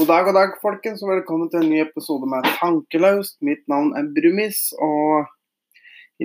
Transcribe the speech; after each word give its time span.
God 0.00 0.08
dag, 0.08 0.24
god 0.24 0.32
dag, 0.34 0.52
folkens, 0.62 1.02
og 1.04 1.10
velkommen 1.10 1.50
til 1.52 1.60
en 1.60 1.66
ny 1.68 1.80
episode 1.82 2.24
med 2.24 2.46
Tankelaust. 2.56 3.34
Mitt 3.44 3.66
navn 3.68 3.90
er 3.98 4.06
Brumis, 4.16 4.70
og 4.80 5.26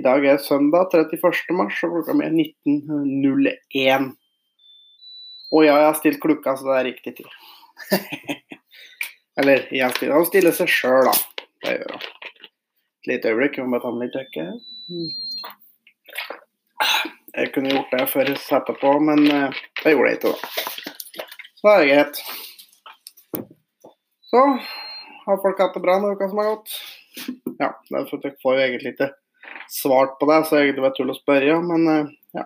dag 0.00 0.24
er 0.24 0.38
søndag 0.40 0.94
31. 0.96 1.52
mars, 1.58 1.82
og 1.84 1.92
klokka 1.92 2.14
mi 2.16 2.24
er 2.24 2.32
19.01. 2.32 4.06
Og 5.52 5.66
ja, 5.66 5.74
jeg 5.74 5.88
har 5.90 5.98
stilt 5.98 6.22
klokka, 6.22 6.54
så 6.56 6.70
det 6.70 6.78
er 6.78 6.88
riktig 6.88 7.12
tid. 7.18 7.28
Eller, 9.42 9.68
jeg 9.68 9.98
stiller, 9.98 10.14
han 10.16 10.30
stiller 10.30 10.56
seg 10.56 10.72
sjøl, 10.72 11.10
da. 11.10 11.44
Det 11.66 11.76
gjør 11.76 11.94
han. 11.98 12.08
Et 12.32 13.12
lite 13.12 13.34
øyeblikk, 13.34 13.60
jeg 13.60 13.68
må 13.68 13.76
bare 13.76 13.84
ta 13.84 13.92
med 13.92 14.08
litt 14.08 14.16
tøkke. 14.16 14.46
Jeg 17.36 17.52
kunne 17.52 17.76
gjort 17.76 17.92
det 17.92 18.08
før 18.14 18.32
jeg 18.32 18.40
satte 18.48 18.80
på, 18.80 18.96
men 19.12 19.28
eh, 19.28 19.62
det 19.84 19.96
gjorde 19.98 20.14
jeg 20.14 20.22
ikke, 20.22 20.32
da. 20.32 20.36
Så 21.60 21.68
det 21.68 21.76
er 21.76 21.88
greit. 21.92 22.26
Så 24.36 24.58
har 25.24 25.36
folk 25.42 25.58
hatt 25.58 25.74
det 25.74 25.80
bra 25.80 25.94
denne 25.96 26.12
uka 26.12 26.28
som 26.28 26.38
har 26.38 26.44
gått? 26.44 26.72
Ja, 27.58 27.70
det 27.88 27.96
er 27.96 28.04
for 28.04 28.18
at 28.18 28.24
jeg 28.28 28.34
får 28.42 28.52
jo 28.52 28.64
egentlig 28.66 28.90
ikke 28.92 29.06
svart 29.72 30.18
på 30.20 30.26
det, 30.28 30.36
så 30.44 30.58
egentlig 30.58 30.82
var 30.84 30.90
det 30.92 30.98
tull 30.98 31.12
å 31.14 31.16
spørre, 31.16 31.54
men 31.64 31.86
eh, 31.88 32.10
ja. 32.36 32.42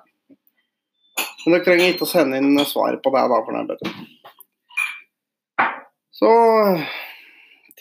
Men 1.41 1.57
dere 1.57 1.65
trenger 1.65 1.91
ikke 1.91 2.07
å 2.07 2.11
sende 2.13 2.39
inn 2.39 2.61
svaret 2.69 3.03
på 3.03 3.11
det, 3.16 3.25
da, 3.33 3.39
for 3.43 3.51
det 3.57 3.61
er 3.65 3.71
bedre. 3.73 3.91
Så 6.15 6.30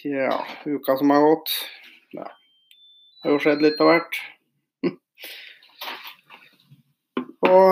ja, 0.09 0.39
uka 0.65 0.95
som 0.97 1.13
har 1.13 1.21
gått 1.27 1.53
Ja, 2.17 2.25
det 2.25 3.27
har 3.27 3.35
jo 3.35 3.43
skjedd 3.43 3.61
litt 3.61 3.83
av 3.83 3.91
hvert. 3.91 4.17
Og 7.51 7.69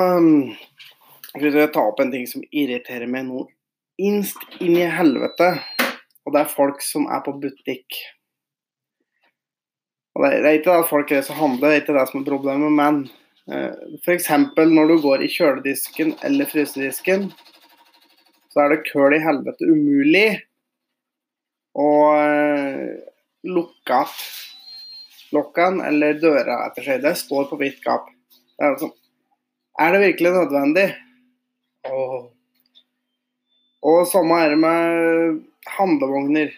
skal 1.31 1.59
jeg 1.63 1.73
ta 1.73 1.87
opp 1.89 2.05
en 2.05 2.13
ting 2.13 2.29
som 2.29 2.45
irriterer 2.51 3.09
meg 3.09 3.25
noe 3.31 3.49
innst 3.97 4.61
inn 4.61 4.77
i 4.77 4.85
helvete. 4.85 5.55
Og 6.27 6.35
det 6.35 6.43
er 6.43 6.51
folk 6.51 6.81
som 6.83 7.07
er 7.07 7.21
på 7.23 7.31
butikk. 7.39 7.95
Og 10.17 10.25
det, 10.25 10.41
er 10.41 10.57
ikke 10.57 10.75
at 10.81 10.89
folk 10.89 11.11
reiser 11.13 11.37
og 11.37 11.39
handler, 11.39 11.69
det 11.69 11.77
er 11.77 11.83
ikke 11.85 11.95
det 11.95 12.07
som 12.09 12.19
er 12.19 12.27
problemet, 12.27 12.73
men 12.73 13.03
eh, 13.53 13.99
f.eks. 14.01 14.31
når 14.57 14.91
du 14.91 14.95
går 15.05 15.23
i 15.23 15.29
kjøledisken 15.31 16.15
eller 16.27 16.49
frysedisken, 16.51 17.29
så 18.51 18.63
er 18.63 18.73
det 18.73 18.87
køl 18.89 19.15
i 19.15 19.21
helvete 19.23 19.69
umulig 19.69 20.27
å 21.77 21.89
eh, 22.17 22.97
lukke 23.47 24.01
lokkene 25.35 25.85
eller 25.87 26.19
døra 26.21 26.63
etter 26.67 26.85
seg. 26.87 27.03
Det 27.03 27.13
står 27.19 27.47
på 27.49 27.59
vidt 27.61 27.79
gap. 27.85 28.09
Det 28.57 28.65
er, 28.65 28.73
liksom, 28.73 28.93
er 29.83 29.93
det 29.93 30.03
virkelig 30.07 30.33
nødvendig? 30.33 30.87
Åh. 31.91 32.17
Og 33.87 34.07
samme 34.09 34.39
er 34.41 34.55
det 34.55 34.59
med 34.59 35.37
handlevogner. 35.75 36.53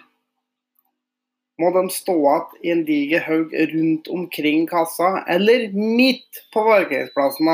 Må 1.60 1.72
de 1.76 1.90
stå 1.92 2.16
igjen 2.16 2.62
i 2.64 2.72
en 2.72 2.86
diger 2.88 3.26
haug 3.26 3.56
rundt 3.74 4.08
omkring 4.08 4.68
kassa, 4.70 5.26
eller 5.28 5.68
midt 5.76 6.44
på 6.54 6.64
parkeringsplassen? 6.64 7.52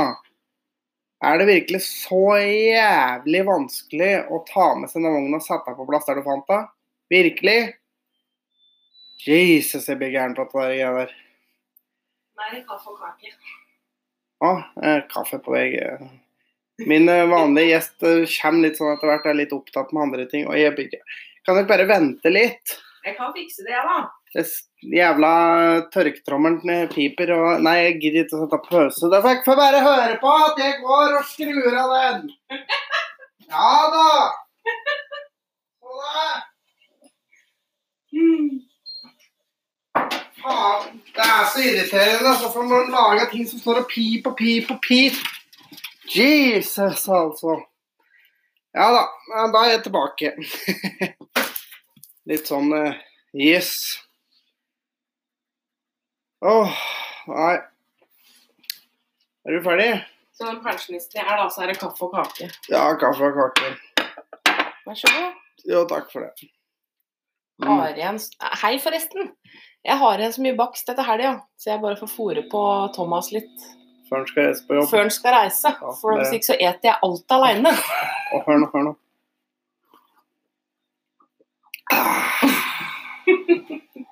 Er 1.26 1.40
det 1.40 1.48
virkelig 1.50 1.82
så 1.88 2.38
jævlig 2.44 3.42
vanskelig 3.48 4.12
å 4.30 4.44
ta 4.46 4.68
med 4.78 4.92
seg 4.92 5.02
den 5.02 5.16
vogna 5.16 5.40
og 5.40 5.46
sette 5.48 5.72
deg 5.72 5.80
på 5.80 5.88
plass 5.90 6.06
der 6.06 6.20
du 6.20 6.26
fant 6.28 6.46
den? 6.52 6.68
Virkelig? 7.10 7.60
Jesus, 9.26 9.88
jeg 9.90 9.98
blir 9.98 10.14
gæren 10.14 10.36
på 10.38 10.46
det 10.54 10.68
der. 10.78 11.00
der. 11.00 11.16
Nei, 12.36 12.62
kaffe 12.68 12.92
og 12.92 13.00
kake. 13.00 13.32
Å, 14.44 14.52
ah, 14.52 15.02
kaffe 15.10 15.40
på 15.42 15.56
vei. 15.56 15.70
Min 16.86 17.08
eh, 17.10 17.24
vanlige 17.32 17.72
gjest 17.72 18.04
eh, 18.04 18.26
kommer 18.36 18.68
litt 18.68 18.78
sånn 18.78 18.92
etter 18.92 19.10
hvert, 19.10 19.26
er 19.30 19.38
litt 19.40 19.56
opptatt 19.56 19.94
med 19.96 20.10
andre 20.10 20.26
ting. 20.30 20.44
Og 20.50 20.60
jeg 20.60 20.76
blir 20.76 20.92
Kan 21.46 21.60
dere 21.60 21.70
bare 21.70 21.88
vente 21.90 22.32
litt? 22.34 22.78
Jeg 23.06 23.18
kan 23.20 23.34
fikse 23.36 23.62
det, 23.66 23.74
jeg, 23.76 23.86
da. 23.86 23.98
Det 24.36 24.46
jævla 24.98 25.34
tørketrommelen 25.94 26.64
med 26.68 26.90
piper 26.92 27.32
og 27.36 27.62
Nei, 27.64 27.76
jeg 27.84 28.00
gidder 28.02 28.26
ikke 28.26 28.36
å 28.36 28.42
sette 28.42 28.58
opp 28.58 28.66
pause. 28.72 29.12
Da 29.14 29.22
får 29.24 29.38
jeg 29.38 29.60
bare 29.62 29.84
høre 29.86 30.18
på 30.24 30.34
at 30.48 30.60
jeg 30.60 30.80
går 30.82 31.14
og 31.20 31.30
skrur 31.30 31.78
av 31.84 31.94
den. 31.94 32.34
Ja 33.46 33.76
da. 33.94 34.10
Da. 35.86 36.26
Faen, 40.42 41.00
det 41.16 41.30
er 41.30 41.46
så 41.54 41.64
irriterende. 41.64 42.34
Altså, 42.34 42.52
for 42.54 42.66
når 42.66 42.90
man 42.90 42.92
lager 42.98 43.32
ting 43.32 43.48
som 43.50 43.62
står 43.62 43.84
og 43.84 43.88
pip 43.94 44.28
og 44.30 44.36
pip 44.42 44.74
og 44.74 44.82
pip. 44.84 45.22
Jesus, 46.16 47.08
altså. 47.08 47.62
Ja 48.76 48.88
da, 48.92 49.04
da 49.54 49.62
er 49.64 49.70
jeg 49.76 49.84
tilbake. 49.86 50.34
Litt 52.30 52.50
sånn 52.50 52.74
uh, 52.76 52.98
yes. 53.38 53.70
Åh, 56.44 56.74
nei. 57.30 57.54
Er 59.46 59.56
du 59.56 59.62
ferdig? 59.64 59.88
Så 60.36 60.50
den 60.50 60.60
pensjonisten 60.66 61.22
jeg 61.22 61.24
er, 61.24 61.38
da, 61.40 61.46
så 61.54 61.64
er 61.64 61.72
det 61.72 61.78
kaffe 61.80 62.10
og 62.10 62.18
kake. 62.18 62.50
Ja, 62.68 62.84
kaffe 63.00 63.30
og 63.30 63.38
kake. 63.38 63.72
Vær 64.86 65.00
så 65.00 65.14
god. 65.14 65.38
Jo, 65.70 65.86
takk 65.90 66.12
for 66.12 66.26
det. 66.26 66.50
Mm. 67.64 67.70
Har 67.70 67.96
igjen 67.96 68.20
Hei, 68.66 68.74
forresten. 68.84 69.32
Jeg 69.86 69.98
har 70.02 70.20
igjen 70.20 70.34
så 70.36 70.44
mye 70.44 70.58
bakst 70.60 70.92
etter 70.92 71.08
helga, 71.08 71.32
så 71.62 71.72
jeg 71.72 71.84
bare 71.86 72.02
får 72.02 72.12
fòre 72.12 72.44
på 72.52 72.66
Thomas 72.98 73.32
litt 73.32 73.54
Før 74.10 74.20
han 74.20 74.28
skal 74.28 74.50
reise 74.50 74.68
på 74.68 74.76
jobb. 74.76 74.90
før 74.92 75.02
han 75.06 75.14
skal 75.16 75.34
reise. 75.38 75.72
Ja, 75.72 75.94
For 76.02 76.20
hvis 76.20 76.36
ikke 76.36 76.50
så 76.52 76.58
eter 76.60 76.92
jeg 76.92 77.00
alt 77.08 77.36
aleine. 77.40 77.72
Og 78.36 78.44
hør 78.44 78.58
nå, 78.60 78.68
hør 78.74 78.84
nå. 78.90 78.94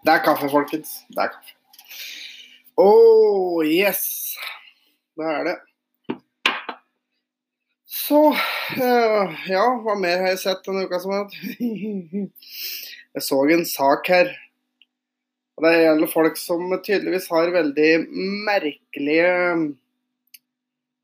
Det 0.03 0.11
er 0.13 0.23
kaffe, 0.23 0.47
folkens. 0.51 0.95
Det 1.11 1.25
er 1.25 1.33
kaffe. 1.33 1.57
Oh, 2.79 3.59
yes. 3.67 4.05
Det 5.19 5.27
er 5.27 5.43
det. 5.49 5.57
Så 7.93 8.21
eh, 8.33 9.35
Ja, 9.51 9.67
hva 9.83 9.97
mer 9.99 10.23
har 10.23 10.33
jeg 10.33 10.41
sett 10.41 10.63
denne 10.65 10.87
uka 10.87 10.99
som 11.03 11.13
har 11.13 11.27
vært? 11.27 11.37
Jeg 13.13 13.21
så 13.21 13.37
en 13.53 13.67
sak 13.69 14.07
her. 14.09 14.31
Og 15.53 15.67
Det 15.67 15.73
gjelder 15.77 16.09
folk 16.09 16.39
som 16.41 16.71
tydeligvis 16.79 17.27
har 17.29 17.51
veldig 17.53 17.91
merkelige 18.47 19.33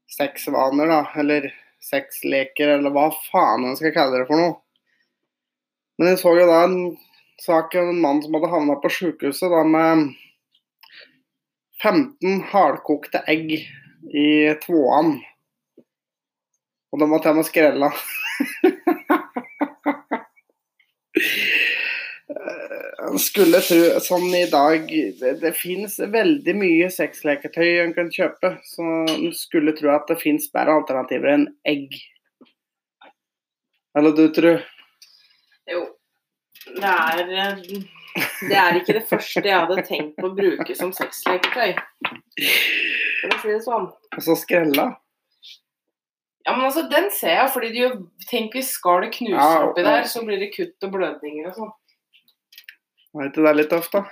sexvaner, 0.09 0.89
da. 0.89 1.03
Eller 1.21 1.51
sexleker, 1.83 2.75
eller 2.75 2.93
hva 2.93 3.09
faen 3.29 3.65
en 3.67 3.77
skal 3.79 3.95
kalle 3.95 4.19
det 4.19 4.27
for 4.29 4.39
noe. 4.39 4.57
Men 5.99 6.13
jeg 6.13 6.21
så 6.21 6.33
jo 6.37 6.47
da 6.47 6.63
en 6.65 6.79
sak 7.39 7.75
om 7.79 7.89
en 7.91 8.01
mann 8.03 8.21
som 8.23 8.35
hadde 8.35 8.51
havna 8.51 8.75
på 8.79 8.91
sjukehuset 8.91 9.51
med 9.67 10.13
15 11.83 12.41
hardkokte 12.51 13.23
egg 13.31 13.51
i 13.55 14.29
tvåan. 14.63 15.17
Og 16.89 16.99
de 16.99 17.05
var 17.11 17.19
til 17.23 17.31
og 17.31 17.37
med 17.39 17.47
skrella. 17.47 17.89
En 22.98 22.98
skulle 23.17 23.61
tro 23.65 23.99
sånn 24.03 24.27
i 24.37 24.45
dag 24.51 24.85
Det, 25.19 25.33
det 25.41 25.51
fins 25.57 25.97
veldig 25.99 26.55
mye 26.59 26.89
sexleketøy 26.93 27.79
en 27.83 27.93
kan 27.95 28.11
kjøpe, 28.13 28.53
så 28.67 28.85
en 29.09 29.33
skulle 29.35 29.73
tro 29.77 29.91
at 29.93 30.09
det 30.11 30.19
fins 30.21 30.49
bedre 30.53 30.77
alternativer 30.81 31.33
enn 31.33 31.47
egg. 31.67 31.95
Eller 33.97 34.13
du 34.15 34.27
tror? 34.35 34.61
Jo. 35.69 35.85
Det 36.69 36.93
er 36.93 37.25
Det 38.49 38.55
er 38.57 38.77
ikke 38.79 38.95
det 38.97 39.05
første 39.09 39.43
jeg 39.45 39.55
hadde 39.55 39.83
tenkt 39.87 40.17
på 40.19 40.29
å 40.29 40.35
bruke 40.35 40.75
som 40.77 40.91
sexleketøy. 40.95 41.75
For 43.19 43.35
å 43.35 43.39
si 43.41 43.53
det 43.53 43.61
sånn. 43.65 43.87
Og 44.15 44.25
så 44.25 44.35
skrella? 44.39 44.89
Ja, 46.45 46.55
men 46.55 46.65
altså, 46.65 46.85
den 46.89 47.11
ser 47.13 47.35
jeg, 47.35 47.49
fordi 47.53 47.69
du, 47.75 48.05
tenk 48.29 48.55
hvis 48.57 48.71
skallet 48.73 49.13
knuser 49.13 49.37
Ja, 49.37 49.67
oppi 49.67 49.83
der, 49.85 50.07
så 50.09 50.23
blir 50.25 50.39
det 50.41 50.53
kutt 50.55 50.87
og 50.87 50.95
blødninger 50.95 51.51
og 51.51 51.57
sånn. 51.57 51.73
Er 53.17 53.29
ikke 53.29 53.45
det 53.45 53.55
litt 53.57 53.71
tøft, 53.73 53.95
da? 53.95 54.03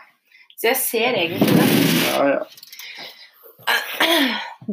Så 0.58 0.72
jeg 0.72 0.80
ser 0.82 1.18
egentlig 1.20 1.54
det. 1.54 1.68
Ja, 2.08 2.24
ja. 2.32 2.40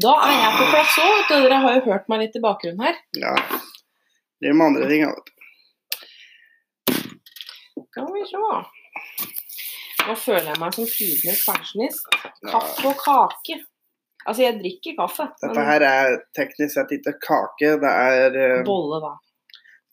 Da 0.05 0.13
er 0.25 0.35
jeg 0.39 0.53
på 0.57 0.67
plass 0.71 0.97
òg, 1.03 1.11
vet 1.13 1.29
du. 1.29 1.35
Dere 1.45 1.59
har 1.65 1.77
jo 1.77 1.83
hørt 1.91 2.09
meg 2.11 2.25
litt 2.25 2.39
i 2.39 2.45
bakgrunnen 2.45 2.87
her. 2.89 3.01
ja. 3.21 3.35
Det 4.43 4.51
er 4.51 4.57
med 4.59 4.67
andre 4.67 4.89
ting, 4.91 5.05
ja, 5.05 5.13
vet 5.15 5.29
du. 5.29 5.35
Skal 7.85 8.09
vi 8.13 8.25
se. 8.29 8.41
Nå 10.05 10.17
føler 10.21 10.51
jeg 10.51 10.61
meg 10.61 10.75
som 10.77 10.89
tidenes 10.91 11.45
pensjonist. 11.47 12.11
Kaffe 12.51 12.91
og 12.91 12.99
kake. 13.01 13.61
Altså, 14.25 14.43
jeg 14.43 14.59
drikker 14.59 14.97
kaffe. 14.99 15.29
Dette 15.41 15.53
Men 15.55 15.69
her 15.69 15.87
er 15.87 16.19
teknisk 16.37 16.75
sett 16.75 16.93
ikke 16.97 17.15
kake, 17.23 17.75
det 17.81 17.93
er, 17.93 18.37
uh... 18.37 18.61
bolle, 18.67 19.01
da. 19.05 19.13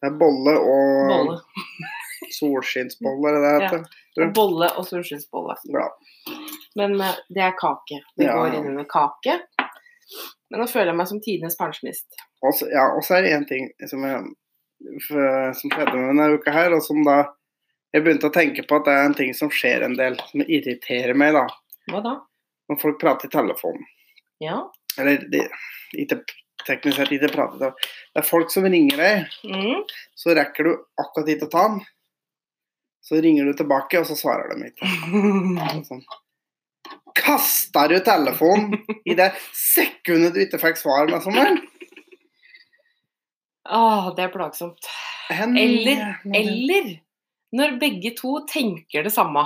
det 0.02 0.10
er 0.10 0.20
bolle 0.20 0.56
og 0.60 1.14
Bolle. 1.14 1.38
solskinnsbolle, 2.40 3.32
er 3.32 3.38
det 3.38 3.44
det 3.46 3.54
heter. 3.56 4.01
Du? 4.18 4.26
Bolle 4.36 4.68
og 4.78 4.84
solskinnsbolle. 4.88 5.56
Men 6.76 6.98
eh, 7.02 7.16
det 7.30 7.44
er 7.48 7.54
kake. 7.60 8.02
Det 8.18 8.26
Ja. 8.28 8.36
går 8.36 8.58
inn 8.58 8.68
under 8.74 8.84
kake. 8.92 9.38
Men 10.52 10.60
nå 10.60 10.68
føler 10.68 10.92
jeg 10.92 10.98
meg 11.00 11.08
som 11.08 11.22
tidenes 11.24 11.56
pensjonist. 11.60 12.08
Også, 12.44 12.68
ja, 12.74 12.90
og 12.96 13.04
så 13.08 13.16
er 13.18 13.22
det 13.24 13.32
én 13.38 13.46
ting 13.48 13.70
som, 13.88 14.04
jeg, 14.04 14.24
som 15.08 15.72
skjedde 15.72 15.94
med 15.96 16.10
denne 16.12 16.26
uka 16.36 16.52
her, 16.56 16.74
og 16.76 16.84
som 16.84 17.04
da 17.08 17.22
Jeg 17.94 18.06
begynte 18.06 18.30
å 18.30 18.32
tenke 18.32 18.64
på 18.64 18.78
at 18.80 18.86
det 18.88 18.92
er 18.96 19.06
en 19.06 19.14
ting 19.18 19.34
som 19.36 19.50
skjer 19.52 19.84
en 19.84 19.98
del, 20.00 20.14
som 20.30 20.40
irriterer 20.46 21.12
meg, 21.14 21.34
da. 21.36 21.42
Hva 21.92 22.00
da? 22.06 22.14
Når 22.72 22.78
folk 22.80 23.02
prater 23.02 23.28
i 23.28 23.32
telefonen. 23.34 23.84
Ja. 24.40 24.62
Eller 24.98 25.18
de, 25.28 25.42
ikke, 26.00 26.22
teknisk 26.64 26.96
sett 27.02 27.12
ikke 27.12 27.28
prater. 27.34 27.74
Det 28.16 28.22
er 28.24 28.28
folk 28.30 28.48
som 28.54 28.64
ringer 28.64 28.96
deg, 28.96 29.28
Mm. 29.44 29.84
så 30.16 30.32
rekker 30.40 30.64
du 30.70 30.72
akkurat 31.04 31.28
ikke 31.36 31.50
å 31.50 31.52
ta 31.52 31.66
den. 31.68 31.82
Så 33.02 33.18
ringer 33.22 33.46
du 33.50 33.54
tilbake, 33.58 34.00
og 34.00 34.06
så 34.06 34.16
svarer 34.16 34.52
de 34.54 34.70
ikke. 34.70 34.90
Sånn. 35.90 36.04
Kasta 37.18 37.88
du 37.92 37.98
telefonen 38.06 38.78
i 39.10 39.16
det 39.18 39.32
sekundet 39.58 40.36
du 40.36 40.42
ikke 40.46 40.60
fikk 40.62 40.78
svar 40.80 41.10
med 41.10 41.24
sommeren? 41.26 41.58
Åh, 43.72 44.12
det 44.16 44.26
er 44.26 44.34
plagsomt. 44.34 44.88
Eller, 45.32 46.02
eller 46.36 46.88
når 47.56 47.76
begge 47.82 48.14
to 48.18 48.40
tenker 48.50 49.06
det 49.06 49.14
samme. 49.14 49.44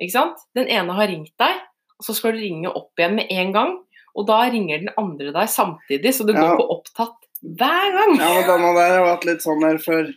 Ikke 0.00 0.14
sant? 0.14 0.40
Den 0.56 0.70
ene 0.72 0.94
har 0.96 1.10
ringt 1.10 1.34
deg, 1.40 1.60
og 2.00 2.06
så 2.06 2.14
skal 2.16 2.34
du 2.36 2.42
ringe 2.42 2.70
opp 2.72 2.98
igjen 2.98 3.18
med 3.18 3.30
en 3.34 3.52
gang. 3.54 3.74
Og 4.18 4.26
da 4.26 4.40
ringer 4.50 4.80
den 4.82 4.94
andre 4.98 5.30
deg 5.34 5.50
samtidig, 5.52 6.14
så 6.16 6.26
det 6.26 6.34
går 6.38 6.48
Ja. 6.54 6.56
på 6.58 6.66
opptatt 6.74 7.18
hver 7.40 7.92
gang. 7.96 8.14
Ja, 8.20 8.30
men 8.36 8.46
denne 8.48 8.72
der 8.76 8.94
har 8.98 9.06
vært 9.06 9.24
litt 9.28 9.44
sånn 9.44 9.62
der 9.64 9.78
før. 9.80 10.10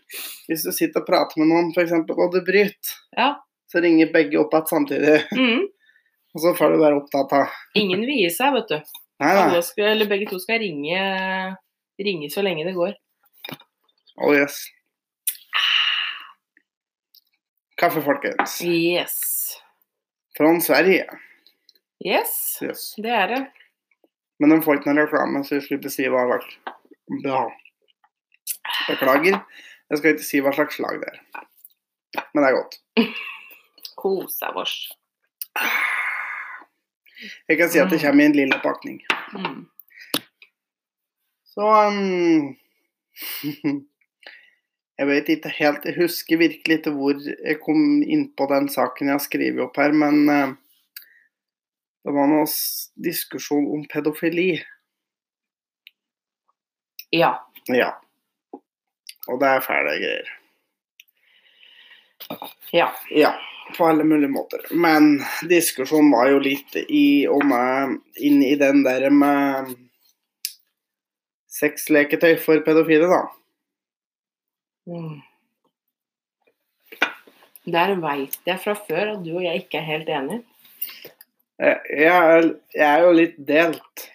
Hvis 0.49 0.65
du 0.67 0.71
sitter 0.75 1.01
og 1.03 1.07
prater 1.07 1.39
med 1.39 1.47
noen, 1.53 1.69
f.eks., 1.75 1.93
og 2.11 2.33
du 2.33 2.41
bryter, 2.43 2.95
Ja. 3.17 3.29
så 3.71 3.79
ringer 3.83 4.11
begge 4.13 4.39
opp 4.41 4.53
igjen 4.53 4.67
samtidig. 4.73 5.21
Mm. 5.37 5.63
Og 6.33 6.41
så 6.41 6.49
får 6.57 6.71
du 6.73 6.79
være 6.81 6.97
opptatt 6.97 7.33
av 7.37 7.49
Ingen 7.77 7.99
vil 8.07 8.23
gi 8.23 8.29
seg, 8.33 8.55
vet 8.55 8.71
du. 8.71 8.79
Nei, 9.21 9.33
nei. 9.37 9.59
Skal, 9.61 9.91
eller 9.91 10.07
begge 10.09 10.25
to 10.31 10.39
skal 10.41 10.57
ringe, 10.63 11.03
ringe 12.01 12.29
så 12.33 12.41
lenge 12.41 12.65
det 12.65 12.73
går. 12.73 12.95
Oh 14.17 14.33
yes. 14.33 14.55
Kaffe, 17.77 18.01
folkens. 18.01 18.61
Yes. 18.65 19.19
Fra 20.37 20.49
Sverige. 20.65 21.05
Yes, 22.05 22.57
Yes. 22.61 22.93
det 22.97 23.11
er 23.13 23.27
det. 23.27 23.41
Men 24.39 24.49
de 24.49 24.61
får 24.65 24.79
ikke 24.79 24.89
noen 24.89 25.03
reklame, 25.05 25.43
så 25.45 25.55
vi 25.59 25.67
slipper 25.67 25.91
å 25.91 25.93
si 25.93 26.09
hva 26.09 26.25
slags 26.27 26.57
ja. 27.23 27.43
Beklager. 28.87 29.39
Jeg 29.89 29.99
skal 29.99 30.15
ikke 30.15 30.25
si 30.25 30.41
hva 30.43 30.53
slags 30.55 30.79
slag 30.79 30.99
det 31.01 31.11
er. 31.11 31.45
Men 32.33 32.43
det 32.43 32.49
er 32.49 32.57
godt. 32.57 32.79
Kosa 34.01 34.51
vårs. 34.55 34.75
Jeg 37.47 37.59
kan 37.59 37.69
si 37.71 37.79
at 37.79 37.91
det 37.93 38.01
kommer 38.01 38.25
i 38.25 38.29
en 38.31 38.37
lilla 38.37 38.59
pakning. 38.63 38.99
Mm. 39.35 39.63
Så 41.53 41.69
um, 41.87 42.55
Jeg 44.97 45.09
vet 45.09 45.29
ikke 45.29 45.51
helt 45.57 45.85
Jeg 45.85 45.97
husker 45.97 46.37
virkelig 46.41 46.79
ikke 46.79 46.93
hvor 46.95 47.17
jeg 47.21 47.59
kom 47.61 48.01
inn 48.01 48.27
på 48.37 48.47
den 48.49 48.69
saken 48.69 49.09
jeg 49.09 49.17
har 49.17 49.23
skrevet 49.23 49.61
opp 49.65 49.77
her, 49.81 49.93
men 49.93 50.25
uh, 50.29 50.53
det 52.03 52.13
var 52.15 52.27
noe 52.29 52.47
diskusjon 53.05 53.69
om 53.77 53.85
pedofili. 53.91 54.57
Ja. 57.13 57.33
Ja. 57.69 57.91
Og 59.29 59.39
det 59.39 59.49
er 59.49 59.63
fæle 59.63 59.97
greier. 60.01 60.29
Ja. 62.73 62.87
Ja, 63.13 63.33
på 63.77 63.85
alle 63.87 64.03
mulige 64.03 64.31
måter. 64.33 64.63
Men 64.71 65.19
diskusjonen 65.49 66.11
var 66.11 66.31
jo 66.31 66.39
litt 66.41 66.75
i 66.87 67.27
og 67.29 67.45
med 67.45 67.99
inn 68.17 68.41
i 68.43 68.55
den 68.59 68.81
der 68.85 69.09
med 69.13 69.75
sexleketøy 71.53 72.33
for 72.41 72.63
pedofile, 72.65 73.09
da. 73.11 73.21
Mm. 74.89 75.21
Der 77.73 77.93
veit 78.01 78.39
jeg 78.49 78.59
fra 78.59 78.73
før 78.75 79.13
at 79.13 79.21
du 79.23 79.35
og 79.37 79.45
jeg 79.45 79.63
ikke 79.63 79.79
er 79.79 79.87
helt 79.87 80.09
enige. 80.11 80.41
Jeg, 81.61 81.77
jeg, 81.93 82.09
er, 82.09 82.49
jeg 82.73 82.89
er 82.89 83.05
jo 83.05 83.13
litt 83.15 83.37
delt. 83.47 84.07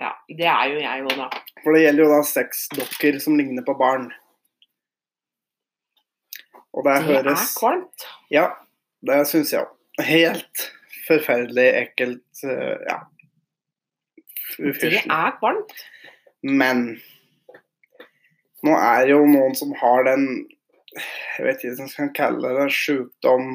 Ja, 0.00 0.10
det 0.28 0.50
er 0.50 0.66
jo 0.74 0.82
jeg 0.82 1.06
òg, 1.06 1.14
da. 1.16 1.30
For 1.60 1.76
det 1.76 1.84
gjelder 1.84 2.04
jo 2.06 2.10
da 2.12 2.20
sexdokker 2.24 3.18
som 3.22 3.36
ligner 3.38 3.64
på 3.66 3.76
barn. 3.78 4.08
Og 6.70 6.86
det, 6.86 6.96
Det 7.06 7.34
er 7.34 7.46
kvalmt. 7.58 8.06
Ja, 8.30 8.46
det 9.06 9.22
syns 9.28 9.52
jeg 9.52 9.64
òg. 9.64 9.72
Helt 10.06 10.66
forferdelig 11.08 11.66
ekkelt. 11.82 12.44
Ja. 12.44 13.00
Ufyrselig. 14.60 15.02
Det 15.02 15.16
er 15.16 15.34
kvalmt. 15.40 15.74
Men 16.46 16.84
nå 18.64 18.76
er 18.76 19.04
det 19.04 19.12
jo 19.12 19.24
noen 19.28 19.56
som 19.56 19.74
har 19.80 20.06
den 20.08 20.26
Jeg 20.90 21.44
vet 21.46 21.60
ikke 21.62 21.74
hva 21.74 21.84
man 21.84 21.92
skal 21.92 22.14
kalle 22.16 22.54
det. 22.56 22.70
Sjukdom, 22.74 23.50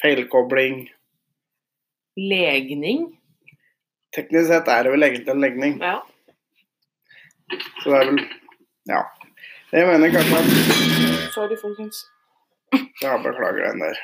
feilkobling. 0.00 0.86
Legning. 2.16 3.10
Teknisk 4.16 4.48
sett 4.48 4.70
er 4.72 4.86
det 4.86 4.94
vel 4.94 5.06
egentlig 5.06 5.34
en 5.34 5.44
legning. 5.44 5.76
Ja. 5.82 5.98
Så 7.82 7.90
det 7.90 7.98
er 7.98 8.10
vel 8.10 8.22
Ja. 8.88 9.02
Jeg 9.72 9.86
mener 9.86 10.10
kanskje 10.10 10.38
at 10.40 11.34
Sorry, 11.34 11.56
folkens. 11.60 12.06
Ja, 13.02 13.16
beklager 13.22 13.70
den 13.70 13.82
der. 13.84 13.98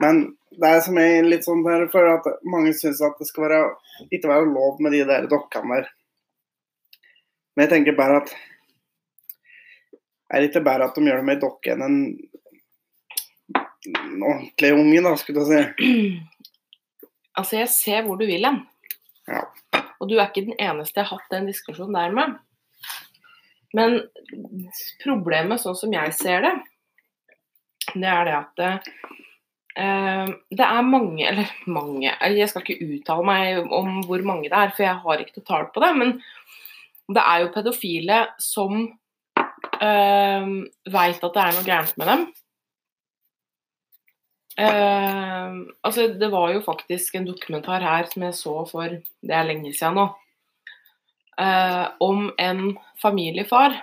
Men 0.00 0.20
det 0.50 0.68
er 0.70 0.80
som 0.84 0.98
jeg 1.00 1.24
litt 1.26 1.44
sånn 1.46 1.64
der 1.66 1.86
for 1.92 2.06
at 2.08 2.28
mange 2.46 2.72
syns 2.78 3.02
at 3.04 3.18
det 3.20 3.28
skal 3.28 3.48
være 3.48 3.60
ikke 4.14 4.30
være 4.30 4.48
lov 4.52 4.80
med 4.82 4.94
de 4.94 5.02
der 5.08 5.26
dokkene 5.30 5.80
der. 5.80 5.90
Men 7.56 7.66
jeg 7.66 7.72
tenker 7.74 7.98
bare 7.98 8.22
at 8.22 8.36
Er 10.30 10.42
det 10.42 10.48
ikke 10.50 10.64
bare 10.66 10.88
at 10.88 10.96
de 10.96 11.04
gjør 11.06 11.20
det 11.20 11.26
med 11.26 11.36
ei 11.36 11.42
dokke 11.42 11.70
enn 11.70 11.82
en, 11.86 11.98
en 13.86 14.22
ordentlig 14.26 14.72
unge, 14.74 15.02
da, 15.04 15.12
skulle 15.20 15.44
du 15.44 15.52
si. 15.52 15.60
Altså, 17.36 17.58
jeg 17.58 17.68
ser 17.68 18.06
hvor 18.06 18.16
du 18.16 18.24
vil 18.26 18.46
hen. 18.48 18.62
Ja. 19.28 19.42
Og 20.00 20.10
du 20.10 20.16
er 20.16 20.28
ikke 20.28 20.46
den 20.48 20.58
eneste 20.60 21.00
jeg 21.00 21.08
har 21.08 21.18
hatt 21.18 21.32
den 21.32 21.48
diskusjonen 21.50 21.96
der 21.96 22.14
med. 22.16 22.36
Men 23.76 23.98
problemet, 25.02 25.60
sånn 25.62 25.76
som 25.78 25.92
jeg 25.92 26.14
ser 26.16 26.44
det, 26.46 26.54
det 27.94 28.08
er 28.10 28.26
det 28.26 28.36
at 28.36 28.62
eh, 28.66 30.30
det 30.58 30.66
er 30.66 30.88
mange, 30.88 31.22
eller 31.28 31.52
mange 31.70 32.10
Jeg 32.10 32.48
skal 32.50 32.64
ikke 32.64 32.88
uttale 32.96 33.26
meg 33.26 33.72
om 33.72 34.00
hvor 34.08 34.24
mange 34.26 34.50
det 34.50 34.58
er, 34.58 34.72
for 34.74 34.86
jeg 34.86 35.02
har 35.04 35.22
ikke 35.22 35.38
noe 35.38 35.48
tall 35.50 35.68
på 35.74 35.84
det. 35.84 35.92
Men 36.00 36.16
det 37.16 37.22
er 37.22 37.44
jo 37.44 37.52
pedofile 37.54 38.22
som 38.42 38.80
eh, 39.82 40.50
veit 40.96 41.22
at 41.28 41.36
det 41.36 41.44
er 41.44 41.56
noe 41.56 41.68
gærent 41.68 42.00
med 42.00 42.12
dem. 42.12 42.26
Eh, 44.56 45.56
altså, 45.84 46.06
det 46.16 46.28
var 46.32 46.52
jo 46.54 46.62
faktisk 46.64 47.18
en 47.18 47.26
dokumentar 47.28 47.84
her 47.84 48.06
som 48.08 48.22
jeg 48.24 48.36
så 48.38 48.54
for 48.70 48.94
Det 49.20 49.34
er 49.36 49.44
lenge 49.44 49.72
siden 49.76 49.98
nå. 50.00 50.06
eh, 51.38 51.86
om 52.00 52.30
en 52.38 52.78
familiefar. 53.02 53.76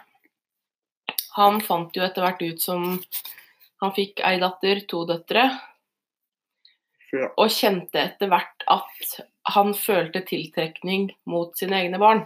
Han 1.38 1.62
fant 1.62 1.94
jo 1.98 2.02
etter 2.06 2.26
hvert 2.26 2.42
ut 2.42 2.62
som 2.62 3.00
Han 3.84 3.92
fikk 3.94 4.22
ei 4.24 4.38
datter, 4.40 4.80
to 4.88 5.04
døtre, 5.06 5.44
og 7.36 7.50
kjente 7.52 8.00
etter 8.00 8.30
hvert 8.32 8.64
at 8.72 9.18
han 9.54 9.74
følte 9.76 10.22
tiltrekning 10.26 11.10
mot 11.28 11.52
sine 11.60 11.82
egne 11.84 12.00
barn. 12.00 12.24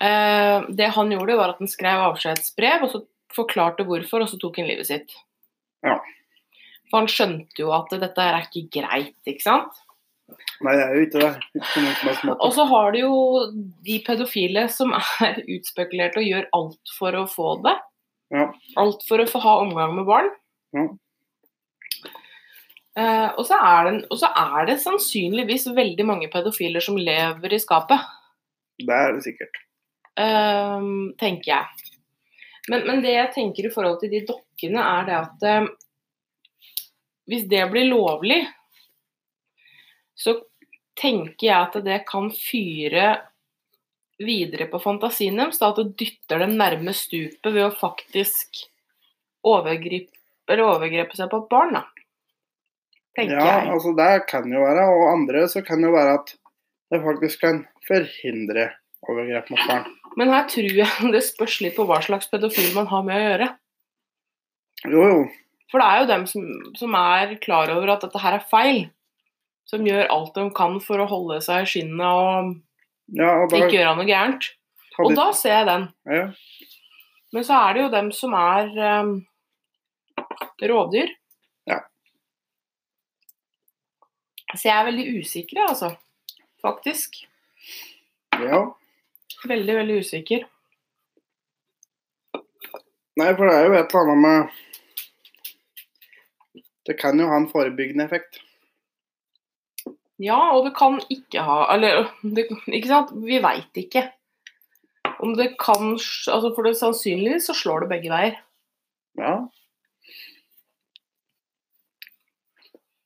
Eh, 0.00 0.64
det 0.72 0.88
han 0.96 1.12
gjorde, 1.12 1.36
var 1.36 1.52
at 1.52 1.60
han 1.60 1.68
skrev 1.70 2.00
avskjedsbrev, 2.06 2.86
og 2.86 2.94
så 2.94 3.02
forklarte 3.36 3.84
hvorfor, 3.84 4.24
og 4.24 4.32
så 4.32 4.40
tok 4.40 4.56
han 4.62 4.70
livet 4.70 4.88
sitt. 4.88 5.12
Ja. 5.84 5.98
For 6.88 7.02
han 7.02 7.10
skjønte 7.12 7.62
jo 7.62 7.72
at 7.76 7.92
dette 8.00 8.24
er 8.24 8.46
ikke 8.46 8.80
greit, 8.80 9.16
ikke 9.28 9.44
sant? 9.44 9.84
Nei, 10.64 10.74
jeg 10.74 10.84
er 10.84 10.94
jo 10.96 11.04
ikke 11.06 11.20
det. 11.22 12.32
Og 12.34 12.50
så 12.56 12.64
har 12.68 12.92
du 12.92 12.98
jo 13.00 13.18
de 13.86 13.98
pedofile 14.04 14.66
som 14.72 14.94
er 14.96 15.42
utspekulerte 15.56 16.20
og 16.22 16.28
gjør 16.28 16.48
alt 16.58 16.94
for 16.98 17.16
å 17.16 17.26
få 17.30 17.52
det. 17.66 17.76
Ja. 18.34 18.48
Alt 18.80 19.04
for 19.08 19.22
å 19.22 19.28
få 19.28 19.40
ha 19.44 19.58
omgang 19.62 19.94
med 19.96 20.08
barn. 20.08 20.32
Ja. 20.76 20.88
Uh, 22.98 23.28
og, 23.38 23.44
så 23.46 23.54
er 23.62 23.86
det, 23.86 23.92
og 24.10 24.18
så 24.18 24.28
er 24.34 24.66
det 24.66 24.80
sannsynligvis 24.82 25.68
veldig 25.76 26.04
mange 26.08 26.28
pedofiler 26.32 26.82
som 26.82 26.98
lever 26.98 27.54
i 27.54 27.60
skapet. 27.62 28.02
Det 28.82 28.94
er 28.94 29.14
det 29.14 29.22
sikkert. 29.26 29.60
Uh, 30.18 31.14
tenker 31.20 31.52
jeg. 31.52 31.94
Men, 32.68 32.82
men 32.88 33.04
det 33.04 33.14
jeg 33.14 33.32
tenker 33.36 33.68
i 33.68 33.72
forhold 33.72 34.00
til 34.02 34.10
de 34.12 34.24
dokkene, 34.28 34.82
er 34.82 35.06
det 35.08 35.14
at 35.16 35.46
eh, 35.48 35.68
hvis 37.28 37.44
det 37.48 37.64
blir 37.72 37.90
lovlig, 37.90 38.40
så 40.18 40.38
tenker 40.98 41.46
jeg 41.46 41.56
at 41.56 41.76
det 41.84 42.00
kan 42.08 42.30
fyre 42.34 43.10
videre 44.18 44.66
på 44.70 44.80
fantasien 44.82 45.36
deres. 45.38 45.60
At 45.62 45.78
du 45.78 45.92
dytter 45.92 46.42
dem 46.42 46.56
nærme 46.58 46.94
stupet 46.96 47.52
ved 47.52 47.66
å 47.66 47.74
faktisk 47.74 48.64
overgripe, 49.46 50.14
eller 50.48 50.66
overgrepe 50.72 51.18
seg 51.18 51.30
på 51.30 51.42
et 51.44 51.52
barn. 51.52 51.78
da. 51.78 51.84
Ja, 53.18 53.24
jeg. 53.26 53.70
altså 53.74 53.92
det 53.98 54.12
kan 54.30 54.46
jo 54.52 54.62
være. 54.62 54.86
Og 54.94 55.06
andre 55.12 55.46
så 55.50 55.62
kan 55.66 55.82
jo 55.84 55.92
være 55.94 56.18
at 56.20 56.34
det 56.92 57.02
faktisk 57.04 57.42
kan 57.44 57.64
forhindre 57.86 58.70
overgrep 59.08 59.50
mot 59.52 59.64
barn. 59.68 59.90
Men 60.18 60.32
her 60.34 60.48
tror 60.50 60.80
jeg 60.80 61.10
det 61.14 61.24
spørs 61.26 61.60
litt 61.64 61.76
på 61.76 61.86
hva 61.88 62.00
slags 62.04 62.30
pedofil 62.32 62.72
man 62.76 62.88
har 62.90 63.04
med 63.06 63.18
å 63.18 63.26
gjøre. 63.26 63.50
Jo, 64.86 65.04
jo. 65.12 65.20
For 65.68 65.82
det 65.82 65.88
er 65.88 66.00
jo 66.00 66.08
dem 66.08 66.24
som, 66.30 66.46
som 66.78 66.94
er 66.96 67.34
klar 67.42 67.70
over 67.74 67.92
at 67.92 68.04
dette 68.06 68.22
her 68.22 68.38
er 68.38 68.46
feil. 68.50 68.86
Som 69.68 69.84
gjør 69.84 70.08
alt 70.14 70.36
de 70.38 70.46
kan 70.56 70.78
for 70.80 71.02
å 71.02 71.08
holde 71.10 71.42
seg 71.44 71.66
i 71.66 71.68
skinnet 71.68 72.06
og 72.08 72.54
Ja, 73.18 73.34
og 73.42 73.52
da, 73.52 73.60
ikke 73.60 73.76
gjøre 73.76 73.96
noe 73.98 74.08
gærent. 74.08 74.50
Og 75.04 75.14
da 75.16 75.28
ser 75.36 75.60
jeg 75.60 75.68
den. 75.68 75.84
ja, 76.10 76.24
Men 77.36 77.44
så 77.46 77.60
er 77.60 77.76
det 77.76 77.82
jo 77.84 77.90
dem 77.92 78.08
som 78.16 78.34
er 78.34 78.72
um, 78.98 79.12
rovdyr. 80.72 81.12
Ja. 81.68 81.78
Så 84.54 84.64
jeg 84.64 84.74
er 84.74 84.88
veldig 84.88 85.06
usikker, 85.20 85.62
altså. 85.68 85.92
Faktisk. 86.64 87.20
ja. 88.40 88.64
Veldig, 89.46 89.74
veldig 89.76 89.98
usikker. 90.02 90.48
Nei, 93.18 93.28
for 93.34 93.44
det 93.46 93.54
er 93.54 93.68
jo 93.68 93.76
et 93.76 93.92
eller 93.94 94.08
annet 94.08 94.24
med 94.24 94.56
Det 96.88 96.96
kan 96.96 97.20
jo 97.20 97.28
ha 97.28 97.36
en 97.36 97.50
forebyggende 97.50 98.06
effekt. 98.08 98.40
Ja, 100.18 100.38
og 100.56 100.64
det 100.66 100.72
kan 100.74 100.96
ikke 101.12 101.44
ha 101.46 101.60
Eller, 101.74 102.08
det, 102.22 102.48
ikke 102.66 102.90
sant? 102.90 103.12
Vi 103.22 103.38
veit 103.44 103.78
ikke. 103.78 104.08
Om 105.22 105.36
det 105.38 105.52
kan 105.60 105.92
altså 105.94 106.50
For 106.56 106.66
det 106.66 106.78
sannsynligvis 106.80 107.46
så 107.50 107.54
slår 107.54 107.84
det 107.84 107.92
begge 107.92 108.10
veier. 108.12 108.40
Ja. 109.18 109.36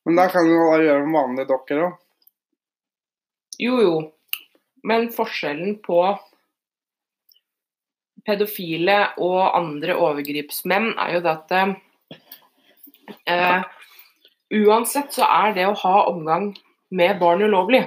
Men 0.05 0.19
da 0.19 0.27
kan 0.33 0.49
du 0.49 0.55
jo 0.55 0.71
da 0.73 0.81
gjøre 0.83 1.05
med 1.07 1.19
vanlige 1.19 1.51
dokker 1.51 1.85
òg. 1.87 1.99
Jo, 3.63 3.77
jo. 3.79 3.95
Men 4.89 5.13
forskjellen 5.15 5.77
på 5.85 6.01
pedofile 8.27 8.97
og 9.23 9.55
andre 9.59 9.95
overgripsmenn 9.99 10.95
er 10.97 11.17
jo 11.17 11.23
det 11.23 11.33
at 11.37 11.55
eh, 13.31 13.63
Uansett 14.53 15.15
så 15.17 15.25
er 15.25 15.55
det 15.57 15.65
å 15.65 15.77
ha 15.81 16.07
omgang 16.11 16.51
med 16.93 17.19
barn 17.21 17.41
ulovlig. 17.43 17.87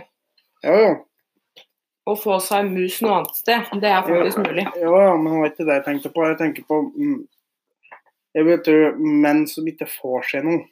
Ja, 0.66 0.74
ja. 0.82 0.94
Å 2.06 2.14
få 2.18 2.40
seg 2.42 2.68
mus 2.70 3.00
noe 3.02 3.20
annet 3.20 3.38
sted, 3.38 3.70
det 3.82 3.90
er 3.90 4.04
faktisk 4.06 4.42
mulig. 4.42 4.66
Ja, 4.78 4.92
ja, 5.08 5.14
men 5.18 5.30
det 5.30 5.40
var 5.42 5.52
ikke 5.52 5.66
det 5.66 5.78
jeg 5.80 5.86
tenkte 5.88 6.12
på. 6.14 6.26
Jeg 6.30 6.38
tenker 6.42 6.66
på 6.70 6.80
mm, 6.94 7.20
Jeg 8.38 8.46
vet 8.50 8.70
menn 8.98 9.46
som 9.50 9.70
ikke 9.70 9.88
får 9.90 10.28
seg 10.32 10.46
noe, 10.46 10.66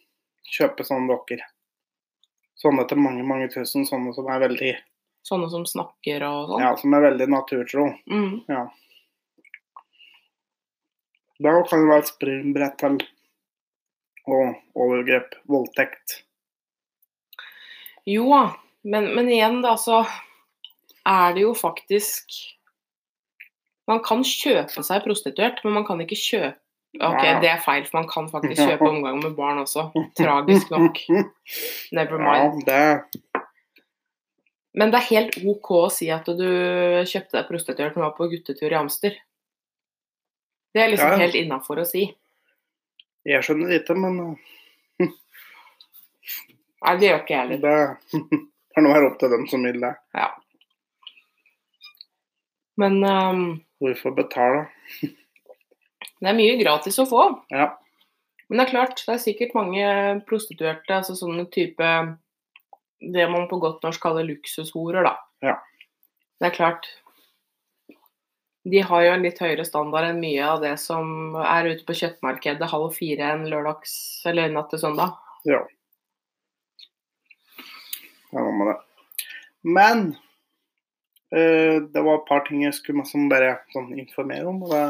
kjøper 0.58 0.86
sånne 0.86 1.10
dokker. 1.14 1.42
Sånne 2.60 2.86
til 2.90 3.02
mange, 3.02 3.26
mange 3.26 3.50
tusen. 3.54 3.86
Sånne 3.88 4.14
som 4.18 4.30
er 4.30 4.44
veldig, 4.46 4.74
Sånne 5.24 5.50
som 5.50 5.66
snakker 5.66 6.26
og 6.28 6.52
sånn. 6.52 6.62
ja, 6.66 6.74
som 6.78 6.94
er 6.98 7.06
veldig 7.06 7.30
naturtro. 7.32 7.86
Mm. 8.12 8.42
Ja. 8.52 8.66
Da 11.44 11.54
kan 11.70 11.86
det 11.86 11.90
være 11.90 12.04
et 12.04 12.12
springbrett 12.12 12.78
til 12.82 12.98
og 14.30 14.56
overgrep, 14.80 15.36
voldtekt. 15.50 16.22
Jo 18.08 18.28
da, 18.32 18.44
men, 18.84 19.12
men 19.16 19.30
igjen 19.32 19.62
da, 19.64 19.76
så 19.80 20.04
er 21.08 21.36
det 21.36 21.44
jo 21.46 21.54
faktisk 21.56 22.36
Man 23.88 24.00
kan 24.04 24.22
kjøpe 24.24 24.84
seg 24.84 25.04
prostituert, 25.04 25.58
men 25.66 25.74
man 25.76 25.84
kan 25.88 26.00
ikke 26.00 26.16
kjøpe 26.16 26.60
Ok, 27.02 27.24
det 27.42 27.50
er 27.50 27.62
feil, 27.64 27.88
for 27.90 28.04
man 28.04 28.10
kan 28.10 28.28
faktisk 28.30 28.68
kjøpe 28.70 28.86
omgang 28.86 29.18
med 29.18 29.34
barn 29.34 29.58
også. 29.64 29.88
Tragisk 30.14 30.70
nok. 30.70 31.00
Never 31.98 32.22
mind. 32.22 32.68
Men 34.78 34.94
det 34.94 35.00
er 35.00 35.08
helt 35.08 35.38
OK 35.42 35.72
å 35.74 35.88
si 35.94 36.12
at 36.14 36.30
du 36.30 36.46
kjøpte 37.10 37.40
deg 37.40 37.48
prostituert 37.50 37.98
når 37.98 37.98
du 37.98 38.06
var 38.06 38.14
på 38.18 38.28
guttetur 38.30 38.70
i 38.70 38.78
Amster. 38.78 39.18
Det 40.74 40.84
er 40.84 40.94
liksom 40.94 41.18
helt 41.18 41.38
innafor 41.38 41.82
å 41.82 41.88
si. 41.90 42.08
Jeg 43.28 43.46
skjønner 43.46 43.78
ikke, 43.78 43.96
men 43.96 44.20
uh, 44.20 44.54
Nei, 46.84 46.96
det 47.00 47.10
gjør 47.10 47.22
ikke 47.22 47.36
jeg 47.36 47.44
heller. 47.44 47.94
det 48.12 48.40
får 48.76 48.86
nå 48.86 48.96
være 48.96 49.10
opp 49.12 49.20
til 49.22 49.36
dem 49.36 49.46
som 49.52 49.68
vil 49.68 49.80
det. 49.84 49.94
Ja. 50.18 50.32
Men 52.82 53.00
um, 53.06 53.46
Hvorfor 53.84 54.16
betale? 54.18 54.66
det 56.24 56.30
er 56.32 56.38
mye 56.38 56.58
gratis 56.60 57.00
å 57.04 57.08
få. 57.08 57.28
Ja. 57.54 57.74
Men 58.48 58.60
det 58.60 58.66
er 58.66 58.74
klart, 58.74 59.04
det 59.06 59.14
er 59.14 59.22
sikkert 59.22 59.56
mange 59.58 59.86
prostituerte, 60.28 60.96
altså 60.96 61.16
sånne 61.18 61.46
type 61.52 61.88
Det 63.14 63.24
man 63.32 63.48
på 63.50 63.60
godt 63.60 63.84
norsk 63.84 64.02
kaller 64.04 64.28
luksushorer, 64.28 65.04
da. 65.08 65.16
Ja. 65.44 65.56
Det 66.40 66.50
er 66.50 66.56
klart. 66.56 66.88
De 68.64 68.80
har 68.80 69.04
jo 69.04 69.12
en 69.12 69.26
litt 69.26 69.40
høyere 69.44 69.66
standard 69.68 70.08
enn 70.08 70.22
mye 70.24 70.44
av 70.48 70.62
det 70.64 70.78
som 70.80 71.36
er 71.36 71.68
ute 71.74 71.84
på 71.88 71.96
kjøttmarkedet 72.00 72.70
halv 72.72 72.94
fire 72.96 73.34
en 73.36 73.48
lørdags 73.52 73.96
eller 74.30 74.54
natt 74.54 74.70
til 74.72 74.84
søndag. 74.86 75.18
ja. 75.50 75.64
Det 78.34 78.42
var 78.42 78.54
med 78.58 78.68
det. 78.72 78.78
Men 79.64 80.00
eh, 81.36 81.76
det 81.94 82.02
var 82.02 82.16
et 82.18 82.30
par 82.30 82.48
ting 82.48 82.64
jeg 82.64 82.74
skulle 82.74 83.06
som 83.06 83.28
bare 83.30 83.60
sånn 83.76 83.92
informere 83.94 84.48
om. 84.50 84.64
det 84.72 84.86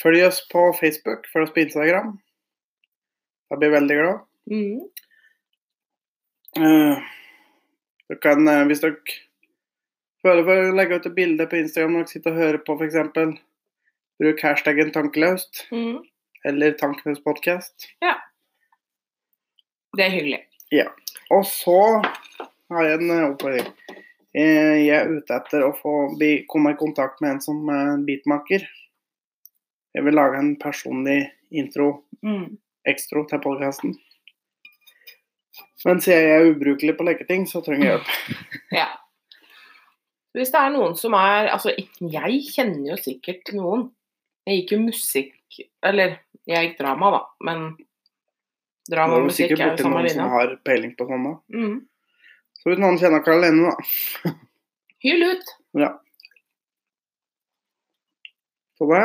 Følg 0.00 0.22
oss 0.24 0.38
på 0.48 0.62
Facebook, 0.78 1.26
følg 1.32 1.48
oss 1.48 1.54
på 1.56 1.64
Instagram. 1.64 2.14
Jeg 3.50 3.60
blir 3.60 3.74
veldig 3.74 3.96
glad. 3.98 4.22
Mm. 4.50 4.78
Uh, 6.58 7.02
dere 8.08 8.20
kan, 8.22 8.48
eh, 8.48 8.62
hvis 8.70 8.80
dere 8.82 8.96
for 10.24 10.40
å 10.42 10.76
legge 10.76 10.98
ut 10.98 11.08
et 11.08 11.16
bilde 11.16 11.46
på 11.48 11.60
Instagram 11.60 11.96
når 11.96 12.04
dere 12.04 12.12
sitter 12.14 12.34
og 12.34 12.42
hører 12.42 12.60
på 12.66 12.76
f.eks., 12.76 13.38
bruk 14.20 14.42
hashtaggen 14.44 14.92
tankeløst 14.92 15.64
mm. 15.72 15.96
eller 16.50 16.76
tankeløst 16.80 17.24
podcast. 17.24 17.88
Det 19.96 20.04
er 20.04 20.12
hyggelig. 20.12 20.42
Og 21.34 21.46
så 21.48 21.78
har 22.70 22.86
jeg 22.86 23.00
en 23.00 23.14
eh, 23.14 23.24
oppfordring. 23.30 23.72
Eh, 24.30 24.76
Jeg 24.84 24.92
er 24.94 25.10
ute 25.10 25.34
etter 25.40 25.64
å 25.66 25.72
få 25.74 25.94
komme 26.52 26.74
i 26.74 26.78
kontakt 26.78 27.22
med 27.24 27.36
en 27.36 27.42
som 27.42 27.72
er 27.72 27.96
beatmaker. 28.06 28.68
Jeg 29.96 30.06
vil 30.06 30.14
lage 30.14 30.38
en 30.38 30.52
personlig 30.60 31.24
intro, 31.50 32.04
mm. 32.22 32.46
ekstro, 32.92 33.24
til 33.26 33.42
podkasten. 33.42 33.96
Men 35.84 36.02
siden 36.04 36.28
jeg 36.28 36.36
er 36.36 36.50
ubrukelig 36.52 36.94
på 36.98 37.06
leketing, 37.08 37.48
så 37.48 37.64
trenger 37.64 37.86
jeg 37.86 37.96
hjelp. 37.96 38.50
Ja. 38.76 38.86
Hvis 40.36 40.52
det 40.54 40.60
er 40.60 40.72
noen 40.74 40.96
som 40.98 41.14
er 41.18 41.50
Altså, 41.50 41.72
jeg 41.74 42.42
kjenner 42.54 42.92
jo 42.92 42.98
sikkert 43.02 43.50
noen. 43.56 43.88
Jeg 44.46 44.62
gikk 44.62 44.74
jo 44.76 44.80
musikk 44.84 45.62
Eller, 45.86 46.18
jeg 46.48 46.68
gikk 46.68 46.76
drama, 46.80 47.10
da, 47.16 47.22
men 47.46 47.64
drama 48.90 49.18
er 49.18 49.24
og 49.26 49.30
samme 49.30 49.30
musikk 49.30 49.50
Du 49.50 49.56
er 49.56 49.64
jo 49.64 49.70
borti 49.70 49.88
noen 49.88 50.12
som 50.14 50.34
har 50.36 50.54
peiling 50.66 50.94
på 50.98 51.06
sånn, 51.08 51.26
da. 51.26 51.34
Mm. 51.56 51.74
Så 52.60 52.70
hvis 52.70 52.80
noen 52.82 53.00
kjenner 53.00 53.24
Karolene, 53.24 53.72
da. 53.72 54.32
Hyl 55.04 55.26
ut. 55.30 55.52
Ja. 55.80 55.94
Så 58.78 58.88
det 58.90 59.04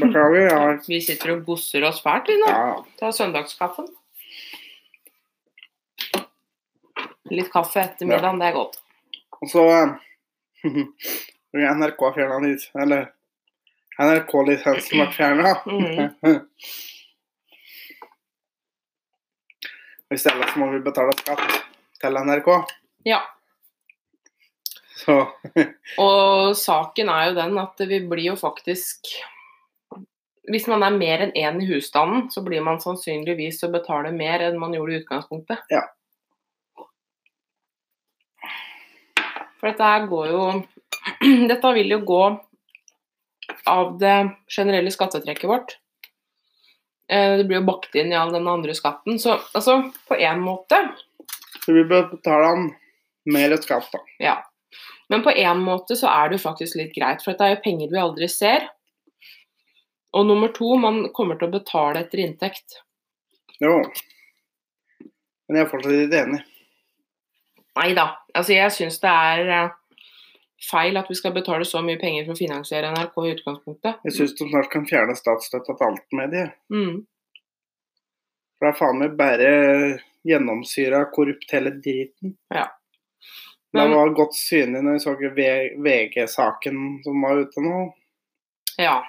Beklager. 0.00 0.40
Jeg 0.40 0.56
har 0.62 0.80
Vi 0.88 1.00
sitter 1.04 1.36
og 1.36 1.44
gosser 1.46 1.84
oss 1.86 2.00
fælt, 2.02 2.30
vi 2.32 2.38
nå. 2.40 2.48
ja, 2.50 2.78
Ta 3.00 3.12
søndagskaffen. 3.14 3.86
Litt 7.32 7.48
kaffe 7.52 7.80
etter 7.80 8.08
middagen, 8.08 8.40
det 8.42 8.50
er 8.50 8.56
godt. 8.58 8.80
Og 9.40 9.48
så 9.48 9.62
eh, 9.72 9.94
NRK 11.78 12.00
fjerna 12.16 12.40
litt 12.42 12.64
Eller 12.74 13.12
NRK-lisensen 14.00 14.98
ble 14.98 15.10
fjerna. 15.14 15.54
Mhm. 15.70 16.40
I 20.14 20.18
stedet 20.18 20.50
så 20.52 20.58
må 20.60 20.68
vi 20.70 20.82
betale 20.84 21.14
skatt 21.16 21.40
til 22.02 22.18
NRK. 22.26 22.50
Ja. 23.08 23.20
Så 24.94 25.16
Og 25.98 26.54
saken 26.56 27.10
er 27.10 27.30
jo 27.30 27.38
den 27.38 27.56
at 27.58 27.82
vi 27.88 27.98
blir 28.08 28.28
jo 28.30 28.36
faktisk 28.38 29.10
Hvis 30.50 30.68
man 30.70 30.84
er 30.86 30.94
mer 30.94 31.24
enn 31.24 31.34
én 31.34 31.60
i 31.64 31.66
husstanden, 31.70 32.28
så 32.30 32.44
blir 32.44 32.62
man 32.62 32.80
sannsynligvis 32.82 33.62
å 33.64 33.72
betale 33.72 34.12
mer 34.12 34.44
enn 34.44 34.60
man 34.60 34.74
gjorde 34.76 34.92
i 34.92 34.98
utgangspunktet. 35.00 35.64
Ja. 35.72 35.86
For 39.64 39.72
dette 39.72 40.08
går 40.10 40.26
jo 40.28 40.42
Dette 41.50 41.70
vil 41.72 41.94
jo 41.96 42.02
gå 42.04 42.20
av 43.68 43.94
det 44.00 44.16
generelle 44.52 44.92
skattetrekket 44.92 45.48
vårt. 45.48 45.78
Eh, 47.08 47.36
Det 47.40 47.46
blir 47.48 47.62
jo 47.62 47.66
bakt 47.68 47.96
inn 47.96 48.12
i 48.12 48.16
all 48.16 48.32
den 48.32 48.48
andre 48.48 48.76
skatten. 48.76 49.16
Så 49.18 49.38
altså, 49.56 49.78
på 50.08 50.16
én 50.20 50.44
måte 50.44 50.80
så 51.64 51.72
vi 51.72 51.84
bør 51.88 52.10
betale 52.10 52.48
han 52.50 52.64
mer 53.32 53.56
skatt, 53.56 53.88
da. 53.92 54.00
Ja. 54.20 54.34
Men 55.08 55.22
på 55.24 55.32
en 55.32 55.62
måte 55.64 55.96
så 55.96 56.10
er 56.12 56.28
det 56.28 56.36
jo 56.38 56.44
faktisk 56.44 56.76
litt 56.76 56.92
greit, 56.92 57.22
for 57.24 57.32
dette 57.32 57.46
er 57.46 57.54
jo 57.54 57.62
penger 57.64 57.92
vi 57.92 58.00
aldri 58.02 58.28
ser. 58.28 58.66
Og 60.12 60.26
nummer 60.28 60.52
to, 60.52 60.74
man 60.76 61.06
kommer 61.16 61.40
til 61.40 61.48
å 61.48 61.54
betale 61.56 62.04
etter 62.04 62.20
inntekt. 62.20 62.82
Jo. 63.64 63.78
Men 65.48 65.56
jeg 65.56 65.64
er 65.64 65.72
fortsatt 65.72 65.96
litt 65.96 66.18
enig. 66.20 66.42
Nei 67.78 67.94
da. 67.96 68.10
Altså, 68.34 68.54
jeg 68.54 68.72
syns 68.74 69.00
det 69.02 69.10
er 69.10 69.50
eh, 69.54 69.72
feil 70.64 70.96
at 70.98 71.10
vi 71.10 71.16
skal 71.18 71.34
betale 71.34 71.66
så 71.68 71.82
mye 71.84 71.98
penger 72.00 72.26
for 72.26 72.36
å 72.36 72.38
finansiere 72.38 72.92
NRK 72.94 73.18
i 73.24 73.32
utgangspunktet. 73.34 74.04
Jeg 74.06 74.16
syns 74.18 74.36
de 74.38 74.48
snart 74.50 74.70
kan 74.72 74.86
fjerne 74.88 75.16
statsstøtta 75.18 75.74
til 75.74 75.88
alt 75.88 76.16
medie. 76.16 76.46
Mm. 76.72 77.02
For 78.54 78.66
det 78.66 78.70
er 78.70 78.78
faen 78.78 79.02
meg 79.02 79.18
bare 79.18 79.50
gjennomsyra 80.24 81.04
korrupt 81.12 81.50
hele 81.52 81.74
driten. 81.76 82.36
Ja. 82.54 82.68
det 83.74 83.88
var 83.90 84.14
godt 84.16 84.36
synlig 84.38 84.84
når 84.86 84.96
vi 84.96 85.02
så 85.02 85.16
VG-saken 85.84 86.80
som 87.04 87.26
var 87.26 87.42
ute 87.42 87.64
nå. 87.64 87.82
Ja. 88.80 89.00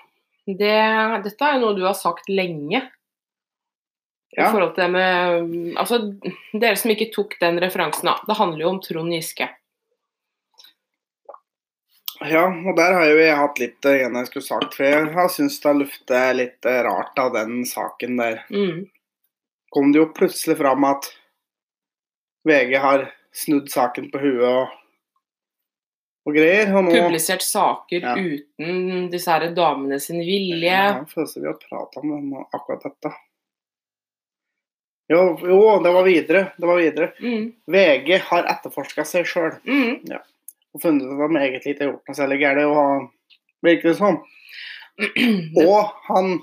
Det, 0.46 0.76
dette 1.26 1.48
er 1.48 1.62
noe 1.62 1.78
du 1.78 1.86
har 1.86 1.96
sagt 1.98 2.28
lenge. 2.30 2.84
I 4.36 4.50
forhold 4.52 4.74
til 4.76 4.84
det 4.84 4.92
med 4.92 5.78
Altså, 5.80 6.00
dere 6.54 6.76
som 6.80 6.92
ikke 6.92 7.12
tok 7.14 7.38
den 7.40 7.60
referansen, 7.64 8.10
da. 8.10 8.18
Det 8.28 8.36
handler 8.40 8.66
jo 8.66 8.72
om 8.74 8.82
Trond 8.84 9.14
Giske. 9.16 9.48
Ja, 12.24 12.46
og 12.48 12.76
der 12.78 12.94
har 12.96 13.10
jo 13.10 13.18
jeg 13.20 13.36
hatt 13.36 13.60
litt 13.60 13.88
eh, 13.90 13.98
igjen 14.00 14.16
jeg 14.16 14.30
skulle 14.30 14.48
sagt, 14.48 14.78
for 14.78 14.88
jeg 14.88 15.10
har 15.16 15.32
syntes 15.32 15.58
det 15.60 15.68
har 15.68 15.80
luftet 15.82 16.38
litt 16.40 16.68
eh, 16.72 16.80
rart 16.88 17.20
av 17.20 17.34
den 17.36 17.66
saken 17.68 18.16
der. 18.22 18.40
Mm. 18.50 18.86
Kom 19.76 19.92
det 19.92 20.00
jo 20.00 20.08
plutselig 20.16 20.56
fram 20.62 20.88
at 20.88 21.10
VG 22.48 22.78
har 22.80 23.10
snudd 23.36 23.68
saken 23.74 24.08
på 24.14 24.22
huet 24.24 24.46
og, 24.48 24.72
og 26.30 26.38
greier. 26.38 26.72
Og 26.72 26.88
nå 26.88 26.96
Publisert 26.96 27.44
saker 27.44 28.06
Ja. 28.06 28.16
uten 28.16 29.10
disse 29.12 29.32
her 29.32 29.50
damene 29.58 30.00
sin 30.00 30.24
vilje. 30.24 30.72
Ja, 30.72 31.02
jeg 31.02 31.10
føler 31.12 31.42
vi 31.42 31.52
har 31.52 31.60
prata 31.68 32.00
om 32.06 32.32
akkurat 32.46 32.88
dette. 32.88 33.12
Jo, 35.12 35.20
jo, 35.46 35.58
det 35.86 35.92
var 35.94 36.04
videre. 36.08 36.40
Det 36.58 36.66
var 36.70 36.80
videre. 36.82 37.12
Mm. 37.22 37.52
VG 37.70 38.16
har 38.30 38.48
etterforska 38.56 39.06
seg 39.06 39.28
sjøl 39.30 39.52
Mm. 39.66 40.00
og 40.74 40.82
funnet 40.82 41.06
ut 41.06 41.22
at 41.22 41.30
de 41.36 41.42
egentlig 41.44 41.74
ikke 41.76 41.84
har 41.86 41.92
gjort 41.92 42.10
noe 42.10 42.18
særlig 42.18 42.40
galt. 42.42 43.12
Virker 43.66 43.90
det 43.92 43.98
som. 44.00 44.18
Og 45.68 45.92
han 46.10 46.40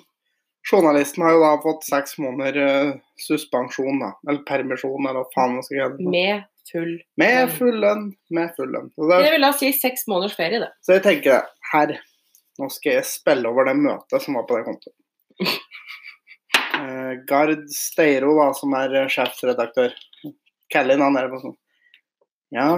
journalisten 0.70 1.24
har 1.24 1.32
jo 1.34 1.42
da 1.42 1.50
fått 1.64 1.84
seks 1.88 2.16
måneder 2.22 2.56
eh, 2.62 2.92
suspensjon, 3.18 3.98
da. 4.02 4.12
Eller 4.28 4.42
permisjon, 4.46 5.06
eller 5.08 5.22
hva 5.24 5.34
faen 5.34 5.56
man 5.58 5.66
skal 5.66 5.82
kalle. 5.82 6.10
Med 6.14 6.44
full 6.70 6.92
Med 7.18 7.50
full 7.56 7.80
lønn. 7.82 8.06
Med 8.30 8.52
full 8.56 8.70
lønn. 8.72 8.90
Det, 8.94 9.18
Det 9.26 9.32
vil 9.34 9.46
da 9.48 9.52
si 9.58 9.72
seks 9.74 10.06
måneders 10.10 10.36
ferie, 10.38 10.60
det. 10.62 10.70
så 10.86 10.96
jeg 10.98 11.02
tenker 11.08 11.42
her 11.72 11.96
Nå 12.60 12.66
skal 12.70 12.98
jeg 12.98 13.06
spille 13.08 13.48
over 13.48 13.64
det 13.64 13.72
møtet 13.80 14.20
som 14.22 14.34
var 14.36 14.44
på 14.44 14.58
det 14.58 14.66
kontoet. 14.68 14.94
Eh, 16.82 17.24
Gard 17.26 17.70
Steiro, 17.70 18.34
da, 18.38 18.50
som 18.56 18.74
er 18.78 18.94
eh, 18.96 19.08
sjefsredaktør. 19.10 19.94
Callin, 20.72 21.04
han 21.04 21.18
er 21.20 21.28
på 21.30 21.40
sånn 21.42 21.56
Ja, 22.54 22.68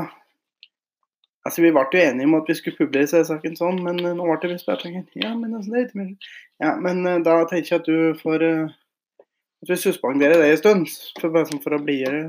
altså 1.46 1.62
vi 1.62 1.70
ble 1.74 1.84
jo 1.92 2.00
enige 2.02 2.26
om 2.26 2.34
at 2.40 2.48
vi 2.50 2.56
skulle 2.58 2.80
publisere 2.80 3.26
saken 3.28 3.54
sånn, 3.58 3.78
men 3.86 4.00
eh, 4.02 4.16
nå 4.16 4.26
ble 4.26 4.38
det 4.42 4.50
visst 4.54 4.68
bare 4.68 4.90
Ja, 5.14 5.34
men 5.38 5.54
altså, 5.54 5.70
det 5.70 5.78
er 5.80 5.86
ikke 5.86 6.00
mer 6.00 6.32
Ja, 6.64 6.72
men 6.82 7.04
da 7.26 7.36
tenker 7.50 7.76
jeg 7.76 7.84
at 7.84 7.88
du 7.90 8.18
får 8.18 8.44
At 8.50 9.70
vi 9.70 9.78
suspenderer 9.80 10.42
det 10.42 10.50
en 10.50 10.60
stund, 10.60 10.90
for, 11.20 11.30
bare 11.34 11.48
sånn 11.48 11.62
for 11.64 11.76
å 11.76 11.80
blidgjøre 11.84 12.26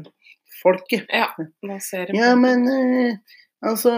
folket. 0.61 1.09
Ja, 1.11 1.33
nå 1.65 1.81
ser 1.83 2.13
jeg 2.13 2.21
Ja, 2.21 2.31
men 2.39 2.69
altså 3.65 3.97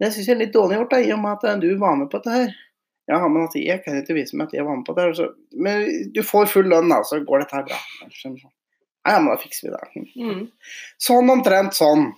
Det 0.00 0.10
syns 0.10 0.26
jeg 0.26 0.34
er 0.34 0.42
litt 0.46 0.56
dårlig 0.56 0.80
gjort, 0.80 0.96
da, 0.96 1.04
i 1.04 1.12
og 1.14 1.22
med 1.22 1.44
at 1.44 1.62
du 1.62 1.70
var 1.78 2.00
med 2.00 2.08
på 2.10 2.18
dette 2.18 2.38
her. 2.40 2.58
Ja, 3.10 3.18
men 3.26 3.42
at 3.48 3.56
jeg 3.58 3.82
kan 3.82 3.96
ikke 3.98 4.14
vise 4.14 4.38
meg 4.38 4.48
at 4.50 4.54
jeg 4.54 4.64
var 4.68 4.76
med 4.78 4.86
på 4.86 4.94
det. 4.94 5.08
Så, 5.18 5.26
men 5.58 5.86
du 6.14 6.20
får 6.22 6.46
full 6.52 6.68
lønn, 6.70 6.92
da, 6.92 7.00
så 7.06 7.18
går 7.26 7.42
dette 7.42 7.58
her 7.58 7.66
bra. 7.66 7.78
Ja, 9.08 9.16
men 9.18 9.30
da 9.32 9.36
fikser 9.40 9.66
vi 9.66 9.74
det. 9.74 10.04
mm. 10.20 10.44
Sånn 11.02 11.32
omtrent 11.32 11.74
sånn. 11.74 12.10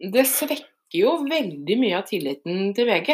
Det 0.00 0.24
svekker 0.28 1.00
jo 1.02 1.16
veldig 1.26 1.76
mye 1.80 1.98
av 1.98 2.06
tilliten 2.08 2.70
til 2.76 2.88
VG. 2.88 3.10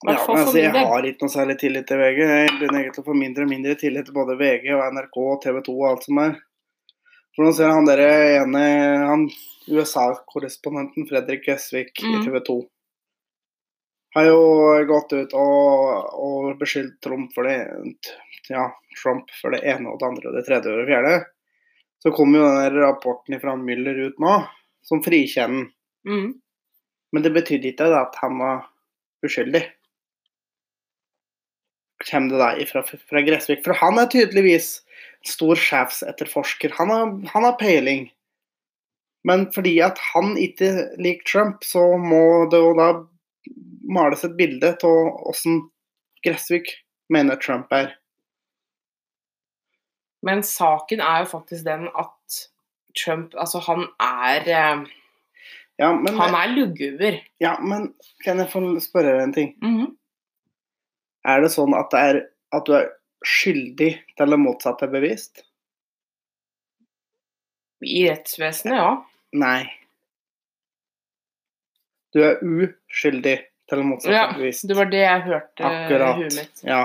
I 0.00 0.14
Ja, 0.14 0.14
men 0.16 0.38
altså, 0.40 0.56
jeg 0.56 0.72
har 0.72 1.04
ikke 1.04 1.26
noe 1.26 1.32
særlig 1.34 1.58
tillit 1.60 1.86
til 1.90 2.00
VG. 2.00 2.18
Jeg 2.24 2.52
begynner 2.56 2.80
egentlig 2.80 3.02
å 3.04 3.08
få 3.10 3.16
mindre 3.20 3.44
og 3.44 3.50
mindre 3.52 3.76
tillit 3.78 4.08
til 4.08 4.16
både 4.16 4.38
VG 4.40 4.70
og 4.72 4.86
NRK 4.96 5.18
og 5.26 5.42
TV 5.44 5.60
2 5.66 5.74
og 5.76 5.88
alt 5.90 6.06
som 6.08 6.20
er. 6.24 6.38
For 7.36 7.44
nå 7.44 7.52
ser 7.54 7.68
jeg 7.68 7.76
han 7.76 7.88
der 7.90 8.00
ene 8.08 8.62
han 9.10 9.26
USA-korrespondenten 9.70 11.04
Fredrik 11.10 11.44
Gressvik 11.44 12.00
i 12.00 12.14
Mm. 12.16 12.24
TV 12.24 12.40
2 12.48 12.56
har 14.14 14.26
jo 14.26 14.40
gått 14.90 15.12
ut 15.14 15.34
og, 15.38 16.14
og 16.18 16.54
beskyldt 16.60 16.98
Trump 17.04 17.34
for 17.34 17.46
det 17.46 17.58
ja, 18.50 18.66
Trump 18.98 19.30
for 19.38 19.54
det 19.54 19.62
ene 19.70 19.92
og 19.92 20.00
det 20.00 20.08
andre 20.08 20.30
og 20.30 20.38
det 20.38 20.46
tredje 20.48 20.72
og 20.72 20.80
det 20.82 20.88
fjerde. 20.90 21.16
Så 22.00 22.12
kom 22.16 22.34
jo 22.34 22.42
den 22.42 22.58
der 22.58 22.78
rapporten 22.80 23.36
fra 23.42 23.54
Müller 23.60 24.06
ut 24.08 24.22
nå, 24.22 24.36
som 24.86 25.02
frikjenner. 25.04 25.68
Mm. 26.08 26.32
Men 27.12 27.26
det 27.26 27.34
betydde 27.34 27.72
ikke 27.72 27.90
at 27.98 28.16
han 28.22 28.38
var 28.40 28.64
uskyldig. 29.26 29.62
Kommer 32.08 32.32
det 32.32 32.40
da 32.40 32.50
ifra, 32.64 32.82
fra 32.82 33.22
Gressvik? 33.26 33.60
For 33.66 33.76
han 33.76 34.00
er 34.00 34.08
tydeligvis 34.10 34.78
stor 35.28 35.58
sjefsetterforsker. 35.60 36.72
Han 36.78 36.92
har, 36.94 37.12
han 37.34 37.44
har 37.44 37.58
peiling. 37.60 38.08
Men 39.28 39.50
fordi 39.52 39.74
at 39.84 40.00
han 40.14 40.32
ikke 40.40 40.70
liker 40.96 41.26
Trump, 41.28 41.66
så 41.66 41.82
må 42.00 42.48
det 42.52 42.62
jo 42.62 42.72
da 42.78 42.88
males 43.80 44.24
et 44.24 44.36
bilde 44.36 44.74
av 44.84 45.26
åssen 45.30 45.62
Gressvik 46.24 46.68
mener 47.08 47.36
Trump 47.40 47.72
er. 47.72 47.94
Men 50.22 50.42
saken 50.44 51.00
er 51.00 51.22
jo 51.24 51.30
faktisk 51.32 51.64
den 51.64 51.86
at 51.96 52.40
Trump 52.98 53.32
Altså, 53.38 53.60
han 53.64 53.86
er 54.02 54.48
eh, 54.50 54.82
Ja, 55.80 55.92
men, 55.96 56.12
Han 56.18 56.34
er 56.36 56.50
lugguber. 56.52 57.20
ja, 57.40 57.54
men 57.60 57.94
kan 58.24 58.38
jeg 58.38 58.50
få 58.52 58.60
spørre 58.84 59.14
deg 59.16 59.22
en 59.22 59.32
ting? 59.36 59.54
Mhm. 59.64 59.96
Er 61.24 61.40
det 61.40 61.50
sånn 61.52 61.72
at, 61.76 61.88
det 61.92 62.00
er, 62.00 62.18
at 62.56 62.66
du 62.66 62.74
er 62.76 62.90
skyldig 63.24 63.90
til 64.16 64.30
det 64.32 64.38
motsatte 64.40 64.86
er 64.88 64.92
bevist? 64.92 65.42
I 67.84 68.06
rettsvesenet, 68.10 68.76
ja. 68.76 68.90
Nei. 69.32 69.64
Du 72.12 72.20
er 72.24 72.40
uskyldig 72.44 73.36
til 73.70 73.84
motsatt 73.86 74.14
ja. 74.14 74.26
bevist. 74.36 74.66
Det 74.68 74.76
var 74.78 74.90
det 74.90 75.04
jeg 75.04 75.22
hørte 75.28 75.62
i 75.62 75.68
Akkurat. 75.70 76.18
huet 76.18 76.36
mitt. 76.36 76.64
Ja. 76.66 76.82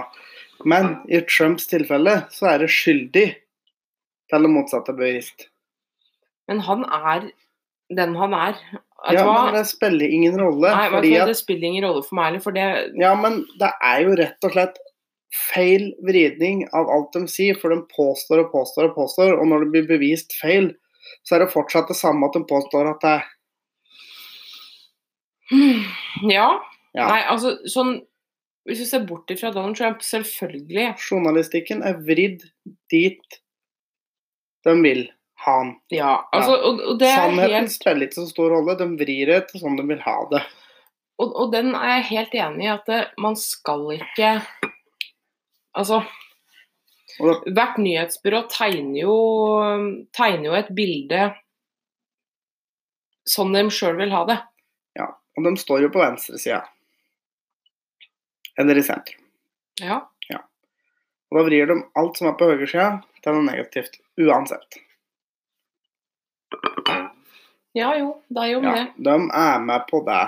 Men 0.65 0.95
i 1.11 1.19
Trumps 1.27 1.67
tilfelle 1.69 2.21
så 2.33 2.53
er 2.53 2.63
det 2.63 2.71
skyldig 2.73 3.25
til 4.31 4.47
det 4.47 4.51
motsatte 4.51 4.95
bevist. 4.95 5.49
Men 6.49 6.61
han 6.65 6.85
er 6.85 7.29
den 7.93 8.15
han 8.17 8.33
er. 8.33 8.57
Ja, 9.13 9.25
men 9.27 9.53
det 9.53 9.67
spiller 9.69 10.09
ingen 10.09 10.39
rolle. 10.41 10.71
Nei, 10.73 10.89
fordi 10.89 11.13
at, 11.19 11.29
det 11.29 11.37
spiller 11.37 11.67
ingen 11.67 11.85
rolle 11.85 12.01
for 12.05 12.17
meg 12.17 12.31
heller, 12.31 12.41
for 12.41 12.55
det 12.55 12.65
ja, 12.97 13.11
men 13.19 13.43
det 13.61 13.69
er 13.83 13.99
jo 14.01 14.15
rett 14.17 14.47
og 14.47 14.55
slett 14.55 14.79
feil 15.35 15.91
vridning 16.07 16.63
av 16.73 16.89
alt 16.89 17.13
de 17.13 17.27
sier, 17.29 17.57
for 17.59 17.73
de 17.73 17.83
påstår 17.91 18.45
og 18.45 18.51
påstår 18.53 18.89
og 18.89 18.97
påstår, 18.97 19.35
og 19.35 19.49
når 19.51 19.65
det 19.65 19.71
blir 19.73 19.87
bevist 19.91 20.33
feil, 20.39 20.71
så 21.27 21.35
er 21.35 21.43
det 21.43 21.53
fortsatt 21.53 21.91
det 21.91 21.99
samme 21.99 22.25
at 22.25 22.37
de 22.37 22.45
påstår 22.49 22.89
at 22.95 23.03
det 23.03 23.15
er 23.19 23.31
Ja. 26.25 26.47
Ja. 26.95 27.07
Nei, 27.11 27.21
altså 27.27 27.57
sånn 27.67 27.97
Hvis 28.65 28.79
du 28.81 28.87
ser 28.89 29.03
bort 29.05 29.29
ifra 29.29 29.51
Donald 29.53 29.77
Trump, 29.77 29.99
selvfølgelig. 30.01 30.95
Journalistikken 30.97 31.83
er 31.85 31.99
vridd 32.01 32.47
dit 32.89 33.35
de 34.65 34.73
vil 34.81 35.03
ha 35.45 35.57
den. 35.61 35.75
Ja, 35.93 36.13
altså, 36.33 36.55
og, 36.57 36.79
og 36.81 36.97
det 36.97 37.11
er 37.11 37.19
Sannheten 37.19 37.55
helt 37.59 37.73
spiller 37.75 38.07
ikke 38.07 38.17
så 38.23 38.25
stor 38.31 38.49
rolle, 38.55 38.73
de 38.79 38.87
vrir 38.97 39.29
det 39.29 39.39
til 39.51 39.61
sånn 39.61 39.77
de 39.77 39.85
vil 39.91 40.01
ha 40.01 40.15
det. 40.31 40.41
og, 41.21 41.29
og 41.43 41.51
den 41.53 41.75
er 41.77 41.99
jeg 41.99 42.07
helt 42.09 42.33
enig 42.47 42.65
i 42.65 42.71
at 42.73 42.89
det, 42.89 43.01
man 43.21 43.37
skal 43.39 43.85
ikke 43.99 44.39
Altså 45.75 46.01
Hvert 47.19 47.77
nyhetsbyrå 47.79 48.41
tegner 48.51 49.03
jo, 49.05 49.15
tegner 50.15 50.49
jo 50.49 50.55
et 50.57 50.71
bilde 50.75 51.27
sånn 53.29 53.53
de 53.55 53.61
sjøl 53.73 53.95
vil 54.01 54.11
ha 54.13 54.25
det. 54.27 54.35
Ja, 54.99 55.07
Og 55.37 55.47
de 55.47 55.53
står 55.57 55.85
jo 55.85 55.91
på 55.93 56.01
venstresida. 56.01 56.59
Eller 58.59 58.77
i 58.79 58.83
sentrum. 58.83 59.21
Ja. 59.81 60.03
Og 61.35 61.39
da 61.39 61.45
vrir 61.49 61.67
de 61.67 61.75
alt 61.99 62.17
som 62.17 62.29
er 62.29 62.35
på 62.39 62.47
høyresida, 62.47 63.01
til 63.19 63.35
noe 63.35 63.43
negativt. 63.43 63.97
Uansett. 64.21 64.77
ja 67.75 67.89
jo, 67.99 68.13
det 68.31 68.43
er 68.43 68.51
jo 68.53 68.61
Ja, 68.63 68.85
de 68.95 69.15
er 69.41 69.59
med 69.59 69.87
på 69.89 69.99
det. 70.07 70.21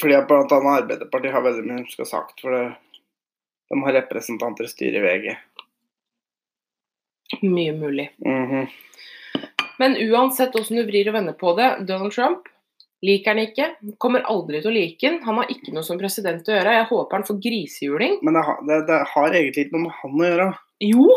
Fordi 0.00 0.14
at 0.14 0.32
annet 0.32 0.54
Arbeiderpartiet 0.54 1.34
har 1.34 1.44
veldig 1.44 1.64
mye 1.66 1.82
de 1.82 1.92
skal 1.92 2.08
sagt. 2.08 2.40
For 2.40 2.54
det, 2.54 2.64
de 3.68 3.82
har 3.84 3.98
representanter 3.98 4.64
i 4.64 4.72
styret 4.72 5.00
i 5.00 5.04
VG. 5.04 5.36
Mye 7.42 7.72
mulig. 7.76 8.08
Mhm. 8.24 8.68
Men 9.78 9.96
uansett 10.08 10.54
hvordan 10.56 10.80
du 10.80 10.86
vrir 10.88 11.08
og 11.10 11.14
vender 11.14 11.36
på 11.36 11.52
det, 11.58 11.68
Donald 11.86 12.12
Trump 12.16 12.48
liker 13.04 13.34
han 13.34 13.42
ikke. 13.44 13.70
Kommer 14.02 14.26
aldri 14.30 14.62
til 14.62 14.72
å 14.72 14.76
like 14.76 15.08
han. 15.08 15.18
Han 15.26 15.42
har 15.42 15.50
ikke 15.52 15.74
noe 15.74 15.86
som 15.86 16.00
president 16.00 16.48
å 16.48 16.54
gjøre. 16.56 16.76
Jeg 16.80 16.88
håper 16.90 17.18
han 17.18 17.26
får 17.28 17.40
grisehjuling. 17.46 18.20
Men 18.26 18.38
det 18.38 18.46
har, 18.48 18.62
det, 18.68 18.78
det 18.90 19.02
har 19.14 19.40
egentlig 19.40 19.66
ikke 19.66 19.76
noe 19.76 19.86
med 19.88 19.98
han 20.02 20.22
å 20.22 20.30
gjøre. 20.30 20.48
Jo, 20.88 21.10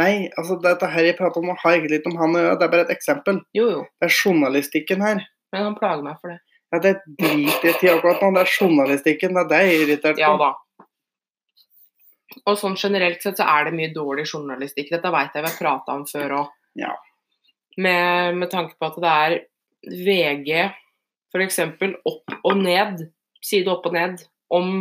Nei, 0.00 0.30
altså 0.40 0.56
dette 0.62 0.88
her 0.88 1.04
jeg 1.04 1.18
prater 1.18 1.42
om, 1.42 1.50
har 1.52 1.74
egentlig 1.74 1.98
ikke 2.00 2.14
med 2.14 2.22
han 2.22 2.36
å 2.36 2.42
gjøre. 2.46 2.56
Det 2.56 2.64
er 2.64 2.72
bare 2.72 2.84
et 2.86 2.94
eksempel. 2.94 3.42
Jo, 3.56 3.66
jo. 3.68 3.82
Det 4.00 4.08
er 4.08 4.14
journalistikken 4.16 5.04
her. 5.04 5.20
Men 5.52 5.66
han 5.68 5.76
plager 5.76 6.06
meg 6.06 6.20
for 6.22 6.32
det. 6.32 6.38
Ja, 6.72 6.80
Det 6.80 6.92
driter 7.20 7.68
jeg 7.68 7.84
i 7.84 7.90
akkurat 7.92 8.22
nå. 8.24 8.30
Det 8.32 8.44
er 8.46 8.52
journalistikken. 8.56 9.36
Det 9.36 9.42
er 9.42 9.50
det 9.50 9.60
jeg 9.60 9.72
er 9.72 9.84
irritert 9.86 10.22
Ja 10.22 10.32
da. 10.40 10.54
Og 12.48 12.56
sånn 12.56 12.78
generelt 12.80 13.20
sett 13.20 13.36
så 13.36 13.44
er 13.44 13.68
det 13.68 13.74
mye 13.76 13.92
dårlig 13.92 14.24
journalistikk. 14.24 14.88
Dette 14.94 15.12
veit 15.12 15.36
jeg 15.36 15.44
vi 15.44 15.50
har 15.50 15.58
prata 15.60 15.98
om 15.98 16.06
før 16.08 16.38
òg. 16.38 16.54
Ja. 16.80 16.94
Med, 17.76 18.38
med 18.40 18.48
tanke 18.52 18.72
på 18.80 18.88
at 18.88 18.96
det 19.04 19.12
er 19.12 19.36
VG 19.84 20.48
f.eks. 21.32 21.60
opp 22.08 22.38
og 22.42 22.56
ned, 22.60 23.06
side 23.42 23.70
opp 23.72 23.88
og 23.88 23.96
ned, 23.96 24.22
om 24.52 24.74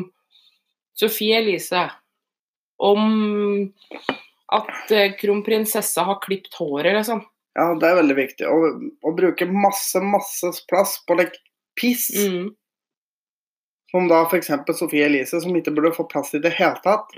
Sophie 0.97 1.37
Elise. 1.39 1.87
Om 2.81 3.03
at 4.51 4.91
eh, 4.91 5.13
kronprinsessa 5.19 6.03
har 6.07 6.19
klipt 6.23 6.55
håret, 6.59 6.95
liksom. 6.97 7.23
Ja, 7.55 7.73
det 7.75 7.87
er 7.87 7.99
veldig 7.99 8.17
viktig. 8.17 8.47
Å, 8.47 8.71
å 9.07 9.13
bruke 9.15 9.47
masse, 9.51 10.01
masse 10.03 10.51
plass 10.71 10.97
på 11.07 11.17
like, 11.19 11.39
piss. 11.79 12.09
Mm. 12.15 12.51
Som 13.91 14.07
da 14.11 14.23
f.eks. 14.25 14.51
Sofie 14.79 15.07
Elise, 15.07 15.41
som 15.43 15.55
ikke 15.55 15.73
burde 15.75 15.95
få 15.95 16.07
plass 16.11 16.33
i 16.35 16.43
det 16.43 16.53
hele 16.57 16.79
tatt. 16.83 17.11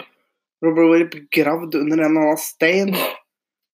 Hun 0.63 0.73
burde 0.73 0.89
vært 0.93 1.17
begravd 1.17 1.77
under 1.81 1.99
en 1.99 2.05
eller 2.07 2.29
annen 2.29 2.41
stein. 2.41 2.93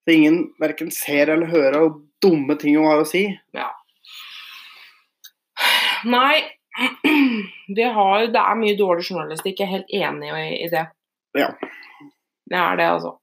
Så 0.04 0.15
ingen 0.15 0.41
verken 0.60 0.91
ser 0.91 1.32
eller 1.32 1.52
hører 1.52 1.84
og 1.86 2.02
dumme 2.24 2.58
ting 2.60 2.76
hun 2.80 2.89
har 2.89 3.04
å 3.04 3.08
si. 3.08 3.28
Nei, 6.05 6.43
det, 7.75 7.88
har, 7.95 8.27
det 8.31 8.41
er 8.41 8.59
mye 8.59 8.77
dårlig 8.79 9.07
journalistikk. 9.09 9.59
Jeg 9.59 9.67
er 9.67 9.75
helt 9.77 9.95
enig 10.01 10.31
i, 10.31 10.49
i 10.65 10.69
det. 10.71 10.85
Ja. 11.38 11.49
Det 12.49 12.57
er 12.59 12.79
det, 12.79 12.88
altså. 12.97 13.15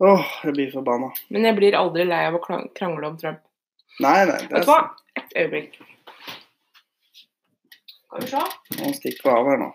Åh, 0.00 0.26
jeg 0.44 0.56
blir 0.56 0.70
forbanna. 0.72 1.10
Men 1.28 1.44
jeg 1.50 1.56
blir 1.58 1.76
aldri 1.76 2.06
lei 2.08 2.22
av 2.24 2.38
å 2.38 2.42
krangle 2.42 3.10
om 3.10 3.18
Trump. 3.20 3.42
Nei, 4.00 4.24
nei. 4.30 4.38
Det 4.46 4.54
Vet 4.54 4.64
du 4.64 4.70
hva? 4.70 4.80
Et 5.18 5.34
øyeblikk. 5.42 5.76
Skal 8.00 8.22
vi 8.22 8.30
se. 8.30 8.44
Nå 8.78 8.92
stikker 8.96 9.32
av 9.34 9.50
her 9.50 9.60
nå. 9.60 9.68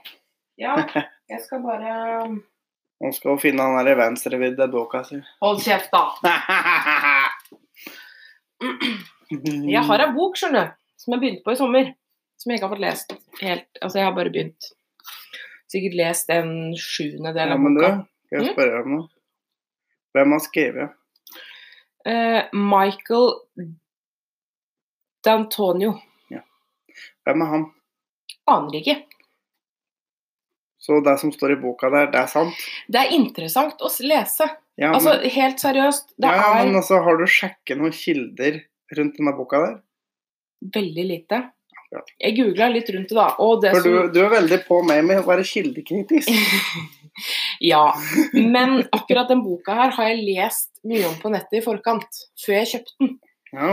Ja, 0.59 0.79
jeg 1.31 1.43
skal 1.43 1.61
bare 1.65 1.91
Nå 2.31 3.11
skal 3.11 3.35
hun 3.35 3.41
finne 3.43 3.63
den 3.67 3.85
der 3.89 3.99
venstrevidde 3.99 4.69
boka 4.71 5.03
si. 5.05 5.19
Hold 5.43 5.61
kjeft, 5.61 5.91
da. 5.93 6.03
Jeg 9.75 9.81
har 9.83 9.99
en 10.05 10.13
bok, 10.15 10.37
skjønner 10.39 10.69
du, 10.69 10.73
som 11.05 11.13
jeg 11.15 11.21
begynte 11.21 11.45
på 11.45 11.53
i 11.53 11.59
sommer. 11.61 11.93
Som 12.41 12.51
jeg 12.51 12.59
ikke 12.59 12.67
har 12.67 12.73
fått 12.75 12.83
lest 12.83 13.13
helt. 13.39 13.69
Altså, 13.81 13.99
jeg 14.01 14.07
har 14.09 14.15
bare 14.17 14.33
begynt. 14.33 14.71
Sikkert 15.71 15.95
lest 16.01 16.29
en 16.33 16.51
sjuende 16.77 17.31
del 17.35 17.47
Ja, 17.53 17.55
av 17.55 17.61
men 17.63 17.77
du, 17.77 17.81
boka. 17.81 17.93
skal 18.27 18.39
jeg 18.41 18.45
Mm. 18.49 18.53
spørre 18.55 18.81
om 18.83 18.91
noe? 18.95 19.07
Hvem 20.15 20.31
har 20.35 20.43
skrevet? 20.43 20.89
Uh, 22.05 22.41
Michael 22.53 23.31
D'Antonio. 25.25 25.95
Hvem 27.25 27.41
er 27.41 27.49
han? 27.49 27.63
Aner 28.47 28.75
ikke. 28.77 28.93
Så 30.79 30.99
det 31.03 31.15
som 31.19 31.31
står 31.33 31.55
i 31.55 31.61
boka 31.63 31.89
der, 31.89 32.11
det 32.13 32.19
er 32.21 32.27
sant? 32.29 32.53
Det 32.87 33.01
er 33.01 33.15
interessant 33.15 33.81
å 33.81 33.89
lese. 34.05 34.45
Ja, 34.77 34.91
Altså, 34.93 35.15
helt 35.33 35.57
seriøst. 35.63 36.13
Det 36.21 36.29
ja, 36.29 36.51
er... 36.59 36.65
men 36.67 36.75
altså, 36.77 36.99
har 37.01 37.17
du 37.17 37.25
sjekket 37.25 37.79
noen 37.79 37.95
kilder 37.95 38.59
rundt 38.95 39.17
denne 39.17 39.33
boka 39.37 39.61
der? 39.63 39.75
Veldig 40.61 41.05
lite. 41.09 41.41
Jeg 42.19 42.35
googla 42.35 42.67
litt 42.73 42.89
rundt 42.91 43.11
det, 43.11 43.15
da. 43.15 43.49
Det 43.61 43.71
For 43.77 43.85
du, 43.85 43.97
du 44.11 44.19
er 44.25 44.33
veldig 44.33 44.59
på 44.67 44.81
meg 44.83 45.03
med 45.07 45.21
å 45.23 45.27
være 45.27 45.47
kildekritisk. 45.47 46.31
Ja. 47.63 47.93
Men 48.33 48.81
akkurat 48.91 49.29
den 49.31 49.39
boka 49.39 49.71
her 49.71 49.93
har 49.95 50.09
jeg 50.09 50.25
lest 50.25 50.81
mye 50.83 51.05
om 51.07 51.13
på 51.21 51.29
nettet 51.31 51.61
i 51.61 51.63
forkant. 51.63 52.17
Før 52.43 52.57
jeg 52.57 52.67
kjøpte 52.73 52.95
den. 52.99 53.13
Ja, 53.55 53.69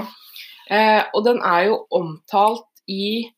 Eh, 0.71 1.03
og 1.13 1.25
den 1.27 1.41
er 1.45 1.69
jo 1.71 1.85
omtalt 1.91 2.69
i 2.89 3.31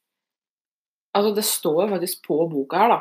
Altså, 1.15 1.31
det 1.31 1.45
står 1.47 1.77
jo 1.85 1.91
faktisk 1.93 2.25
på 2.27 2.37
boka 2.51 2.79
her, 2.81 2.89
da. 2.91 2.97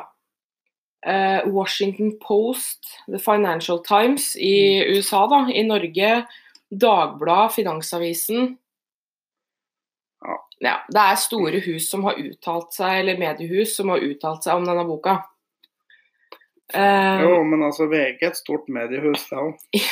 Eh, 1.02 1.48
Washington 1.50 2.12
Post, 2.22 2.86
The 3.08 3.18
Financial 3.18 3.80
Times 3.82 4.36
i 4.38 4.84
USA, 4.86 5.24
da. 5.26 5.40
I 5.50 5.64
Norge 5.66 6.12
Dagbladet, 6.70 7.56
Finansavisen. 7.56 8.52
Ja. 10.62 10.78
Det 10.88 11.00
er 11.00 11.20
store 11.20 11.60
hus 11.64 11.88
som 11.90 12.04
har 12.08 12.18
uttalt 12.20 12.74
seg, 12.76 13.00
eller 13.02 13.20
mediehus 13.20 13.74
som 13.76 13.90
har 13.92 14.04
uttalt 14.04 14.46
seg 14.46 14.58
om 14.58 14.66
denne 14.68 14.84
boka. 14.88 15.18
Uh, 16.74 17.20
jo, 17.22 17.34
men 17.46 17.62
altså 17.66 17.86
VG 17.90 18.22
er 18.22 18.30
et 18.32 18.38
stort 18.38 18.70
mediehus, 18.72 19.26
det 19.28 19.40
òg. 19.40 19.82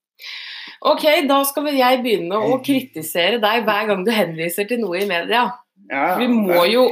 ok, 0.92 1.06
da 1.30 1.38
skal 1.48 1.66
vel 1.70 1.78
jeg 1.80 2.02
begynne 2.04 2.38
å 2.38 2.58
kritisere 2.64 3.40
deg 3.42 3.64
hver 3.66 3.88
gang 3.88 4.04
du 4.06 4.12
henviser 4.14 4.68
til 4.68 4.82
noe 4.84 5.00
i 5.00 5.08
media. 5.08 5.48
Ja, 5.88 6.02
ja, 6.12 6.16
Vi 6.20 6.28
må 6.28 6.66
jo-. 6.68 6.90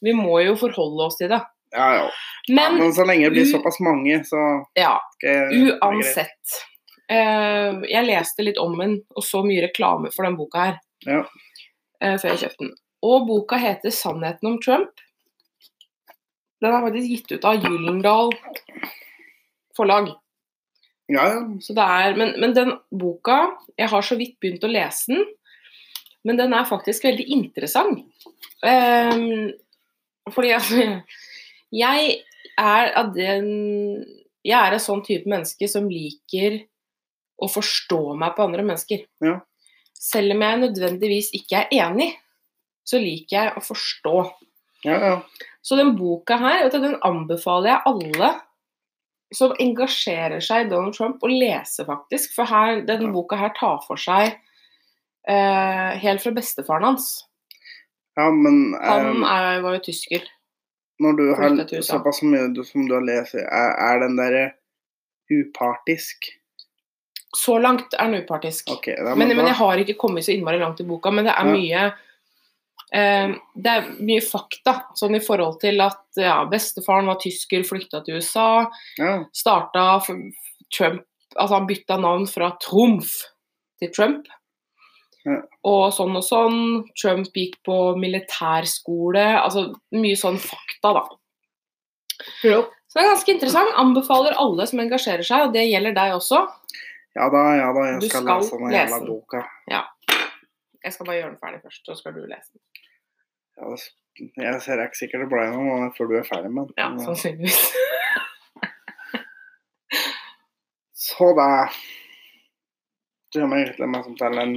Vi 0.00 0.14
må 0.16 0.40
jo 0.40 0.56
forholde 0.56 1.10
oss 1.10 1.20
til 1.20 1.28
det. 1.34 1.42
Ja, 1.72 1.88
ja. 1.98 2.08
Men 2.48 2.78
Men 2.78 2.92
så 2.92 3.04
lenge 3.04 3.28
det 3.28 3.36
blir 3.36 3.46
såpass 3.48 3.78
mange, 3.80 4.18
så 4.28 4.40
ja, 4.76 4.96
jeg 5.22 5.76
uansett. 5.76 6.58
Uh, 7.12 7.82
jeg 7.88 8.06
leste 8.08 8.44
litt 8.46 8.60
om 8.60 8.74
den 8.78 8.98
og 9.12 9.24
så 9.26 9.42
mye 9.44 9.66
reklame 9.66 10.12
for 10.14 10.24
den 10.24 10.36
boka 10.38 10.68
her 10.70 10.76
Ja. 11.04 11.24
Eh, 12.02 12.18
før 12.18 12.34
jeg 12.34 12.42
kjøpte 12.44 12.64
den. 12.66 12.74
Og 13.02 13.26
boka 13.26 13.58
heter 13.58 13.90
'Sannheten 13.90 14.52
om 14.52 14.58
Trump'. 14.62 15.06
Den 16.62 16.74
er 16.74 16.84
faktisk 16.84 17.08
gitt 17.10 17.32
ut 17.32 17.44
av 17.44 17.64
Gyllendal 17.64 18.30
forlag. 19.76 20.12
Ja, 21.10 21.24
ja. 21.34 21.40
Så 21.60 21.74
det 21.74 21.82
er, 21.82 22.16
men, 22.16 22.36
men 22.40 22.54
den 22.54 22.76
boka 22.94 23.56
Jeg 23.78 23.90
har 23.90 24.04
så 24.06 24.16
vidt 24.16 24.38
begynt 24.40 24.64
å 24.64 24.70
lese 24.70 25.10
den, 25.12 25.24
men 26.24 26.38
den 26.38 26.54
er 26.54 26.68
faktisk 26.68 27.04
veldig 27.04 27.26
interessant. 27.34 28.06
Um, 28.62 29.50
fordi 30.30 30.52
altså 30.54 30.86
Jeg 31.82 32.18
er 32.60 32.92
av 33.00 33.10
den 33.16 33.48
Jeg 34.46 34.58
er 34.58 34.76
en 34.76 34.82
sånn 34.82 35.02
type 35.06 35.28
menneske 35.30 35.66
som 35.70 35.90
liker 35.90 36.62
å 37.42 37.48
forstå 37.50 38.14
meg 38.18 38.36
på 38.36 38.46
andre 38.46 38.62
mennesker. 38.66 39.02
Ja. 39.24 39.40
Selv 40.02 40.34
om 40.34 40.42
jeg 40.42 40.60
nødvendigvis 40.64 41.28
ikke 41.38 41.60
er 41.62 41.74
enig, 41.84 42.08
så 42.88 42.98
liker 42.98 43.36
jeg 43.36 43.52
å 43.56 43.62
forstå. 43.62 44.14
ja, 44.88 44.96
ja. 44.98 45.16
Så 45.62 45.76
den 45.78 45.92
boka 45.94 46.34
her, 46.42 46.64
den 46.74 46.96
anbefaler 47.06 47.68
jeg 47.70 47.82
alle 47.86 48.30
som 49.32 49.52
engasjerer 49.62 50.42
seg 50.44 50.66
i 50.66 50.70
Donald 50.72 50.96
Trump, 50.96 51.22
å 51.22 51.28
lese, 51.30 51.84
faktisk. 51.86 52.32
For 52.34 52.50
her, 52.50 52.82
den 52.88 53.12
boka 53.14 53.38
her 53.38 53.52
tar 53.56 53.78
for 53.86 53.96
seg 54.00 54.34
eh, 55.30 55.92
helt 56.02 56.20
fra 56.24 56.32
bestefaren 56.34 56.84
hans. 56.90 57.06
ja 58.18 58.26
men 58.34 58.74
Han 58.82 59.22
eh, 59.22 59.30
er, 59.30 59.62
var 59.62 59.78
jo 59.78 59.84
tysker. 59.86 60.26
når 61.00 61.16
du 61.16 61.24
har 61.38 61.56
såpass 61.86 62.20
mye 62.26 62.50
du- 62.54 62.64
som 62.66 62.84
du 62.88 62.92
har 62.98 63.06
lest, 63.06 63.34
er, 63.38 63.72
er 63.78 64.02
den 64.02 64.18
derre 64.18 64.44
upartisk? 65.30 66.26
Så 67.36 67.56
langt 67.62 67.94
er 67.96 68.10
den 68.10 68.22
upartisk. 68.26 68.70
Okay, 68.74 68.96
da, 68.98 69.14
Men, 69.16 69.28
men 69.28 69.38
da- 69.38 69.46
jeg 69.50 69.58
har 69.60 69.76
ikke 69.80 69.96
kommet 70.00 70.24
så 70.26 70.34
innmari 70.34 70.58
langt 70.60 70.80
i 70.80 70.84
boka, 70.88 71.10
men 71.10 71.24
det 71.24 71.32
er 71.32 71.48
mye 71.48 71.84
eh, 72.92 73.32
Det 73.56 73.72
er 73.72 73.86
mye 74.04 74.20
fakta, 74.20 74.74
sånn 74.98 75.16
i 75.16 75.22
forhold 75.24 75.60
til 75.62 75.80
at 75.80 76.02
ja, 76.20 76.42
bestefaren 76.50 77.08
var 77.08 77.16
tysker, 77.22 77.64
flykta 77.64 78.02
til 78.04 78.20
USA. 78.20 78.66
ja. 78.98 79.24
starta 79.32 79.86
Trump 80.76 81.02
Altså 81.32 81.54
han 81.54 81.66
bytta 81.66 81.96
navn 81.96 82.26
fra 82.28 82.50
Trumf 82.60 83.14
til 83.80 83.88
Trump. 83.96 84.26
Ja. 85.24 85.38
Og 85.64 85.86
sånn 85.96 86.12
og 86.18 86.24
sånn. 86.26 86.58
Trump 87.00 87.32
gikk 87.32 87.54
på 87.64 87.96
militærskole. 87.96 89.24
Altså 89.40 89.70
mye 89.96 90.18
sånn 90.18 90.36
fakta, 90.36 90.92
da. 90.98 91.04
Så 92.84 92.98
det 92.98 93.04
er 93.06 93.10
ganske 93.14 93.32
interessant. 93.32 93.72
Anbefaler 93.80 94.36
alle 94.36 94.66
som 94.68 94.82
engasjerer 94.84 95.24
seg, 95.24 95.46
og 95.46 95.54
det 95.56 95.64
gjelder 95.70 95.96
deg 95.96 96.18
også. 96.18 96.42
Ja 97.18 97.28
da, 97.32 97.42
ja 97.58 97.68
da, 97.76 97.82
jeg 97.90 98.02
skal, 98.08 98.22
skal 98.24 98.28
lese 98.40 98.58
den 98.60 98.72
jævla 98.72 99.00
boka. 99.06 99.42
Ja. 99.70 99.82
Jeg 100.84 100.92
skal 100.92 101.06
bare 101.06 101.16
gjøre 101.20 101.30
den 101.30 101.40
ferdig 101.42 101.60
først, 101.62 101.82
så 101.86 101.94
skal 101.98 102.14
du 102.16 102.22
lese 102.24 102.52
den. 102.56 102.62
Ja, 103.56 103.64
jeg 104.42 104.62
ser 104.64 104.80
ikke 104.82 104.98
sikkert 104.98 105.24
det 105.24 105.30
ble 105.32 105.44
noe 105.52 105.90
før 105.96 106.08
du 106.10 106.16
er 106.18 106.26
ferdig 106.26 106.50
med 106.52 106.70
den. 106.70 106.76
Ja, 106.80 106.88
sannsynligvis. 107.04 107.60
Så 111.02 111.32
da 111.36 111.68
Det 113.32 113.40
gjør 113.40 113.48
meg 113.50 113.62
egentlig 113.66 113.88
meg 113.92 114.08
til 114.20 114.38
en, 114.42 114.52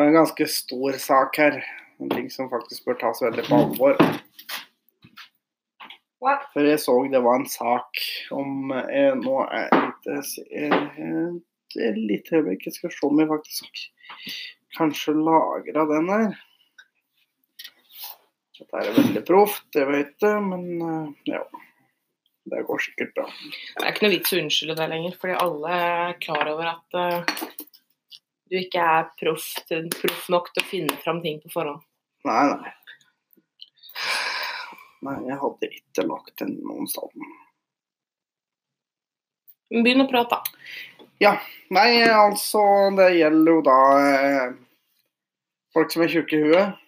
en 0.00 0.12
ganske 0.14 0.46
stor 0.50 0.98
sak 1.00 1.38
her. 1.40 1.58
En 2.00 2.10
ting 2.12 2.26
som 2.32 2.50
faktisk 2.52 2.84
bør 2.88 2.98
tas 3.00 3.22
veldig 3.24 3.44
på 3.48 3.60
alvor. 3.62 4.00
For 6.54 6.66
jeg 6.66 6.80
så 6.80 6.94
det 7.12 7.20
var 7.24 7.40
en 7.40 7.50
sak 7.50 8.00
om 8.34 8.72
eh, 8.72 9.12
Nå 9.18 9.36
er 9.44 9.68
det 9.74 9.82
litt 9.82 10.08
lite 11.74 11.92
Litt 11.98 12.28
øyeblikk. 12.30 12.66
Jeg 12.68 12.76
skal 12.76 12.92
se 12.94 13.06
om 13.08 13.20
jeg 13.20 13.30
faktisk 13.30 13.84
kanskje 14.78 15.14
lagra 15.18 15.84
den 15.90 16.10
her. 16.12 16.34
Dette 18.54 18.80
er 18.80 18.94
veldig 18.94 19.22
proft, 19.26 19.66
jeg 19.74 19.88
vet 19.90 20.14
det, 20.22 20.34
men 20.46 20.66
eh, 20.86 21.34
ja. 21.34 21.42
Det 22.44 22.60
går 22.68 22.82
sikkert 22.84 23.14
bra. 23.16 23.24
Det 23.24 23.82
er 23.82 23.94
ikke 23.94 24.04
noe 24.04 24.12
vits 24.12 24.34
å 24.34 24.38
unnskylde 24.42 24.74
det 24.76 24.88
lenger, 24.92 25.14
fordi 25.20 25.36
alle 25.40 25.76
er 25.80 26.18
klar 26.20 26.50
over 26.52 26.68
at 26.74 26.98
uh, 27.00 27.44
du 28.52 28.58
ikke 28.60 28.82
er 28.84 29.06
proff, 29.16 29.46
proff 29.96 30.26
nok 30.28 30.50
til 30.52 30.60
å 30.60 30.68
finne 30.68 30.98
fram 31.00 31.22
ting 31.24 31.40
på 31.40 31.54
forhånd. 31.54 31.80
Nei, 32.28 32.42
nei. 32.52 32.74
Nei, 35.04 35.18
jeg 35.28 35.36
hadde 35.40 35.68
ikke 35.68 36.06
lagt 36.08 36.38
den 36.40 36.54
noen 36.64 36.88
sted. 36.88 37.12
Begynn 39.74 40.04
å 40.04 40.08
prate, 40.08 40.38
da. 40.38 41.34
Nei, 41.74 41.90
altså, 42.08 42.62
det 42.96 43.10
gjelder 43.16 43.52
jo 43.52 43.60
da 43.64 43.76
eh, 44.04 44.54
folk 45.74 45.92
som 45.92 46.04
er 46.04 46.12
tjukke 46.12 46.38
i 46.38 46.48
huet. 46.48 46.80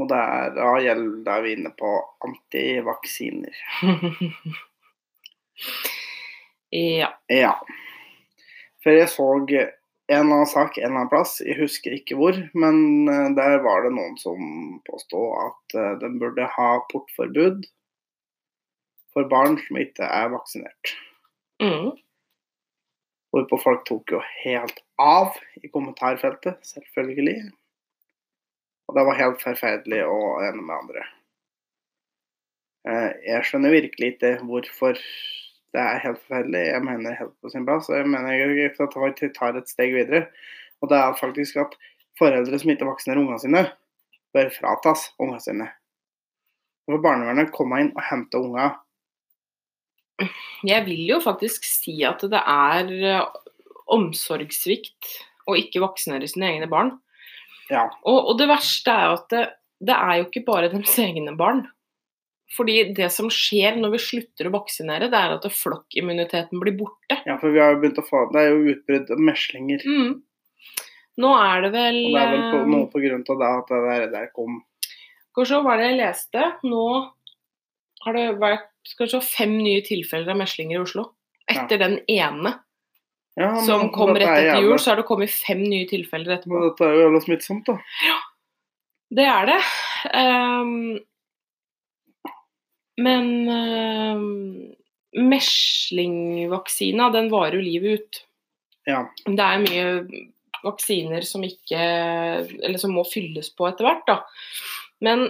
Og 0.00 0.08
det 0.08 0.16
er, 0.16 0.50
da 0.56 0.70
gjelder 0.80 1.24
da 1.26 1.36
vi 1.44 1.52
inne 1.56 1.72
på 1.76 1.90
antivaksiner. 2.24 3.56
ja. 7.00 7.10
Ja. 7.28 7.54
For 8.80 8.96
jeg 8.96 9.08
så 9.12 9.26
en 10.10 10.24
eller 10.24 10.40
annen 10.40 10.50
sak 10.50 10.78
en 10.78 10.88
eller 10.88 10.96
annen 11.04 11.10
plass, 11.12 11.36
jeg 11.44 11.58
husker 11.60 11.94
ikke 11.94 12.16
hvor, 12.18 12.36
men 12.58 13.08
eh, 13.10 13.28
der 13.38 13.60
var 13.64 13.84
det 13.86 13.92
noen 13.94 14.16
som 14.18 14.80
påstod 14.88 15.36
at 15.44 15.76
eh, 15.78 15.92
den 16.02 16.18
burde 16.22 16.48
ha 16.56 16.70
portforbud 16.90 17.68
for 19.14 19.30
barn 19.30 19.58
som 19.66 19.78
ikke 19.78 20.06
er 20.06 20.32
vaksinert. 20.34 20.92
Mm. 21.62 21.92
Hvorpå 23.30 23.58
folk 23.62 23.86
tok 23.86 24.10
jo 24.16 24.20
helt 24.42 24.82
av 24.98 25.36
i 25.62 25.70
kommentarfeltet, 25.70 26.58
selvfølgelig. 26.66 27.50
Og 28.90 28.96
det 28.98 29.06
var 29.06 29.18
helt 29.20 29.42
forferdelig 29.42 30.02
å 30.10 30.20
ene 30.42 30.62
med 30.64 30.74
andre. 30.74 31.06
Eh, 32.90 33.10
Jeg 33.28 33.46
skjønner 33.46 33.76
virkelig 33.76 34.14
ikke 34.16 34.34
hvorfor 34.48 34.98
det 35.74 35.82
er 35.82 36.02
helt 36.02 36.18
forferdelig. 36.24 36.62
Jeg 36.66 36.82
mener 36.86 37.18
helt 37.18 37.36
på 37.42 37.52
sin 37.52 37.66
plass. 37.66 37.90
Jeg 37.92 38.08
mener 38.10 38.32
jeg 38.34 38.70
at 38.70 39.22
vi 39.22 39.28
tar 39.36 39.58
et 39.58 39.70
steg 39.70 39.94
videre. 39.94 40.26
Og 40.82 40.90
det 40.90 40.98
er 40.98 41.18
faktisk 41.18 41.60
at 41.62 41.76
foreldre 42.18 42.58
som 42.58 42.72
ikke 42.72 42.88
vaksinerer 42.88 43.20
ungene 43.22 43.42
sine, 43.42 43.62
bør 44.34 44.50
fratas 44.54 45.10
ungene 45.20 45.42
sine. 45.44 45.68
Hvorfor 46.88 46.98
for 46.98 47.06
barnevernet 47.06 47.52
komme 47.54 47.84
inn 47.84 47.92
og 47.94 48.02
hente 48.08 48.40
unger. 48.40 48.74
Jeg 50.66 50.84
vil 50.88 51.04
jo 51.08 51.20
faktisk 51.22 51.64
si 51.64 52.00
at 52.04 52.24
det 52.32 52.40
er 52.40 52.90
eh, 52.90 53.28
omsorgssvikt 53.94 55.14
å 55.48 55.56
ikke 55.56 55.82
vaksinere 55.84 56.28
sine 56.28 56.50
egne 56.50 56.68
barn. 56.70 56.96
Ja. 57.70 57.86
Og, 58.02 58.32
og 58.32 58.40
det 58.40 58.50
verste 58.50 58.92
er 58.92 59.06
jo 59.06 59.16
at 59.20 59.28
det, 59.32 59.44
det 59.86 59.96
er 59.96 60.18
jo 60.18 60.26
ikke 60.26 60.44
bare 60.48 60.72
deres 60.72 60.98
egne 61.00 61.36
barn. 61.38 61.64
Fordi 62.56 62.80
det 62.96 63.10
som 63.14 63.28
skjer 63.30 63.76
når 63.78 63.92
vi 63.94 64.00
slutter 64.02 64.48
å 64.48 64.54
vaksinere, 64.56 65.10
det 65.12 65.18
er 65.18 65.36
at 65.36 65.46
flokkimmuniteten 65.54 66.62
blir 66.62 66.74
borte. 66.78 67.20
ja, 67.26 67.36
for 67.38 67.54
vi 67.54 67.62
har 67.62 67.76
jo 67.76 67.82
begynt 67.84 68.00
å 68.02 68.06
få 68.06 68.24
Det 68.32 68.42
er 68.42 68.50
jo 68.50 68.74
utbrudd 68.74 69.12
av 69.14 69.22
meslinger. 69.30 69.84
Mm. 69.86 70.16
Nå 71.20 71.30
er 71.36 71.62
det 71.66 71.70
vel, 71.74 72.00
Og 72.06 72.16
det 72.16 72.24
er 72.24 72.32
vel 72.32 72.42
på, 72.42 72.58
eh, 72.58 72.66
noe 72.74 72.88
på 72.90 73.02
grunn 73.04 73.24
av 73.28 73.38
det 73.38 73.52
at 73.58 73.70
det 73.70 73.80
der, 73.86 74.06
der 74.14 74.26
kom 74.34 74.62
Skal 75.30 75.44
vi 75.44 75.48
se, 75.52 75.60
hva 75.62 75.76
det 75.78 75.86
jeg 75.90 76.00
leste? 76.00 76.48
Nå 76.66 76.86
har 78.04 78.16
det 78.16 78.26
vært 78.40 78.68
skal 78.88 79.06
vi 79.06 79.12
se, 79.12 79.20
fem 79.20 79.54
nye 79.60 79.84
tilfeller 79.84 80.32
av 80.32 80.40
meslinger 80.40 80.78
i 80.78 80.82
Oslo. 80.82 81.10
Etter 81.50 81.78
den 81.78 81.98
ene 82.08 82.54
ja, 83.38 83.50
men 83.52 83.62
som 83.64 83.90
kom 83.94 84.10
rett 84.16 84.26
er 84.26 84.48
etter 84.50 84.64
jul, 84.64 84.78
så 84.80 84.92
har 84.92 85.00
det 85.00 85.06
kommet 85.08 85.30
fem 85.32 85.60
nye 85.62 85.86
tilfeller 85.88 86.36
etterpå. 86.36 86.56
Men 86.56 86.66
dette 86.66 86.86
er 86.86 86.96
jo 86.96 87.04
jævla 87.04 87.20
smittsomt, 87.24 87.70
da. 87.70 87.76
Det 89.20 89.26
er 89.26 89.48
det. 89.48 89.58
Ehm, 90.18 90.98
men 93.00 93.48
uh, 93.48 94.18
meslingvaksina, 95.16 97.10
den 97.14 97.30
varer 97.32 97.58
jo 97.58 97.64
livet 97.64 98.00
ut. 98.00 98.20
Ja. 98.88 99.04
Det 99.26 99.44
er 99.44 99.64
mye 99.64 99.86
vaksiner 100.64 101.24
som 101.24 101.44
ikke 101.44 101.78
Eller 101.78 102.78
som 102.80 102.94
må 102.96 103.04
fylles 103.08 103.50
på 103.56 103.68
etter 103.68 103.86
hvert, 103.86 104.06
da. 104.08 104.16
Men 105.04 105.28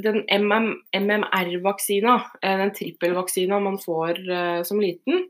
den 0.00 0.24
MM, 0.26 0.72
MMR-vaksina, 0.96 2.14
eh, 2.42 2.56
den 2.58 2.72
trippelvaksina 2.74 3.60
man 3.62 3.78
får 3.78 4.18
uh, 4.26 4.62
som 4.66 4.80
liten, 4.82 5.28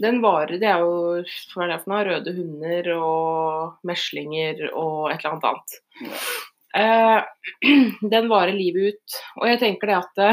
den 0.00 0.22
varer 0.24 0.56
Det 0.58 0.66
er 0.66 0.80
jo 0.82 1.20
hva 1.52 1.66
er 1.66 1.70
det 1.70 1.80
for 1.82 1.92
noe? 1.92 2.04
Røde 2.08 2.32
hunder 2.34 2.88
og 2.96 3.86
meslinger 3.86 4.64
og 4.72 5.12
et 5.12 5.20
eller 5.20 5.34
annet 5.34 5.46
annet. 5.50 5.76
Eh, 6.74 7.20
den 8.14 8.30
varer 8.32 8.56
livet 8.56 8.94
ut. 8.94 9.18
Og 9.38 9.46
jeg 9.52 9.60
tenker 9.62 9.92
det 9.92 10.00
at 10.00 10.24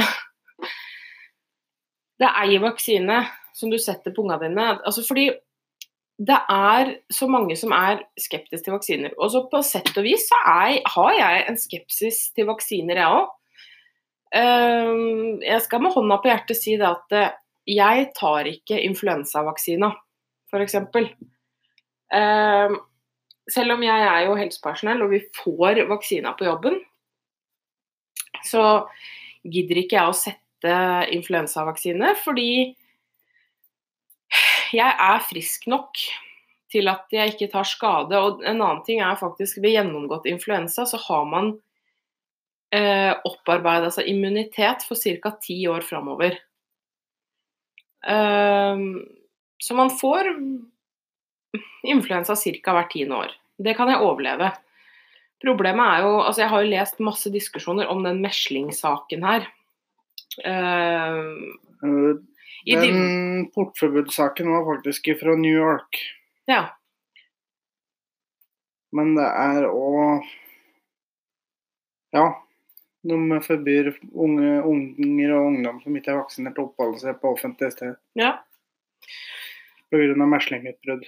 det 2.22 2.30
er 2.30 2.52
ei 2.54 2.60
vaksine 2.62 3.24
som 3.58 3.72
du 3.72 3.80
setter 3.82 4.14
på 4.14 4.24
ungene 4.24 4.46
dine. 4.46 4.68
Altså 4.86 5.04
fordi 5.06 5.32
det 6.22 6.38
er 6.54 6.96
så 7.10 7.26
mange 7.32 7.56
som 7.58 7.74
er 7.74 8.04
skeptiske 8.20 8.68
til 8.68 8.76
vaksiner. 8.76 9.14
Og 9.18 9.32
så 9.34 9.42
på 9.50 9.62
sett 9.66 9.90
og 9.98 10.06
vis 10.06 10.28
så 10.30 10.38
er, 10.46 10.78
har 10.86 11.14
jeg 11.18 11.46
en 11.50 11.58
skepsis 11.58 12.20
til 12.36 12.50
vaksiner, 12.52 13.02
jeg 13.02 13.22
òg. 13.22 13.32
jeg 15.44 15.62
skal 15.66 15.82
med 15.82 15.96
hånda 15.96 16.20
på 16.22 16.30
hjertet 16.30 16.60
si 16.60 16.78
det 16.80 16.88
at 16.88 17.16
eh, 17.18 17.34
jeg 17.68 18.06
tar 18.18 18.48
ikke 18.48 18.78
influensavaksina, 18.86 19.90
f.eks. 20.50 20.78
Uh, 22.12 22.78
selv 23.50 23.76
om 23.76 23.84
jeg 23.84 24.06
er 24.08 24.26
jo 24.28 24.38
helsepersonell 24.40 25.04
og 25.04 25.14
vi 25.14 25.22
får 25.36 25.84
vaksina 25.90 26.34
på 26.38 26.48
jobben, 26.48 26.80
så 28.46 28.88
gidder 29.44 29.82
ikke 29.84 29.98
jeg 29.98 30.14
å 30.14 30.16
sette 30.16 30.51
influensavaksine, 31.14 32.14
fordi 32.24 32.52
jeg 34.72 34.92
er 34.92 35.24
frisk 35.28 35.68
nok 35.72 36.00
til 36.72 36.88
at 36.92 37.12
jeg 37.12 37.34
ikke 37.34 37.50
tar 37.52 37.68
skade. 37.68 38.18
Og 38.20 38.44
en 38.46 38.62
annen 38.62 38.84
ting 38.88 39.02
er 39.04 39.20
faktisk 39.20 39.60
ved 39.64 39.76
gjennomgått 39.76 40.30
influensa 40.32 40.86
så 40.88 41.00
har 41.08 41.28
man 41.28 41.52
eh, 42.76 43.12
opparbeida 43.28 43.92
seg 43.94 44.08
immunitet 44.12 44.86
for 44.88 45.00
ca. 45.00 45.36
ti 45.44 45.60
år 45.68 45.84
framover. 45.88 46.40
Eh, 48.08 48.86
så 49.62 49.78
man 49.78 49.94
får 49.94 50.32
influensa 51.84 52.36
ca. 52.36 52.76
hvert 52.78 52.94
tiende 52.94 53.24
år. 53.26 53.40
Det 53.62 53.76
kan 53.78 53.92
jeg 53.92 54.02
overleve. 54.02 54.54
Problemet 55.42 55.86
er 55.86 56.06
jo 56.06 56.20
Altså, 56.22 56.42
jeg 56.44 56.50
har 56.50 56.62
jo 56.62 56.72
lest 56.72 57.00
masse 57.04 57.30
diskusjoner 57.34 57.90
om 57.90 58.04
den 58.06 58.22
meslingsaken 58.24 59.26
her. 59.26 59.50
De- 62.66 62.76
Den 62.78 63.52
portforbudssaken 63.56 64.52
var 64.52 64.66
faktisk 64.76 65.10
fra 65.20 65.36
New 65.36 65.56
York. 65.56 65.98
ja. 66.48 66.70
Men 68.92 69.16
det 69.16 69.24
er 69.24 69.66
òg 69.72 70.26
Ja. 72.14 72.26
De 73.08 73.40
forbyr 73.42 73.94
unge, 74.14 74.62
unger 74.68 75.32
og 75.34 75.46
ungdom 75.48 75.80
som 75.82 75.96
ikke 75.96 76.12
er 76.12 76.20
vaksinert, 76.20 76.60
å 76.60 76.68
oppholde 76.68 77.00
seg 77.00 77.16
på 77.22 77.32
offentlige 77.34 77.72
sted 77.72 77.96
ja. 78.20 78.34
pga. 79.90 80.28
meslingutbrudd. 80.28 81.08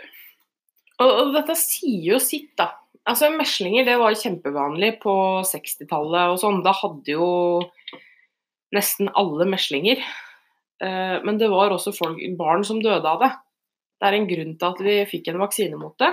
Og, 1.04 1.10
og 1.12 1.34
dette 1.36 1.56
sier 1.60 2.14
jo 2.14 2.20
sitt, 2.24 2.56
da. 2.58 2.72
Altså, 3.06 3.30
Meslinger 3.36 3.86
det 3.86 3.98
var 4.00 4.16
kjempevanlig 4.16 4.96
på 5.04 5.14
60-tallet 5.44 6.32
og 6.32 6.40
sånn. 6.40 6.64
Da 6.64 6.72
hadde 6.72 7.18
jo 7.18 7.28
nesten 8.74 9.10
alle 9.14 9.46
meslinger. 9.50 10.02
Eh, 10.84 11.18
men 11.24 11.38
det 11.40 11.50
var 11.52 11.74
også 11.76 11.94
folk, 11.96 12.20
barn 12.40 12.66
som 12.68 12.82
døde 12.84 13.08
av 13.08 13.22
det. 13.24 13.32
Det 14.02 14.10
er 14.10 14.18
en 14.18 14.30
grunn 14.30 14.56
til 14.60 14.70
at 14.74 14.82
vi 14.84 14.96
fikk 15.08 15.30
en 15.32 15.42
vaksine 15.44 15.80
mot 15.80 15.96
det. 16.02 16.12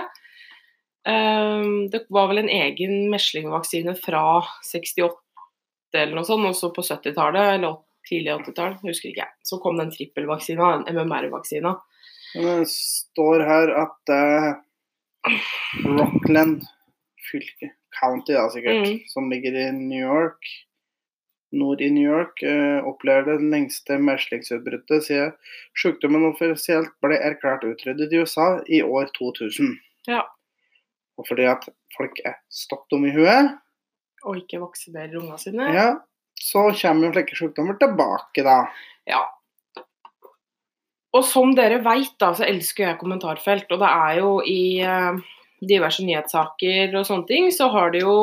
Eh, 1.07 1.63
det 1.91 2.05
var 2.13 2.29
vel 2.31 2.43
en 2.43 2.51
egen 2.53 3.09
meslingvaksine 3.11 3.95
fra 3.99 4.41
68 4.67 5.17
eller 5.97 6.15
noe 6.15 6.23
sånt, 6.23 6.47
også 6.47 6.69
på 6.71 6.85
70-tallet 6.87 7.57
eller 7.57 7.81
tidlig 8.07 8.31
80-tall, 8.45 8.77
husker 8.85 9.09
ikke 9.11 9.25
jeg. 9.25 9.33
Så 9.43 9.57
kom 9.59 9.75
den 9.81 9.91
trippelvaksina, 9.91 10.69
MMR-vaksina. 10.87 11.73
Det 12.31 12.53
står 12.71 13.43
her 13.43 13.73
at 13.81 14.13
uh, 14.15 15.33
Rockland 15.83 16.63
fylke, 17.27 17.73
county 17.99 18.33
da 18.37 18.45
sikkert, 18.53 18.85
Mm. 18.87 19.01
som 19.11 19.27
ligger 19.29 19.57
i 19.65 19.65
New 19.75 19.99
York, 19.99 20.39
nord 21.51 21.81
i 21.83 21.89
New 21.91 22.05
York, 22.05 22.43
opplever 22.87 23.27
det 23.27 23.49
lengste 23.51 23.97
meslingsutbruddet 23.99 25.03
siden 25.07 25.33
sykdommen 25.77 26.27
offisielt 26.29 26.93
ble 27.03 27.17
erklært 27.19 27.65
utryddet 27.67 28.13
i 28.13 28.21
USA 28.23 28.47
i 28.67 28.81
år 28.85 29.11
2000. 29.17 29.75
Ja. 30.07 30.23
Og 31.19 31.27
fordi 31.27 31.49
at 31.51 31.67
folk 31.97 32.21
er 32.25 32.39
stokk 32.49 32.87
dumme 32.91 33.11
i 33.11 33.15
huet, 33.15 33.51
Og 34.23 34.37
ikke 34.37 34.61
vaksinerer 34.61 35.17
ungene 35.17 35.39
sine. 35.41 35.67
ja, 35.73 35.87
så 36.37 36.67
kommer 36.77 37.07
jo 37.07 37.13
slike 37.15 37.37
sykdommer 37.37 37.77
tilbake 37.81 38.43
da. 38.45 38.57
Ja. 39.09 39.23
Og 41.11 41.25
som 41.27 41.55
dere 41.57 41.81
veit, 41.83 42.13
da, 42.21 42.31
så 42.37 42.45
elsker 42.47 42.85
jeg 42.87 42.99
kommentarfelt. 43.01 43.71
Og 43.73 43.81
det 43.81 43.89
er 43.89 44.19
jo 44.21 44.29
i 44.47 44.79
eh, 44.79 45.17
diverse 45.67 46.05
nyhetssaker 46.05 46.95
og 46.95 47.07
sånne 47.07 47.27
ting, 47.27 47.49
så 47.51 47.67
har 47.73 47.91
det 47.91 48.05
jo 48.05 48.15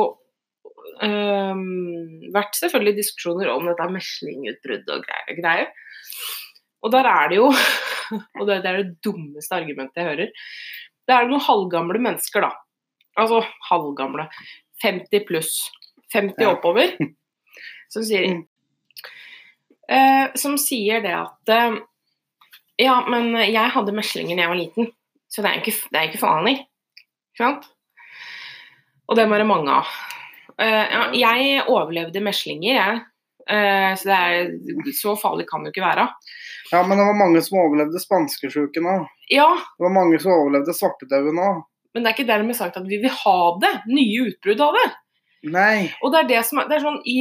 øhm, 1.05 2.31
vært 2.35 2.59
selvfølgelig 2.59 2.97
diskusjoner 2.99 3.51
om 3.53 3.67
dette 3.69 3.89
meslingutbrudd 3.95 4.91
og 4.95 5.05
greier. 5.07 5.29
og 5.33 5.43
greier. 5.43 5.69
Og 6.85 6.93
der 6.95 7.09
er 7.11 7.29
det 7.31 7.41
jo 7.41 7.49
Og 8.41 8.47
det, 8.49 8.63
det 8.65 8.71
er 8.71 8.79
det 8.81 8.97
dummeste 9.05 9.53
argumentet 9.55 10.01
jeg 10.01 10.09
hører. 10.09 10.31
Det 11.09 11.15
er 11.15 11.27
noen 11.29 11.45
halvgamle 11.45 12.01
mennesker, 12.01 12.41
da. 12.47 12.55
Altså 13.21 13.43
halvgamle. 13.69 14.29
50 14.85 15.27
pluss. 15.29 15.59
50 16.15 16.41
Ja. 16.41 16.55
oppover. 16.55 16.95
Som 17.93 18.05
sier 18.05 18.31
eh, 19.89 20.27
Som 20.41 20.57
sier 20.61 21.03
det 21.05 21.13
at 21.17 21.53
uh, 21.53 21.79
Ja, 22.81 23.01
men 23.11 23.33
jeg 23.37 23.75
hadde 23.75 23.93
meslinger 23.97 24.37
da 24.39 24.45
jeg 24.47 24.53
var 24.53 24.61
liten, 24.61 24.93
så 25.29 25.43
det 25.43 25.51
er 25.51 25.61
ikke, 25.61 25.75
det 25.91 25.99
er 25.99 26.09
ikke. 26.09 26.53
Ikke 26.55 27.43
sant? 27.43 27.67
Og 29.09 29.17
det 29.19 29.25
er 29.25 29.41
det 29.43 29.49
mange 29.49 29.73
av. 29.73 29.91
Ja, 30.59 31.05
jeg 31.15 31.63
overlevde 31.71 32.23
meslinger, 32.25 32.75
jeg. 32.75 33.01
Uh, 33.49 33.95
så 33.97 34.09
det 34.11 34.17
er, 34.19 34.49
så 34.93 35.15
farlig 35.17 35.47
kan 35.49 35.63
det 35.63 35.71
jo 35.71 35.77
ikke 35.77 35.87
være. 35.87 36.09
Ja, 36.73 36.83
men 36.85 36.99
det 37.01 37.07
var 37.09 37.17
mange 37.17 37.41
som 37.47 37.61
overlevde 37.63 38.01
spanskesjuken 38.03 38.89
òg. 38.91 39.07
Ja, 39.33 39.49
Det 39.79 39.87
var 39.87 39.95
mange 39.95 40.19
som 40.21 40.35
overlevde 40.35 40.75
svartedauden 40.77 41.39
òg. 41.41 41.63
men 41.95 42.05
det 42.05 42.11
er 42.11 42.17
ikke 42.19 42.29
dermed 42.29 42.57
sagt 42.59 42.77
at 42.77 42.85
vi 42.87 42.99
vil 43.01 43.15
ha 43.23 43.39
det. 43.63 43.71
Nye 43.89 44.27
utbrudd 44.29 44.61
av 44.61 44.77
det. 44.77 44.89
Nei. 45.55 45.89
Og 46.03 46.13
det 46.13 46.21
er 46.21 46.29
det 46.35 46.43
som 46.47 46.61
er, 46.61 46.69
det 46.69 46.77
er 46.77 46.85
sånn 46.85 47.01
i 47.09 47.17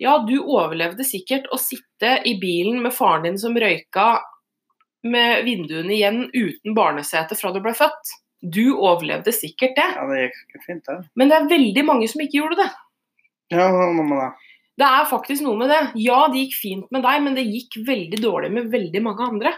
Ja, 0.00 0.16
du 0.24 0.36
overlevde 0.40 1.04
sikkert 1.04 1.50
å 1.52 1.58
sitte 1.60 2.16
i 2.24 2.38
bilen 2.40 2.80
med 2.82 2.94
faren 2.94 3.26
din 3.26 3.38
som 3.38 3.56
røyka 3.58 4.20
med 5.04 5.44
vinduene 5.44 5.92
igjen 5.92 6.20
uten 6.32 6.74
barnesete 6.74 7.36
fra 7.36 7.52
du 7.52 7.60
ble 7.60 7.74
født. 7.76 8.14
Du 8.44 8.74
overlevde 8.74 9.32
sikkert 9.32 9.76
det. 9.78 9.86
Ja, 9.96 10.06
det 10.10 10.24
gikk 10.26 10.40
sikkert 10.40 10.66
fint, 10.66 10.88
det. 10.88 10.96
Men 11.16 11.30
det 11.30 11.36
er 11.38 11.52
veldig 11.52 11.84
mange 11.88 12.08
som 12.10 12.24
ikke 12.24 12.40
gjorde 12.42 12.58
det. 12.60 12.70
Ja, 13.54 13.68
noe 13.72 14.04
med 14.04 14.18
det. 14.20 14.30
Det 14.80 14.86
er 14.88 15.06
faktisk 15.06 15.44
noe 15.46 15.58
med 15.60 15.70
det. 15.70 15.82
Ja, 16.02 16.24
det 16.32 16.46
gikk 16.46 16.56
fint 16.58 16.88
med 16.94 17.04
deg, 17.06 17.20
men 17.24 17.36
det 17.38 17.46
gikk 17.46 17.78
veldig 17.86 18.20
dårlig 18.22 18.50
med 18.56 18.72
veldig 18.72 19.02
mange 19.04 19.28
andre. 19.28 19.54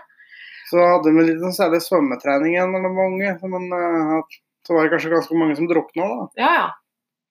Så 0.71 0.83
hadde 0.83 1.13
vi 1.15 1.25
litt 1.29 1.41
sånn 1.41 1.55
særlig 1.57 1.81
svømmetrening 1.85 2.57
igjen 2.57 2.75
når 2.75 2.85
vi 2.85 2.93
var 2.99 3.15
unge. 3.15 3.33
Men 3.55 3.79
eh, 3.79 4.37
så 4.67 4.75
var 4.75 4.85
det 4.85 4.93
kanskje 4.97 5.15
ganske 5.15 5.39
mange 5.39 5.57
som 5.59 5.71
drukna 5.71 6.11
da. 6.11 6.29
Ja, 6.43 6.53
ja. 6.61 6.67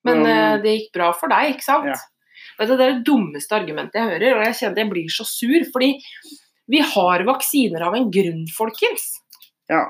Men 0.06 0.22
Um, 0.22 0.62
det 0.62 0.72
gikk 0.76 0.92
bra 0.94 1.08
for 1.18 1.32
deg, 1.34 1.56
ikke 1.56 1.66
sant? 1.66 1.90
ja. 1.90 1.98
Vet 2.60 2.70
du, 2.70 2.76
det 2.78 2.86
er 2.86 2.94
det 2.94 3.06
dummeste 3.08 3.56
argumentet 3.58 3.98
jeg 4.00 4.12
hører, 4.14 4.38
og 4.38 4.44
jeg 4.46 4.58
kjenner 4.60 4.84
jeg 4.84 4.92
blir 4.92 5.12
så 5.12 5.26
sur. 5.28 5.66
Fordi 5.74 5.90
vi 6.72 6.82
har 6.94 7.24
vaksiner 7.28 7.84
av 7.88 7.98
en 7.98 8.08
grunn, 8.14 8.46
folkens. 8.56 9.08
Ja. 9.72 9.84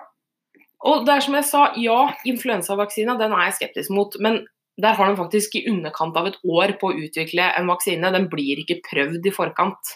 Og 0.86 1.06
det 1.08 1.16
er 1.16 1.26
som 1.26 1.38
jeg 1.38 1.48
sa, 1.50 1.64
ja, 1.82 2.00
influensavaksina 2.30 3.18
den 3.18 3.34
er 3.34 3.50
jeg 3.50 3.60
skeptisk 3.60 3.94
mot. 3.96 4.16
Men 4.22 4.44
der 4.82 4.98
har 4.98 5.10
de 5.10 5.18
faktisk 5.18 5.56
i 5.58 5.66
underkant 5.72 6.18
av 6.20 6.30
et 6.30 6.40
år 6.46 6.76
på 6.82 6.92
å 6.92 6.98
utvikle 7.08 7.48
en 7.58 7.70
vaksine. 7.72 8.12
Den 8.14 8.28
blir 8.32 8.62
ikke 8.62 8.82
prøvd 8.90 9.26
i 9.26 9.34
forkant. 9.34 9.96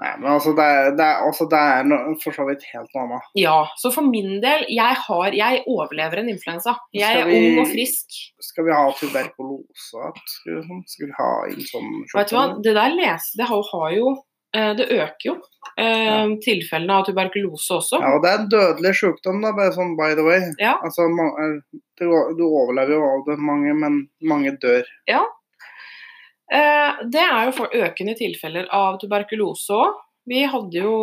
Nei, 0.00 0.14
men 0.16 0.30
altså, 0.32 0.54
det 0.56 0.64
er, 0.64 0.86
det 0.96 1.04
er, 1.04 1.18
altså, 1.28 1.44
det 1.50 1.58
er 1.60 1.82
no, 1.84 1.96
for 2.22 2.32
så 2.32 2.46
vidt 2.48 2.62
helt 2.70 2.88
noe 2.94 3.02
annet. 3.02 3.26
Ja, 3.36 3.58
så 3.76 3.90
for 3.92 4.06
min 4.08 4.38
del, 4.40 4.64
jeg, 4.72 4.96
har, 4.96 5.36
jeg 5.36 5.60
overlever 5.68 6.22
en 6.22 6.30
influensa. 6.32 6.78
Jeg 6.96 7.18
er 7.20 7.28
vi- 7.28 7.40
ung 7.50 7.60
og 7.60 7.68
frisk. 7.68 8.16
Skal 8.40 8.64
vi 8.64 8.72
ha 8.72 8.86
tuberkulose? 8.96 10.14
Skal 10.38 10.56
vi, 10.56 10.80
skal 10.94 11.10
vi 11.10 11.18
ha 11.18 11.30
inn 11.52 11.68
sånn 11.68 11.92
Vet 12.14 12.32
du 12.32 12.36
hva, 12.38 12.46
det 12.64 12.74
der 12.78 12.96
les, 12.96 13.28
det 13.36 13.50
har, 13.50 13.66
har 13.74 13.92
jo 13.98 14.14
Det 14.50 14.86
øker 14.90 15.26
jo 15.28 15.34
eh, 15.78 16.32
tilfellene 16.42 16.96
av 16.98 17.04
tuberkulose 17.06 17.76
også. 17.76 18.00
Ja, 18.02 18.14
og 18.16 18.24
det 18.24 18.30
er 18.32 18.40
en 18.40 18.48
dødelig 18.50 18.94
sykdom, 18.98 19.38
da, 19.44 19.52
bare 19.54 19.74
sånn 19.76 19.96
by 19.98 20.14
the 20.18 20.24
way. 20.26 20.42
Ja. 20.58 20.74
Altså, 20.82 21.06
er- 21.06 21.60
du, 22.00 22.44
overlever 22.46 22.96
jo 22.96 23.02
av 23.04 23.26
det, 23.26 23.36
mange, 23.44 23.74
men 23.76 24.00
mange 24.24 24.54
dør. 24.62 24.86
Eh, 26.50 27.02
det 27.12 27.22
er 27.22 27.44
jo 27.46 27.56
for 27.60 27.74
økende 27.76 28.16
tilfeller 28.18 28.70
av 28.74 28.98
tuberkulose 29.02 29.76
òg. 29.76 29.98
Vi 30.30 30.42
hadde 30.46 30.82
jo 30.82 30.94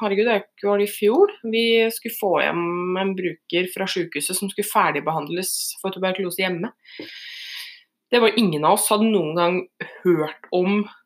Herregud, 0.00 0.26
det 0.26 0.66
var 0.66 0.80
i 0.82 0.88
fjor. 0.90 1.32
Vi 1.52 1.64
skulle 1.94 2.18
få 2.18 2.30
hjem 2.42 2.96
en 2.98 3.12
bruker 3.18 3.68
fra 3.72 3.86
sykehuset 3.90 4.38
som 4.38 4.50
skulle 4.50 4.68
ferdigbehandles 4.68 5.50
for 5.82 5.94
tuberkulose 5.94 6.42
hjemme. 6.42 6.72
Det 8.10 8.22
var 8.22 8.38
ingen 8.38 8.64
av 8.64 8.78
oss 8.78 8.88
hadde 8.92 9.10
noen 9.10 9.34
gang 9.36 9.58
hørt 10.04 10.48
om 10.54 10.80
eh, 10.84 11.05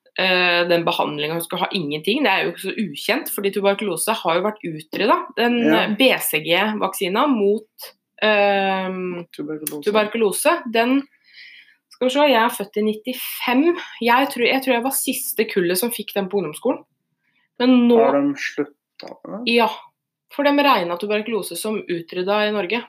den 0.68 0.84
behandlinga. 0.84 1.32
Hun 1.36 1.42
skulle 1.44 1.62
ha 1.64 1.68
ingenting. 1.72 2.22
Det 2.24 2.30
er 2.32 2.44
jo 2.44 2.50
ikke 2.52 2.64
så 2.66 2.74
ukjent, 2.82 3.30
fordi 3.34 3.52
tuberkulose 3.54 4.12
har 4.22 4.34
jo 4.38 4.42
vært 4.48 4.60
utrydda. 4.66 5.16
Den 5.36 5.58
Ja. 5.64 5.82
eh, 5.84 5.94
BCG-vaksina 5.96 7.26
mot 7.28 7.68
eh, 8.22 8.88
Tuberkulose. 9.32 9.84
tuberkulose, 9.86 10.62
den 10.72 11.02
Skal 11.90 12.08
vi 12.08 12.12
se, 12.14 12.20
jeg 12.32 12.42
er 12.42 12.48
født 12.48 12.76
i 12.80 13.14
95. 13.14 13.80
Jeg 14.00 14.28
tror 14.32 14.46
jeg, 14.46 14.62
tror 14.64 14.72
jeg 14.74 14.82
var 14.84 14.90
siste 14.96 15.44
kullet 15.44 15.76
som 15.78 15.90
fikk 15.92 16.14
den 16.14 16.28
på 16.32 16.38
ungdomsskolen. 16.40 16.82
Men 17.60 17.88
nå 17.88 17.98
Har 18.00 18.16
de 18.20 18.34
slutta 18.40 19.10
med 19.28 19.44
det? 19.44 19.52
Ja. 19.52 19.68
For 20.32 20.44
de 20.44 20.50
regna 20.64 20.96
tuberkulose 20.96 21.56
som 21.60 21.76
utrydda 21.82 22.46
i 22.48 22.52
Norge. 22.52 22.80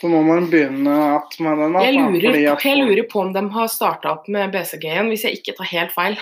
Så 0.00 0.08
må 0.10 0.22
man 0.26 0.48
begynne 0.50 0.94
at 1.16 1.36
med 1.40 1.58
den? 1.60 1.74
Jeg 1.80 1.94
lurer, 1.94 2.52
at- 2.52 2.64
jeg 2.66 2.78
lurer 2.80 3.04
på 3.10 3.20
om 3.20 3.32
de 3.32 3.42
har 3.54 3.68
starta 3.70 4.10
opp 4.10 4.26
med 4.28 4.50
BCG-en, 4.52 5.08
hvis 5.12 5.22
jeg 5.24 5.38
ikke 5.38 5.54
tar 5.56 5.70
helt 5.70 5.92
feil. 5.94 6.16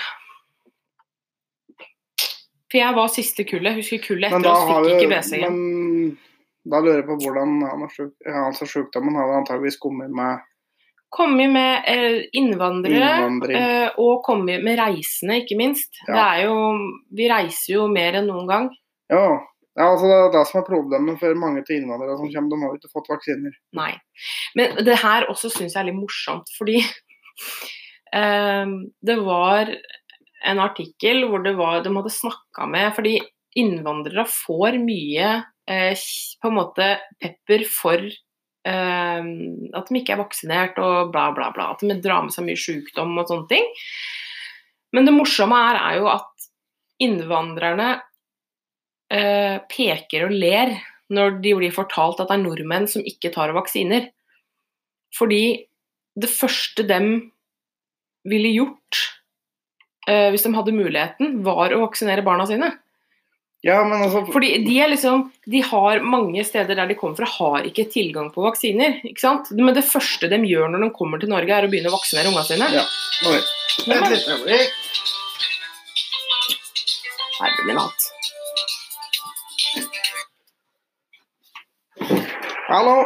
For 2.70 2.78
jeg 2.80 2.94
var 2.96 3.08
siste 3.12 3.44
kullet. 3.48 3.74
Husker 3.76 4.00
kullet 4.04 4.32
etter 4.32 4.48
oss 4.52 4.62
fikk 4.68 4.87
vi- 4.87 4.94
ikke 4.96 5.11
BCG. 5.12 5.42
Men 5.48 6.18
da 6.68 6.80
lurer 6.80 7.00
jeg 7.02 7.06
på 7.11 7.18
hvordan 7.20 7.58
altså 7.68 8.66
Sykdommen 8.68 9.14
har 9.18 9.32
antageligvis 9.40 9.78
kommet 9.82 10.11
med 10.11 10.40
Kommet 11.12 11.50
med 11.52 11.82
eh, 11.92 12.22
innvandrere. 12.32 13.52
Eh, 13.52 13.88
og 14.00 14.22
kommet 14.24 14.62
med 14.64 14.78
reisende, 14.78 15.42
ikke 15.42 15.58
minst. 15.58 15.90
Ja. 16.08 16.14
Det 16.14 16.22
er 16.22 16.44
jo, 16.46 16.54
vi 17.12 17.26
reiser 17.28 17.74
jo 17.74 17.87
mer 17.92 18.14
enn 18.16 18.30
noen 18.30 18.46
gang. 18.48 18.70
Ja, 19.12 19.38
ja 19.78 19.87
altså 19.88 20.08
det 20.08 20.16
er 20.18 20.32
det 20.35 20.42
som 20.50 20.61
er 20.61 20.66
problemet 20.66 21.20
for 21.20 21.38
mange 21.40 21.62
til 21.64 21.80
innvandrere 21.80 22.18
som 22.18 22.28
kommer. 22.32 22.52
De 22.52 22.64
har 22.64 22.76
ikke 22.76 22.92
fått 22.92 23.11
vaksiner. 23.12 23.54
Nei. 23.78 23.92
Men 24.58 24.82
det 24.85 24.98
her 25.00 25.28
også 25.32 25.52
syns 25.52 25.76
jeg 25.76 25.80
er 25.80 25.88
litt 25.88 26.00
morsomt, 26.00 26.52
fordi 26.58 26.76
um, 28.12 28.74
det 29.00 29.16
var 29.24 29.72
en 30.42 30.61
artikkel 30.62 31.24
hvor 31.30 31.44
det 31.44 31.54
var, 31.58 31.80
de 31.85 31.92
hadde 31.94 32.12
snakka 32.12 32.66
med 32.66 32.90
Fordi 32.96 33.14
innvandrere 33.58 34.24
får 34.28 34.78
mye 34.82 35.30
eh, 35.68 36.04
på 36.40 36.48
en 36.48 36.56
måte 36.56 36.87
pepper 37.20 37.66
for 37.68 38.00
eh, 38.00 39.26
at 39.76 39.90
de 39.90 40.00
ikke 40.00 40.14
er 40.16 40.22
vaksinert 40.22 40.80
og 40.80 41.12
bla, 41.12 41.28
bla, 41.37 41.50
bla. 41.54 41.72
At 41.74 41.85
de 41.85 41.98
drar 42.00 42.24
med 42.24 42.35
seg 42.35 42.48
mye 42.48 42.61
sykdom 42.61 43.12
og 43.20 43.28
sånne 43.28 43.48
ting. 43.52 43.68
Men 44.96 45.08
det 45.08 45.14
morsomme 45.16 45.58
er, 45.70 45.80
er 45.80 46.00
jo 46.00 46.08
at 46.12 46.48
innvandrerne 47.02 47.90
eh, 49.12 49.61
peker 49.70 50.27
og 50.29 50.35
ler 50.35 50.75
når 51.12 51.38
de 51.44 51.55
blir 51.59 51.75
fortalt 51.75 52.20
at 52.22 52.31
det 52.31 52.38
er 52.38 52.44
nordmenn 52.46 52.88
som 52.88 53.05
ikke 53.05 53.33
tar 53.35 53.53
vaksiner. 53.57 54.09
Fordi 55.12 55.44
det 56.16 56.31
første 56.33 56.85
dem 56.88 57.11
ville 58.29 58.53
gjort 58.55 59.01
eh, 60.09 60.31
hvis 60.33 60.46
de 60.46 60.55
hadde 60.57 60.77
muligheten, 60.77 61.42
var 61.44 61.75
å 61.75 61.83
vaksinere 61.87 62.25
barna 62.25 62.46
sine. 62.48 62.70
Ja, 63.62 63.77
men 63.87 64.01
altså 64.03 64.25
Fordi 64.27 64.57
de 64.64 64.72
er 64.83 64.88
liksom 64.90 65.29
De 65.46 65.61
har 65.62 66.01
mange 66.03 66.42
steder 66.42 66.75
der 66.75 66.88
de 66.90 66.96
kommer 66.98 67.20
fra, 67.20 67.29
har 67.31 67.68
ikke 67.68 67.85
tilgang 67.92 68.33
på 68.35 68.42
vaksiner. 68.42 68.98
ikke 69.07 69.22
sant? 69.22 69.53
Men 69.55 69.77
det 69.77 69.85
første 69.87 70.31
de 70.33 70.40
gjør 70.48 70.72
når 70.72 70.87
de 70.87 70.90
kommer 70.96 71.22
til 71.22 71.31
Norge, 71.31 71.55
er 71.55 71.68
å 71.68 71.70
begynne 71.70 71.92
å 71.92 71.94
vaksinere 71.94 72.33
ungene 72.33 72.48
sine. 72.48 72.70
Ja. 72.75 72.83
Oi. 73.31 73.38
Vent 73.87 74.11
litt. 74.11 74.27
Herre 77.38 77.68
min 77.68 77.79
hatt. 77.79 78.21
Hallo. 82.72 83.02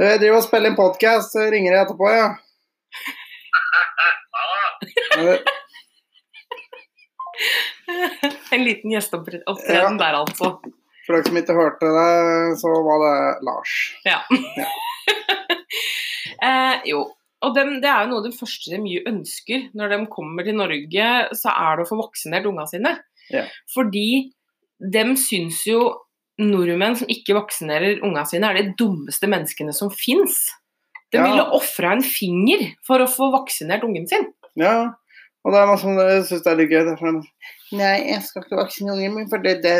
Jeg 0.00 0.20
driver 0.22 0.38
og 0.38 0.44
spiller 0.46 0.70
en 0.70 0.76
podkast. 0.78 1.34
Ringer 1.52 1.74
jeg 1.74 1.84
etterpå, 1.84 2.06
ja. 2.08 2.28
Eh, 5.18 5.38
En 8.56 8.64
liten 8.64 8.94
gjesteopptreden 8.94 10.00
der, 10.00 10.16
altså. 10.22 10.54
For 11.04 11.12
dere 11.12 11.28
som 11.28 11.38
ikke 11.42 11.58
hørte 11.60 11.92
det, 11.92 12.08
så 12.64 12.72
var 12.88 13.04
det 13.04 13.14
Lars. 13.50 13.76
Ja. 14.08 14.24
eh, 16.48 16.76
jo. 16.88 17.04
Og 17.44 17.56
dem, 17.56 17.76
det 17.84 17.92
er 17.92 18.06
jo 18.06 18.14
noe 18.14 18.24
av 18.24 18.30
det 18.30 18.36
første 18.40 18.72
de 18.72 18.80
mye 18.80 19.04
ønsker 19.12 19.68
når 19.76 19.92
de 19.92 20.04
kommer 20.16 20.48
til 20.48 20.56
Norge, 20.56 21.14
så 21.36 21.52
er 21.52 21.76
det 21.76 21.84
å 21.84 21.92
få 21.92 22.00
vaksinert 22.00 22.48
ungene 22.48 22.70
sine. 22.72 23.00
Ja. 23.28 23.44
Fordi 23.76 24.30
de 24.80 25.10
syns 25.20 25.66
jo 25.68 25.90
nordmenn 26.40 26.96
som 26.98 27.08
ikke 27.12 27.36
vaksinerer 27.36 28.00
ungene 28.02 28.26
sine, 28.28 28.48
er 28.50 28.62
de 28.62 28.74
dummeste 28.80 29.28
menneskene 29.30 29.74
som 29.76 29.90
fins. 29.94 30.38
De 31.12 31.18
Ja. 31.18 31.24
ville 31.26 31.44
ofra 31.56 31.92
en 31.96 32.02
finger 32.06 32.60
for 32.86 32.98
å 33.02 33.08
få 33.10 33.30
vaksinert 33.34 33.82
ungen 33.84 34.06
sin. 34.08 34.28
Ja. 34.56 34.92
Og 35.44 35.52
det 35.54 35.60
er 35.62 35.66
noe 35.70 35.78
som 35.80 35.96
jeg 35.96 36.24
syns 36.28 36.46
er 36.46 36.56
litt 36.58 36.68
gøy. 36.70 36.84
det 36.84 36.92
er 36.92 37.00
sånn, 37.00 37.22
Nei, 37.72 38.10
jeg 38.10 38.22
skal 38.26 38.42
ikke 38.42 38.58
vaksinere 38.58 38.96
ungen 38.98 39.14
min, 39.14 39.28
for 39.30 39.38
det, 39.38 39.62
det, 39.62 39.76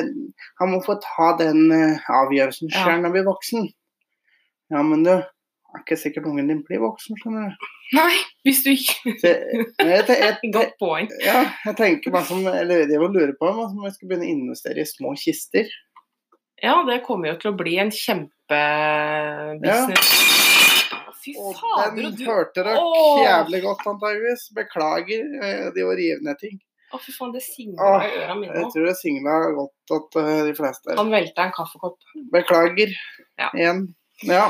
han 0.61 0.70
må 0.70 0.78
få 0.84 0.94
ta 1.02 1.36
den 1.36 1.70
eh, 1.74 1.98
avgjørelsen 2.08 2.70
Ja. 2.70 2.84
selv 2.84 3.02
når 3.02 3.11
han 3.11 3.12
blir 3.12 3.26
voksen. 3.28 3.68
Ja, 4.70 4.82
men 4.82 5.02
du, 5.04 5.11
er 5.11 5.82
ikke 5.84 5.98
sikkert 5.98 6.26
ungen 6.26 6.48
din 6.48 6.62
blir 6.66 6.80
voksen, 6.80 7.16
skjønner 7.20 7.50
du. 7.50 7.68
Nei, 7.92 8.14
hvis 8.46 8.62
du 8.62 8.70
ikke 8.70 9.11
Godt 10.54 10.76
poeng. 10.78 11.08
ja, 11.24 11.44
jeg 11.66 11.76
tenker 11.76 12.12
meg 12.14 12.24
som, 12.28 12.44
eller 12.46 12.86
det 12.86 12.94
jeg 12.96 13.00
lurer 13.11 13.34
på, 13.38 13.48
om 13.50 13.61
om 13.78 13.84
jeg 13.86 13.94
skal 13.96 14.08
begynne 14.11 14.26
å 14.28 14.34
investere 14.34 14.82
i 14.82 14.88
små 14.88 15.14
kister. 15.18 15.66
Ja, 16.62 16.84
det 16.86 17.02
kommer 17.06 17.28
jo 17.32 17.36
til 17.40 17.50
å 17.52 17.56
bli 17.56 17.78
en 17.80 17.90
kjempebusiness. 17.94 20.11
Fy 21.20 21.34
Og 21.36 21.52
fader, 21.52 21.92
den 21.96 22.06
og 22.08 22.14
du 22.16 22.24
hørte 22.24 22.62
dere 22.64 22.80
Åh! 22.80 23.18
jævlig 23.20 23.58
godt, 23.66 23.82
antageligvis. 23.90 24.46
Beklager, 24.56 25.24
eh, 25.44 25.66
de 25.74 25.80
var 25.84 25.98
rivende 26.00 26.32
ting. 26.40 26.56
Å, 26.90 26.98
fy 26.98 27.12
faen, 27.14 27.32
det 27.34 27.42
singla 27.44 27.90
i 28.02 28.08
øra 28.18 28.34
mine 28.34 28.54
Jeg 28.56 28.70
tror 28.72 28.84
det 28.88 28.96
singla 28.98 29.34
godt 29.54 29.92
at 29.94 30.16
eh, 30.22 30.40
de 30.48 30.54
fleste 30.56 30.96
Han 30.98 31.12
velta 31.12 31.44
en 31.46 31.52
kaffekopp. 31.54 31.98
Beklager. 32.32 32.90
Ja. 33.38 33.48
Igjen. 33.52 33.84
Ja. 34.26 34.46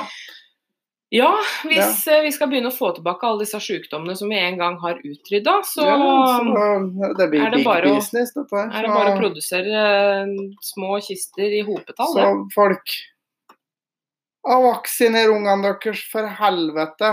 Ja, 1.10 1.30
hvis 1.66 2.04
ja. 2.06 2.20
vi 2.22 2.30
skal 2.30 2.46
begynne 2.52 2.70
å 2.70 2.74
få 2.74 2.92
tilbake 2.94 3.26
alle 3.26 3.42
disse 3.42 3.58
sykdommene 3.58 4.14
som 4.14 4.30
vi 4.30 4.38
en 4.38 4.58
gang 4.60 4.76
har 4.78 5.00
utrydda, 5.02 5.56
så 5.66 5.82
ja, 5.88 5.96
så 6.38 7.14
det 7.18 7.26
blir 7.32 7.42
er 7.42 7.50
det 7.56 7.64
bare 7.66 7.90
å- 7.90 7.96
business, 7.98 8.30
dette 8.36 8.46
så, 8.52 8.66
er 8.70 8.86
det 8.86 8.92
bare 8.94 9.16
å 9.16 9.18
produsere 9.18 9.80
eh, 10.22 10.36
små 10.62 11.00
kister 11.02 11.56
i 11.58 11.64
hopetall. 11.66 12.12
Så 12.14 12.28
det. 12.28 12.54
folk 12.54 12.94
Vaksiner 14.40 15.28
ungene 15.28 15.66
deres, 15.66 16.00
for 16.08 16.24
helvete. 16.38 17.10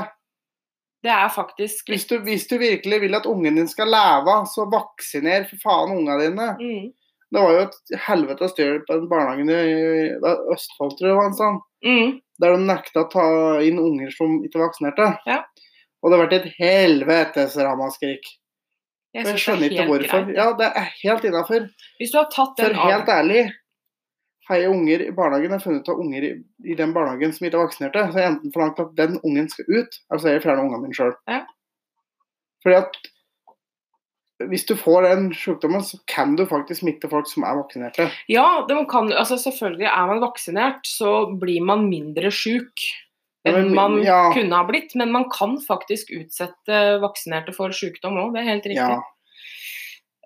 Det 1.04 1.12
er 1.12 1.28
faktisk 1.30 1.90
Hvis 1.92 2.06
du, 2.08 2.18
hvis 2.24 2.48
du 2.48 2.58
virkelig 2.58 3.02
vil 3.04 3.18
at 3.18 3.26
ungen 3.30 3.60
din 3.60 3.68
skal 3.68 3.90
leve, 3.92 4.38
så 4.50 4.66
vaksiner 4.72 5.44
for 5.50 5.60
faen 5.64 5.92
ungene 5.98 6.22
dine. 6.24 6.48
mm, 6.62 6.94
Det 7.34 7.44
var 7.44 7.52
jo 7.52 7.66
et 7.66 8.00
helvete 8.08 8.50
styre 8.54 8.80
på 8.88 8.96
den 8.96 9.10
barnehagen 9.12 9.52
i 9.52 10.16
Østfold, 10.54 10.96
tror 10.98 11.10
jeg 11.10 11.12
det 11.12 11.20
var 11.20 11.30
en 11.30 11.38
sånn. 11.42 11.60
mm, 11.84 12.16
Der 12.42 12.54
de 12.54 12.66
nekta 12.68 13.04
å 13.06 13.10
ta 13.12 13.28
inn 13.66 13.80
unger 13.82 14.12
som 14.14 14.40
ikke 14.46 14.62
vaksinerte. 14.62 15.08
Ja. 15.26 15.40
Og 16.04 16.12
det 16.12 16.18
har 16.18 16.26
vært 16.28 16.36
et 16.38 16.52
helvetes 16.60 17.56
ramaskrik. 17.58 18.28
Jeg 19.16 19.26
Jeg 19.26 19.40
skjønner 19.42 19.66
er 19.66 19.74
ikke 19.74 19.88
hvorfor. 19.90 20.26
greit. 20.28 20.38
Ja, 20.38 20.52
det 20.60 20.68
er 20.78 20.92
helt 21.02 21.24
innafor. 21.26 21.70
For 22.14 22.78
helt 22.84 23.10
ærlig, 23.10 23.48
har 24.48 24.62
jeg 24.62 24.70
unger 24.72 25.02
i 25.08 25.12
barnehagen, 25.12 25.50
jeg 25.50 25.58
har 25.58 25.64
funnet 25.64 25.82
ut 25.82 25.90
av 25.92 26.00
unger 26.04 26.24
i, 26.24 26.32
i 26.72 26.76
den 26.78 26.94
barnehagen 26.96 27.34
som 27.34 27.48
ikke 27.48 27.58
er 27.58 27.66
vaksinerte, 27.66 28.04
så 28.12 28.22
jeg 28.22 28.32
enten 28.32 28.54
forlangt 28.54 28.80
at 28.84 28.94
den 29.00 29.18
ungen 29.24 29.50
skal 29.52 29.66
ut, 29.68 29.98
eller 30.08 30.22
så 30.22 30.30
er 30.30 30.38
jeg 30.38 30.44
fjernet 30.46 30.64
ungene 30.68 30.84
mine 30.86 30.96
sjøl. 30.96 31.16
Ja. 31.28 31.42
Fordi 32.64 32.78
at 32.78 33.00
hvis 34.46 34.68
du 34.70 34.76
får 34.78 35.08
den 35.08 35.28
sykdommen, 35.34 35.82
så 35.84 35.98
kan 36.06 36.36
du 36.38 36.46
faktisk 36.46 36.84
smitte 36.84 37.10
folk 37.10 37.26
som 37.30 37.46
er 37.48 37.58
vaksinerte. 37.58 38.08
Ja, 38.30 38.46
kan, 38.90 39.10
altså 39.10 39.40
selvfølgelig 39.42 39.90
er 39.90 40.08
man 40.12 40.22
vaksinert, 40.22 40.86
så 40.86 41.26
blir 41.42 41.66
man 41.66 41.88
mindre 41.90 42.32
sjuk 42.34 42.86
enn 43.48 43.72
man 43.74 44.02
ja. 44.04 44.28
kunne 44.36 44.60
ha 44.60 44.68
blitt. 44.68 44.94
Men 45.00 45.14
man 45.16 45.26
kan 45.34 45.58
faktisk 45.64 46.12
utsette 46.14 46.82
vaksinerte 47.02 47.56
for 47.56 47.74
sykdom 47.74 48.20
òg, 48.22 48.36
det 48.36 48.44
er 48.44 48.52
helt 48.52 48.68
riktig. 48.70 48.98
Ja. 48.98 49.02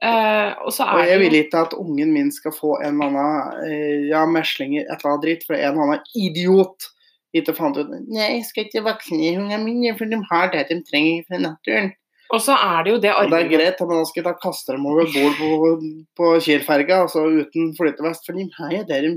Eh, 0.02 0.52
og 0.66 0.74
så 0.74 0.88
Og 0.90 1.06
jeg 1.06 1.20
vil 1.22 1.36
ikke 1.38 1.62
at 1.62 1.76
ungen 1.78 2.12
min 2.16 2.32
skal 2.34 2.56
få 2.56 2.80
en 2.82 2.98
eller 2.98 3.12
annen 3.14 3.68
eh, 3.70 4.08
ja, 4.10 4.26
meslinger, 4.26 4.88
et 4.88 4.98
eller 4.98 5.12
annet 5.14 5.28
dritt, 5.28 5.46
for 5.46 5.56
en 5.56 5.68
eller 5.70 5.84
annen 5.86 6.08
idiot 6.18 6.90
ikke 7.38 7.54
fant 7.56 7.78
ut 7.78 7.92
Nei, 7.92 8.26
jeg 8.34 8.48
skal 8.50 8.66
ikke 8.66 8.84
vaksinere 8.90 9.40
ungene 9.40 9.64
mine, 9.64 9.94
for 9.96 10.10
de 10.10 10.20
har 10.32 10.50
det 10.52 10.66
de 10.72 10.82
trenger 10.84 11.24
fra 11.30 11.40
naturen. 11.40 11.94
Og 12.32 12.40
så 12.40 12.56
er 12.56 12.84
det 12.86 12.92
jo 12.94 13.00
det 13.04 13.12
Og 13.12 13.30
det 13.32 13.40
er 13.42 13.50
greit, 13.52 13.82
men 13.84 13.98
da 14.00 14.08
skal 14.08 14.24
ta 14.28 14.34
kaste 14.40 14.76
dem 14.76 14.86
over 14.88 15.08
bord 15.12 15.34
på, 15.40 15.72
på 16.20 16.30
Kiel-ferga, 16.46 17.02
altså 17.06 17.26
uten 17.28 17.74
flytevest, 17.78 18.28
for 18.28 18.40
de 18.40 18.48
er 18.72 18.86
det 18.88 19.00
de 19.06 19.12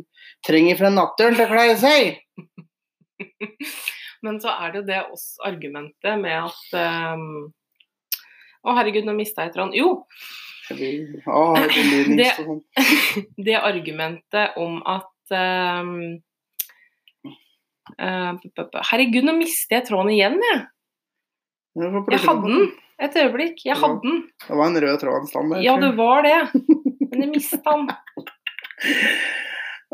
trenger 0.47 0.79
fra 0.81 0.91
naturen 0.93 1.37
til 1.39 1.47
å 1.47 1.53
klare 1.53 1.77
seg. 1.81 2.19
Men 4.25 4.39
så 4.41 4.55
er 4.57 4.73
det 4.73 4.81
jo 4.81 4.87
det 4.89 5.01
oss 5.13 5.27
argumentet 5.45 6.17
med 6.21 6.47
at 6.49 6.77
um, 7.15 7.53
Å, 8.65 8.73
herregud, 8.79 9.05
nå 9.05 9.13
mista 9.19 9.45
jeg 9.45 9.53
tråden. 9.55 9.75
Jo, 9.77 9.91
Det 12.17 12.31
sånn. 12.39 12.63
det 13.47 13.59
argumentet 13.61 14.57
om 14.61 14.79
at 14.89 15.35
um, 15.37 15.91
p- 17.93 18.85
Herregud, 18.91 19.29
nå 19.29 19.37
mister 19.37 19.77
jeg 19.79 19.87
tråden 19.91 20.15
igjen, 20.15 20.41
jeg. 20.41 20.65
Jeg 21.77 22.23
hadde 22.25 22.49
den 22.49 22.73
et 23.03 23.17
øyeblikk. 23.19 23.65
Jeg 23.67 23.75
hadde 23.81 23.99
den. 24.05 24.21
Det 24.47 24.55
var 24.59 24.67
en 24.71 24.79
rød 24.85 24.99
tråd 25.03 25.27
stand 25.31 25.51
der. 25.55 25.63
Ja, 25.67 25.75
det 25.83 25.91
var 25.99 26.23
det. 26.23 26.37
Men 27.11 27.19
jeg 27.25 27.31
mista 27.35 27.75
den. 27.75 27.91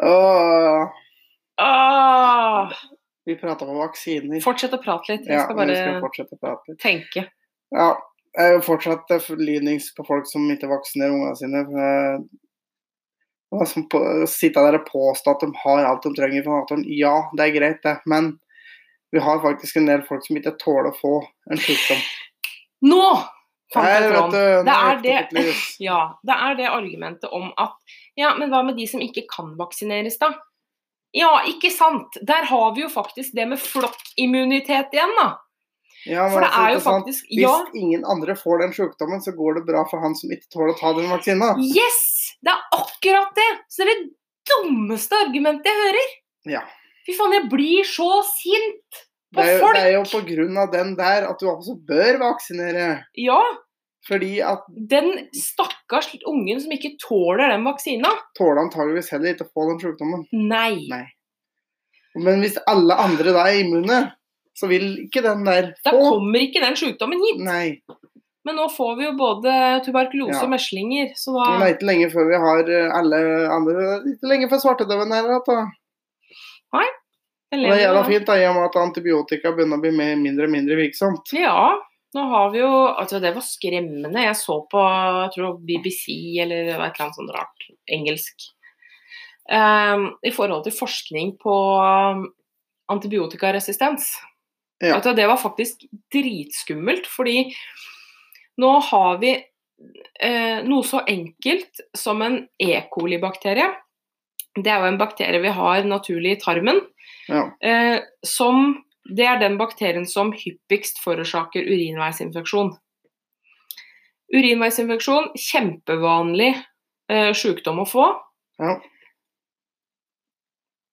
Åh, 0.02 0.88
Åh. 1.62 2.72
vi 3.24 3.36
prata 3.36 3.64
om 3.68 3.76
vaksiner. 3.76 4.40
fortsett 4.40 4.72
å 4.74 4.78
prate 4.82 5.12
litt. 5.12 5.26
Jeg 5.28 5.34
Ja, 5.36 5.42
skal 5.44 5.56
men 5.56 5.68
vi 5.68 5.76
skal 5.76 6.00
bare 6.00 6.26
prate 6.40 6.74
tenke. 6.80 7.24
Ja, 7.74 7.90
jeg 8.36 8.46
er 8.46 8.52
jo 8.56 8.60
fortsatt 8.64 9.10
eh, 9.12 9.26
lynings 9.36 9.90
på 9.94 10.04
folk 10.08 10.26
som 10.30 10.48
ikke 10.50 10.68
vaksinerer 10.70 11.12
ungene 11.12 11.36
sine. 11.36 11.60
eh, 11.60 12.18
som 13.66 13.88
på, 13.90 13.98
å 14.22 14.26
sitte 14.30 14.62
der 14.64 14.78
og 14.78 14.86
påstå 14.88 15.30
at 15.34 15.40
de 15.44 15.50
har 15.64 15.84
alt 15.84 16.02
de 16.06 16.10
trenger 16.16 16.42
fra 16.46 16.60
naturen. 16.62 16.84
Ja, 16.86 17.16
det 17.36 17.42
er 17.48 17.56
greit, 17.58 17.82
det. 17.82 17.96
Men 18.06 18.38
vi 19.12 19.18
har 19.20 19.40
faktisk 19.42 19.76
en 19.76 19.86
del 19.90 20.02
folk 20.06 20.24
som 20.26 20.36
ikke 20.38 20.56
tåler 20.62 20.90
å 20.92 20.96
få 21.00 21.14
en 21.50 21.58
sykdom. 21.60 21.98
Nå 22.86 23.04
fant 23.74 23.86
jeg 23.86 24.06
tråden. 24.10 24.64
Det 24.66 24.76
er 24.76 25.02
det-. 25.04 25.56
Ja, 25.88 25.98
det 26.26 26.36
er 26.36 26.56
det 26.58 26.70
argumentet 26.70 27.30
om 27.30 27.50
at 27.60 27.76
Ja, 28.18 28.34
men 28.38 28.50
hva 28.52 28.62
med 28.66 28.76
de 28.76 28.86
som 28.90 29.02
ikke 29.04 29.26
kan 29.30 29.54
vaksineres, 29.58 30.18
da? 30.20 30.32
Ja, 31.16 31.40
ikke 31.48 31.70
sant. 31.74 32.18
Der 32.26 32.46
har 32.46 32.74
vi 32.74 32.84
jo 32.84 32.88
faktisk 32.92 33.34
det 33.34 33.46
med 33.50 33.58
flokkimmunitet 33.62 34.92
igjen, 34.94 35.14
da. 35.18 35.28
Ja, 36.06 36.22
men 36.24 36.32
For 36.32 36.40
det 36.40 36.48
altså, 36.48 36.60
er 36.62 36.72
jo 36.72 36.80
faktisk 36.80 37.26
Hvis 37.28 37.42
Ja, 37.42 37.54
ingen 37.76 38.04
andre 38.08 38.36
får 38.38 38.62
den 38.62 38.72
sykdommen, 38.72 39.20
så 39.20 39.34
går 39.36 39.58
det 39.58 39.66
bra 39.68 39.82
for 39.90 40.00
han 40.00 40.14
som 40.16 40.32
ikke 40.32 40.48
tåler 40.52 40.72
å 40.72 40.78
ta 40.78 40.92
den 40.96 41.10
vaksina. 41.12 41.52
yes! 41.60 42.00
Det 42.40 42.54
er 42.54 42.62
akkurat 42.72 43.34
det! 43.36 43.50
Så 43.68 43.84
det 43.84 43.92
er 43.92 44.00
det 44.00 44.12
dummeste 44.48 45.18
argumentet 45.26 45.68
jeg 45.68 45.82
hører. 45.82 46.14
Ja. 46.56 46.62
Fy 47.04 47.16
faen, 47.18 47.34
jeg 47.36 47.50
blir 47.52 47.84
så 47.84 48.08
sint 48.30 49.02
på 49.34 49.40
Det 49.40 49.46
er, 49.48 49.56
jo, 49.56 49.60
folk. 49.64 49.76
det 49.76 49.82
er 49.86 49.92
jo 49.94 50.04
på 50.10 50.20
grunn 50.28 50.56
av 50.58 50.70
den 50.72 50.94
der 50.98 51.26
at 51.30 51.38
du 51.42 51.46
også 51.50 51.76
bør 51.86 52.18
vaksinere. 52.22 52.86
Ja, 53.18 53.40
Fordi 54.08 54.40
at 54.40 54.62
den 54.90 55.10
stakkars 55.36 56.08
ungen 56.26 56.60
som 56.62 56.72
ikke 56.72 56.94
tåler 57.02 57.50
den 57.52 57.64
vaksina. 57.68 58.08
tåler 58.38 58.62
antageligvis 58.64 59.10
heller 59.12 59.34
ikke 59.34 59.44
å 59.46 59.52
få 59.54 59.66
den 59.70 59.80
sykdommen. 59.82 60.22
Nei. 60.32 60.86
Nei. 60.90 61.04
Men 62.16 62.40
hvis 62.42 62.56
alle 62.66 62.96
andre 62.98 63.32
da 63.36 63.44
er 63.46 63.60
immune, 63.60 63.98
så 64.56 64.66
vil 64.70 64.86
ikke 65.06 65.22
den 65.22 65.44
der 65.46 65.68
få 65.84 65.90
Da 65.92 65.92
kommer 66.08 66.40
ikke 66.42 66.62
den 66.64 66.76
sykdommen 66.80 67.20
hit. 67.22 67.44
Nei. 67.44 67.66
Men 68.48 68.56
nå 68.56 68.70
får 68.72 68.96
vi 68.96 69.04
jo 69.04 69.12
både 69.20 69.52
tuberkulose 69.84 70.32
Ja. 70.40 70.42
og 70.46 70.50
meslinger, 70.56 71.12
så 71.14 71.36
da 71.36 71.58
det 71.60 71.66
er 71.68 71.74
ikke 71.76 71.86
lenge 71.92 72.08
før 72.10 72.24
vi 72.30 72.38
har 72.40 72.70
eh, 72.72 72.88
alle 72.98 73.18
andre 73.52 73.74
Ikke 74.14 74.30
lenge 74.32 74.48
før 74.48 74.62
svartedauden 74.64 75.12
er 75.12 75.28
her. 75.28 75.44
Da. 75.46 75.66
Og 76.72 76.80
det 77.50 77.70
er 77.74 77.80
jævla 77.82 78.02
fint 78.06 78.26
da, 78.28 78.36
i 78.38 78.46
og 78.46 78.56
med 78.56 78.68
at 78.68 78.76
antibiotika 78.78 79.50
begynner 79.54 79.80
å 79.80 79.82
bli 79.82 79.90
mer, 79.94 80.14
mindre 80.20 80.46
og 80.46 80.52
mindre 80.52 80.76
virksomt. 80.78 81.32
Ja, 81.34 81.72
nå 82.14 82.26
har 82.30 82.48
vi 82.54 82.62
jo 82.62 82.70
Altså, 82.70 83.18
det 83.22 83.34
var 83.34 83.46
skremmende. 83.46 84.22
Jeg 84.22 84.38
så 84.38 84.60
på 84.70 84.84
jeg 84.84 85.34
tror 85.34 85.58
BBC 85.66 86.06
eller 86.42 86.70
et 86.70 86.74
eller 86.76 87.04
annet 87.06 87.18
sånt 87.18 87.34
rart 87.34 87.68
engelsk. 87.90 88.48
Um, 89.50 90.12
I 90.22 90.30
forhold 90.30 90.62
til 90.66 90.76
forskning 90.76 91.34
på 91.42 91.54
um, 91.82 92.28
antibiotikaresistens. 92.90 94.12
Ja. 94.78 94.94
Altså, 94.96 95.12
det 95.18 95.26
var 95.26 95.42
faktisk 95.42 95.82
dritskummelt, 96.14 97.06
fordi 97.10 97.50
nå 98.60 98.70
har 98.90 99.18
vi 99.20 99.34
eh, 100.20 100.60
noe 100.66 100.84
så 100.86 101.02
enkelt 101.08 101.82
som 101.96 102.22
en 102.24 102.42
E. 102.60 102.72
coli-bakterie. 102.92 103.68
Det 104.58 104.70
er 104.70 104.82
jo 104.82 104.90
en 104.90 104.98
bakterie 104.98 105.40
vi 105.42 105.52
har 105.54 105.86
naturlig 105.86 106.36
i 106.36 106.40
tarmen. 106.40 106.80
Ja. 107.30 107.46
Eh, 107.60 108.00
som 108.26 108.82
Det 109.10 109.24
er 109.26 109.38
den 109.40 109.56
bakterien 109.58 110.04
som 110.06 110.28
hyppigst 110.36 111.00
forårsaker 111.02 111.64
urinveisinfeksjon. 111.66 112.68
Urinveisinfeksjon, 114.30 115.32
kjempevanlig 115.34 116.52
eh, 117.10 117.32
sykdom 117.34 117.80
å 117.82 117.86
få. 117.88 118.04
Ja. 118.60 118.76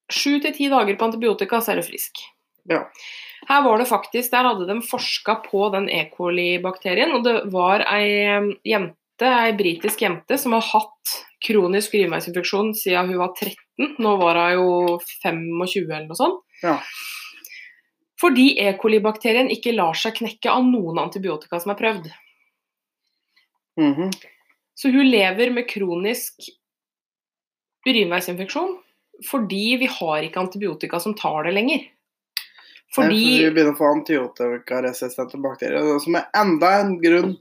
Sju 0.08 0.39
til 0.39 0.55
ti 0.55 0.72
dager 0.72 0.97
på 0.97 1.10
antibiotika, 1.12 1.60
så 1.62 1.76
er 1.76 1.82
du 1.82 1.86
frisk. 1.86 2.24
Ja. 2.72 2.88
Her 3.51 3.62
var 3.68 3.78
det 3.78 3.89
faktisk, 3.91 4.32
Der 4.32 4.49
hadde 4.49 4.66
de 4.66 4.82
forska 4.82 5.36
på 5.45 5.70
den 5.76 5.89
E. 5.89 6.10
coli-bakterien, 6.18 7.14
og 7.14 7.24
det 7.28 7.36
var 7.53 7.86
ei 7.91 8.08
eh, 8.24 8.49
jente, 8.66 9.28
ei 9.28 9.53
britisk 9.53 10.01
jente 10.01 10.39
som 10.39 10.55
har 10.58 10.66
hatt 10.74 11.18
kronisk 11.44 11.94
urinveisinfeksjon 11.94 12.74
siden 12.78 13.12
hun 13.12 13.22
var 13.22 13.34
13. 13.38 13.96
Nå 14.02 14.16
var 14.22 14.40
hun 14.42 14.56
jo 14.58 14.98
25 15.22 15.84
eller 15.86 16.08
noe 16.08 16.18
sånt. 16.18 16.42
Ja. 16.64 16.78
Fordi 18.18 18.48
E. 18.64 18.72
coli-bakterien 18.82 19.52
ikke 19.54 19.76
lar 19.76 19.98
seg 19.98 20.16
knekke 20.18 20.50
av 20.50 20.66
noen 20.66 20.98
antibiotika 21.04 21.60
som 21.62 21.76
er 21.76 21.82
prøvd. 21.82 22.10
Mhm. 23.78 24.10
Så 24.78 24.90
hun 24.94 25.10
lever 25.10 25.52
med 25.54 25.70
kronisk 25.70 26.50
urinveisinfeksjon 27.86 28.76
fordi 29.26 29.78
vi 29.82 29.88
har 29.90 30.26
ikke 30.26 30.42
antibiotika 30.44 31.00
som 31.02 31.16
tar 31.18 31.48
det 31.48 31.54
lenger. 31.56 31.86
Fordi 32.96 33.16
Vi 33.18 33.50
begynner 33.52 33.74
å 33.74 33.78
få 33.78 33.90
antibiotikaresistente 33.96 35.40
bakterier, 35.42 35.98
som 36.00 36.16
er 36.20 36.28
enda 36.38 36.70
en 36.82 36.94
grunn 37.02 37.34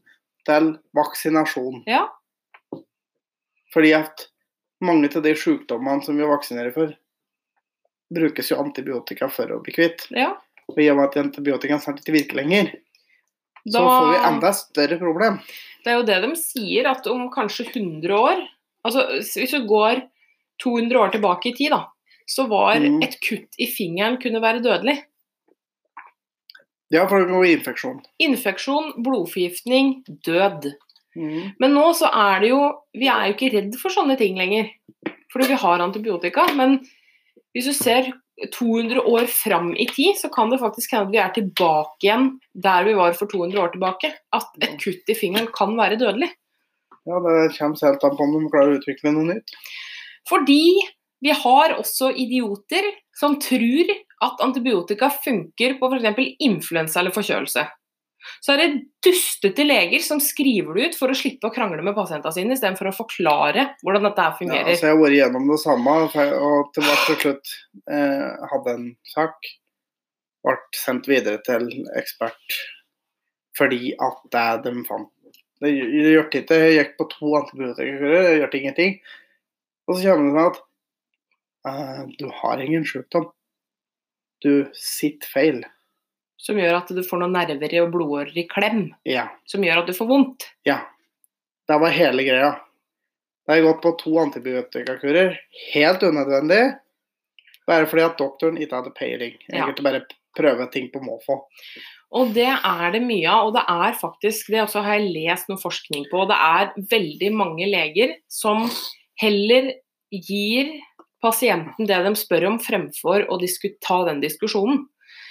til 0.48 0.72
vaksinasjon. 0.96 1.82
Ja. 1.86 2.06
Fordi 3.76 3.92
at 3.92 4.26
mange 4.80 5.10
av 5.12 5.22
de 5.24 5.34
sykdommene 5.36 6.04
som 6.04 6.16
vi 6.16 6.24
vaksinerer 6.28 6.72
for, 6.72 6.94
brukes 8.14 8.48
jo 8.52 8.56
antibiotika 8.62 9.28
for 9.28 9.52
å 9.52 9.60
bli 9.64 9.74
kvitt. 9.76 10.06
ja 10.16 10.32
Og 10.70 10.80
i 10.80 10.88
og 10.90 10.96
med 10.98 11.10
at 11.10 11.16
antibiotika 11.20 11.76
snart 11.82 12.00
ikke 12.00 12.14
virker 12.16 12.40
lenger, 12.40 12.72
så 13.68 13.82
får 13.82 14.06
vi 14.12 14.18
enda 14.30 14.52
større 14.56 14.98
problem. 14.98 15.40
Det 15.84 15.92
er 15.92 15.98
jo 16.00 16.06
det 16.08 16.16
de 16.24 16.30
sier, 16.40 16.88
at 16.90 17.06
om 17.10 17.28
kanskje 17.34 17.68
100 17.74 18.14
år 18.16 18.44
Altså 18.86 19.02
hvis 19.18 19.50
du 19.50 19.64
går 19.66 20.04
200 20.62 20.98
år 21.00 21.10
tilbake 21.10 21.50
i 21.50 21.54
tid, 21.58 21.72
da, 21.74 21.88
så 22.26 22.46
var 22.46 22.78
Mm. 22.78 23.02
et 23.02 23.16
kutt 23.20 23.58
i 23.58 23.66
fingeren 23.66 24.16
kunne 24.22 24.40
være 24.40 24.62
dødelig. 24.62 25.02
Ja, 26.94 27.08
for 27.08 27.18
det 27.18 27.32
går 27.32 27.46
infeksjon. 27.50 27.98
Infeksjon, 28.22 28.92
blodforgiftning, 29.02 30.04
død. 30.22 30.68
Mm. 31.16 31.56
Men 31.62 31.74
nå 31.74 31.86
så 31.96 32.10
er 32.12 32.42
det 32.42 32.50
jo 32.50 32.60
Vi 32.92 33.08
er 33.08 33.28
jo 33.28 33.36
ikke 33.36 33.48
redd 33.54 33.76
for 33.80 33.94
sånne 33.94 34.18
ting 34.20 34.36
lenger. 34.38 34.68
Fordi 35.32 35.50
vi 35.50 35.58
har 35.62 35.84
antibiotika. 35.84 36.46
Men 36.56 36.78
hvis 37.56 37.68
du 37.70 37.74
ser 37.76 38.12
200 38.52 39.00
år 39.00 39.28
fram 39.32 39.70
i 39.80 39.86
tid, 39.88 40.18
så 40.20 40.28
kan 40.32 40.50
det 40.52 40.60
faktisk 40.60 40.92
hende 40.92 41.08
at 41.08 41.14
vi 41.14 41.20
er 41.22 41.32
tilbake 41.36 42.04
igjen 42.04 42.28
der 42.52 42.84
vi 42.84 42.96
var 42.98 43.16
for 43.16 43.30
200 43.32 43.62
år 43.62 43.72
tilbake. 43.74 44.12
At 44.36 44.52
et 44.60 44.76
kutt 44.82 45.12
i 45.12 45.16
fingeren 45.16 45.48
kan 45.56 45.76
være 45.78 45.98
dødelig. 46.00 46.30
Ja, 47.06 47.20
det 47.22 47.54
kommer 47.56 47.86
helt 47.86 48.04
an 48.04 48.16
på 48.18 48.26
om 48.26 48.34
de 48.34 48.50
klarer 48.50 48.74
å 48.74 48.78
utvikle 48.80 49.14
noe 49.14 49.30
nytt. 49.30 49.56
Fordi 50.28 50.62
vi 51.22 51.32
har 51.32 51.76
også 51.78 52.10
idioter 52.18 52.90
som 53.16 53.38
tror 53.40 53.92
at 54.24 54.42
antibiotika 54.44 55.08
funker 55.10 55.76
på 55.78 55.90
f.eks. 55.92 56.22
influensa 56.44 57.00
eller 57.00 57.14
forkjølelse. 57.14 57.64
Så 58.42 58.54
er 58.54 58.62
det 58.62 58.68
dustete 59.06 59.64
leger 59.66 60.02
som 60.04 60.20
skriver 60.22 60.74
det 60.76 60.86
ut 60.90 60.98
for 60.98 61.12
å 61.12 61.16
slippe 61.18 61.48
å 61.48 61.54
krangle 61.54 61.82
med 61.84 61.96
pasientene 61.96 62.34
sine, 62.34 62.56
istedenfor 62.56 62.90
å 62.90 62.96
forklare 62.96 63.68
hvordan 63.82 64.08
dette 64.08 64.24
her 64.24 64.32
Ja, 64.34 64.38
fungerer. 64.40 64.70
altså 64.72 64.86
jeg 64.88 64.94
har 64.96 65.02
vært 65.02 65.16
igjennom 65.18 65.50
det 65.52 65.60
samme, 65.62 65.96
og 66.46 66.72
til 66.74 66.88
til 67.06 67.20
slutt 67.22 67.54
eh, 67.90 68.48
hadde 68.52 68.74
en 68.76 68.88
sak. 69.14 69.52
Ble 70.46 70.56
sendt 70.78 71.08
videre 71.10 71.40
til 71.42 71.68
ekspert 71.98 72.58
fordi 73.56 73.94
at 74.04 74.18
det 74.34 74.48
de 74.66 74.84
fant 74.84 75.08
Det 75.64 75.70
gjør 75.72 76.26
ikke 76.28 76.58
Jeg 76.60 76.74
gikk 76.76 76.90
på 76.98 77.06
to 77.14 77.30
antibiotikakurer, 77.38 78.26
det 78.28 78.34
gjør 78.42 78.56
ingenting. 78.58 78.98
Og 79.88 79.96
så 79.96 80.12
kommer 80.12 80.26
det 80.26 80.34
sånn 80.36 80.50
at 80.50 80.58
eh, 81.70 82.02
du 82.20 82.26
har 82.42 82.60
ingen 82.60 82.84
sykdom. 82.84 83.30
Du 84.44 84.68
sitter 84.76 85.30
feil. 85.32 85.62
Som 86.46 86.60
gjør 86.60 86.78
at 86.78 86.92
du 86.94 87.02
får 87.02 87.22
noen 87.22 87.34
nerver 87.34 87.72
og 87.82 87.90
blodårer 87.94 88.36
i 88.38 88.46
klem. 88.46 88.84
Ja. 89.08 89.26
Som 89.50 89.64
gjør 89.66 89.82
at 89.82 89.90
du 89.90 89.96
får 89.96 90.08
vondt. 90.10 90.46
Ja. 90.68 90.84
Det 91.66 91.78
var 91.82 91.94
hele 91.94 92.22
greia. 92.22 92.52
Da 93.46 93.54
har 93.54 93.60
jeg 93.60 93.66
gått 93.66 93.82
på 93.82 93.94
to 93.98 94.12
antibiotikakurer. 94.22 95.34
Helt 95.72 96.04
unødvendig. 96.06 96.62
Bare 97.66 97.88
fordi 97.90 98.04
at 98.06 98.18
doktoren 98.18 98.58
ikke 98.62 98.78
hadde 98.78 98.94
peiling. 98.94 99.34
Jeg 99.48 99.58
Ja. 99.58 99.64
Egentlig 99.66 99.86
bare 99.88 100.06
prøve 100.36 100.70
ting 100.70 100.90
på 100.92 101.02
måfå. 101.02 101.40
Og 102.14 102.34
det 102.34 102.46
er 102.46 102.90
det 102.92 103.02
mye 103.02 103.26
av. 103.26 103.48
Og 103.48 103.54
det 103.56 103.64
er 103.66 103.98
faktisk, 103.98 104.50
det 104.52 104.62
også 104.62 104.82
har 104.84 104.98
jeg 105.00 105.14
lest 105.14 105.48
noe 105.50 105.58
forskning 105.58 106.06
på, 106.10 106.22
og 106.22 106.30
det 106.30 106.38
er 106.38 106.74
veldig 106.90 107.32
mange 107.34 107.66
leger 107.66 108.16
som 108.28 108.68
heller 109.20 109.72
gir 110.12 110.76
pasienten 111.22 111.88
det 111.88 111.98
de 112.04 112.12
spør 112.18 112.46
om, 112.52 112.58
fremfor 112.62 113.26
å 113.26 113.40
ta 113.82 114.04
den 114.06 114.20
diskusjonen. 114.22 114.86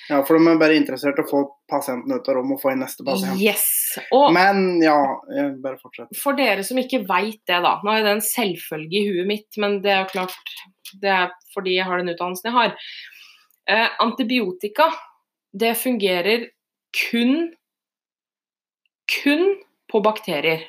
Ja, 0.09 0.19
for 0.25 0.37
de 0.37 0.51
er 0.51 0.59
bare 0.61 0.77
interessert 0.77 1.17
i 1.17 1.23
å 1.23 1.29
få 1.29 1.41
pasienten 1.71 2.13
ut 2.13 2.27
av 2.29 2.37
rommet 2.37 2.59
og 2.59 2.61
få 2.61 2.73
inn 2.75 2.83
neste 2.83 3.05
pasient. 3.07 3.39
Yes. 3.41 3.65
Og 4.13 4.29
Men 4.35 4.83
ja, 4.83 4.97
bare 5.63 5.79
fortsett. 5.81 6.13
for 6.19 6.37
dere 6.37 6.63
som 6.67 6.77
ikke 6.77 7.01
veit 7.07 7.41
det, 7.47 7.57
da. 7.65 7.79
Nå 7.81 7.93
er 7.93 8.05
det 8.05 8.13
en 8.17 8.25
selvfølge 8.25 9.01
i 9.01 9.09
huet 9.09 9.29
mitt, 9.29 9.49
men 9.61 9.79
det 9.81 9.93
er 9.95 10.03
jo 10.03 10.13
klart 10.13 10.55
Det 11.01 11.09
er 11.09 11.31
fordi 11.55 11.79
jeg 11.79 11.87
har 11.89 11.97
den 11.97 12.13
utdannelsen 12.13 12.51
jeg 12.51 12.55
har. 12.55 12.75
Eh, 13.65 13.87
antibiotika, 14.03 14.91
det 15.51 15.73
fungerer 15.81 16.49
kun 17.09 17.55
kun 19.09 19.55
på 19.91 20.01
bakterier. 20.01 20.61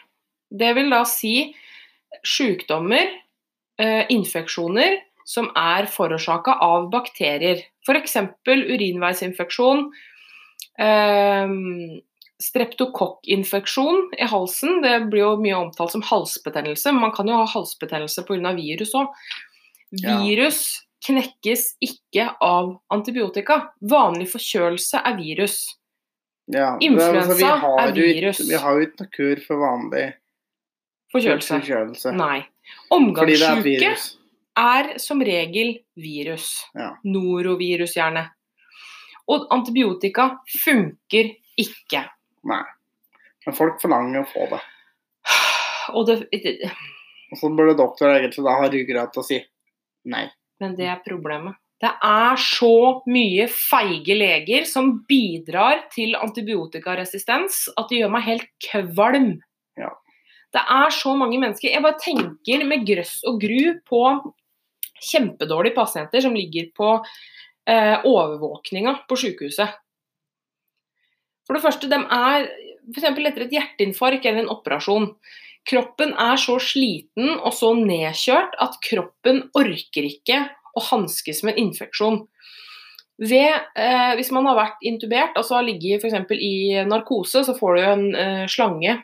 Det 0.51 0.73
vil 0.77 0.91
da 0.91 1.03
si 1.09 1.55
sykdommer, 2.25 3.11
eh, 3.79 4.07
infeksjoner, 4.13 5.01
som 5.27 5.49
er 5.59 5.89
forårsaka 5.91 6.59
av 6.63 6.89
bakterier. 6.93 7.65
F.eks. 7.87 8.17
urinveisinfeksjon, 8.47 9.89
eh, 10.79 11.55
streptokokkinfeksjon 12.47 14.11
i 14.19 14.29
halsen. 14.31 14.81
Det 14.85 14.97
blir 15.11 15.25
jo 15.25 15.35
mye 15.43 15.59
omtalt 15.59 15.95
som 15.97 16.05
halsbetennelse, 16.07 16.93
men 16.93 17.09
man 17.09 17.15
kan 17.17 17.29
jo 17.29 17.41
ha 17.41 17.47
halsbetennelse 17.57 18.27
pga. 18.29 18.55
virus 18.57 18.95
òg. 18.95 19.11
Ja. 20.03 20.19
Virus 20.21 20.61
knekkes 21.07 21.77
ikke 21.83 22.29
av 22.43 22.77
antibiotika. 22.93 23.71
Vanlig 23.81 24.29
forkjølelse 24.33 25.03
er 25.05 25.17
virus. 25.19 25.59
Ja, 26.53 26.77
Influensa 26.81 27.35
altså, 27.35 27.73
er 27.83 27.93
virus. 27.97 28.41
Vi 28.47 28.55
har 28.63 28.77
jo 28.77 28.87
ikke 28.87 29.03
noe 29.03 29.11
kur 29.17 29.41
for 29.43 29.63
vanlig 29.65 30.05
Forkjølelse. 31.11 31.59
forkjølelse. 31.59 32.13
Nei. 32.15 32.45
Omgangssjuke. 32.95 33.97
Er 34.59 34.97
som 35.03 35.21
regel 35.25 35.77
virus. 36.01 36.49
Ja. 36.75 36.95
Norovirus 37.05 37.97
gjerne. 37.97 38.27
Og 39.33 39.49
antibiotika 39.55 40.31
funker 40.63 41.33
ikke. 41.59 42.05
Nei. 42.47 42.63
Men 43.47 43.57
folk 43.57 43.79
forlanger 43.83 44.23
å 44.23 44.31
få 44.31 44.49
det. 44.55 44.63
Og 45.95 46.09
det, 46.09 46.57
Og 47.31 47.39
så 47.39 47.51
burde 47.55 47.77
doktor 47.79 48.11
egentlig 48.11 48.43
da 48.47 48.57
ha 48.59 48.71
ryggrad 48.71 49.13
til 49.15 49.23
å 49.23 49.27
si 49.27 49.39
nei. 50.07 50.25
men 50.63 50.75
det 50.79 50.89
er 50.91 51.03
problemet. 51.05 51.55
Det 51.83 51.91
er 52.09 52.39
så 52.41 53.03
mye 53.07 53.45
feige 53.53 54.15
leger 54.17 54.65
som 54.65 54.95
bidrar 55.09 55.85
til 55.93 56.17
antibiotikaresistens 56.17 57.67
at 57.77 57.91
det 57.91 58.01
gjør 58.01 58.15
meg 58.15 58.25
helt 58.25 58.49
kvalm. 58.65 59.35
Ja. 59.77 59.91
Det 60.57 60.63
er 60.73 60.95
så 60.95 61.13
mange 61.19 61.37
mennesker 61.43 61.69
Jeg 61.69 61.85
bare 61.85 62.01
tenker 62.01 62.65
med 62.65 62.87
grøss 62.89 63.19
og 63.29 63.43
gru 63.43 63.77
på 63.87 64.03
kjempedårlige 65.03 65.77
pasienter 65.77 66.25
som 66.25 66.37
ligger 66.37 66.71
på 66.77 66.93
eh, 67.69 67.97
overvåkninga 68.05 68.95
på 69.09 69.19
sykehuset. 69.21 69.75
For 71.47 71.57
det 71.57 71.63
første, 71.63 71.91
de 71.91 71.99
er 72.03 72.47
f.eks. 72.93 73.09
etter 73.11 73.47
et 73.47 73.57
hjerteinfarkt 73.57 74.27
eller 74.27 74.45
en 74.45 74.55
operasjon. 74.55 75.11
Kroppen 75.67 76.15
er 76.23 76.39
så 76.39 76.59
sliten 76.63 77.33
og 77.37 77.53
så 77.55 77.73
nedkjørt 77.79 78.55
at 78.63 78.79
kroppen 78.85 79.45
orker 79.59 80.07
ikke 80.07 80.45
å 80.77 80.85
hanskes 80.93 81.43
med 81.47 81.57
en 81.57 81.69
infeksjon. 81.69 82.21
Ved, 83.17 83.55
eh, 83.81 84.13
hvis 84.19 84.31
man 84.35 84.47
har 84.47 84.59
vært 84.59 84.83
intubert, 84.85 85.39
altså 85.39 85.57
har 85.57 85.67
ligget 85.67 86.05
f.eks. 86.05 86.31
i 86.37 86.85
narkose, 86.87 87.43
så 87.47 87.57
får 87.57 87.77
du 87.77 87.83
en 87.83 88.07
eh, 88.15 88.45
slange 88.51 88.99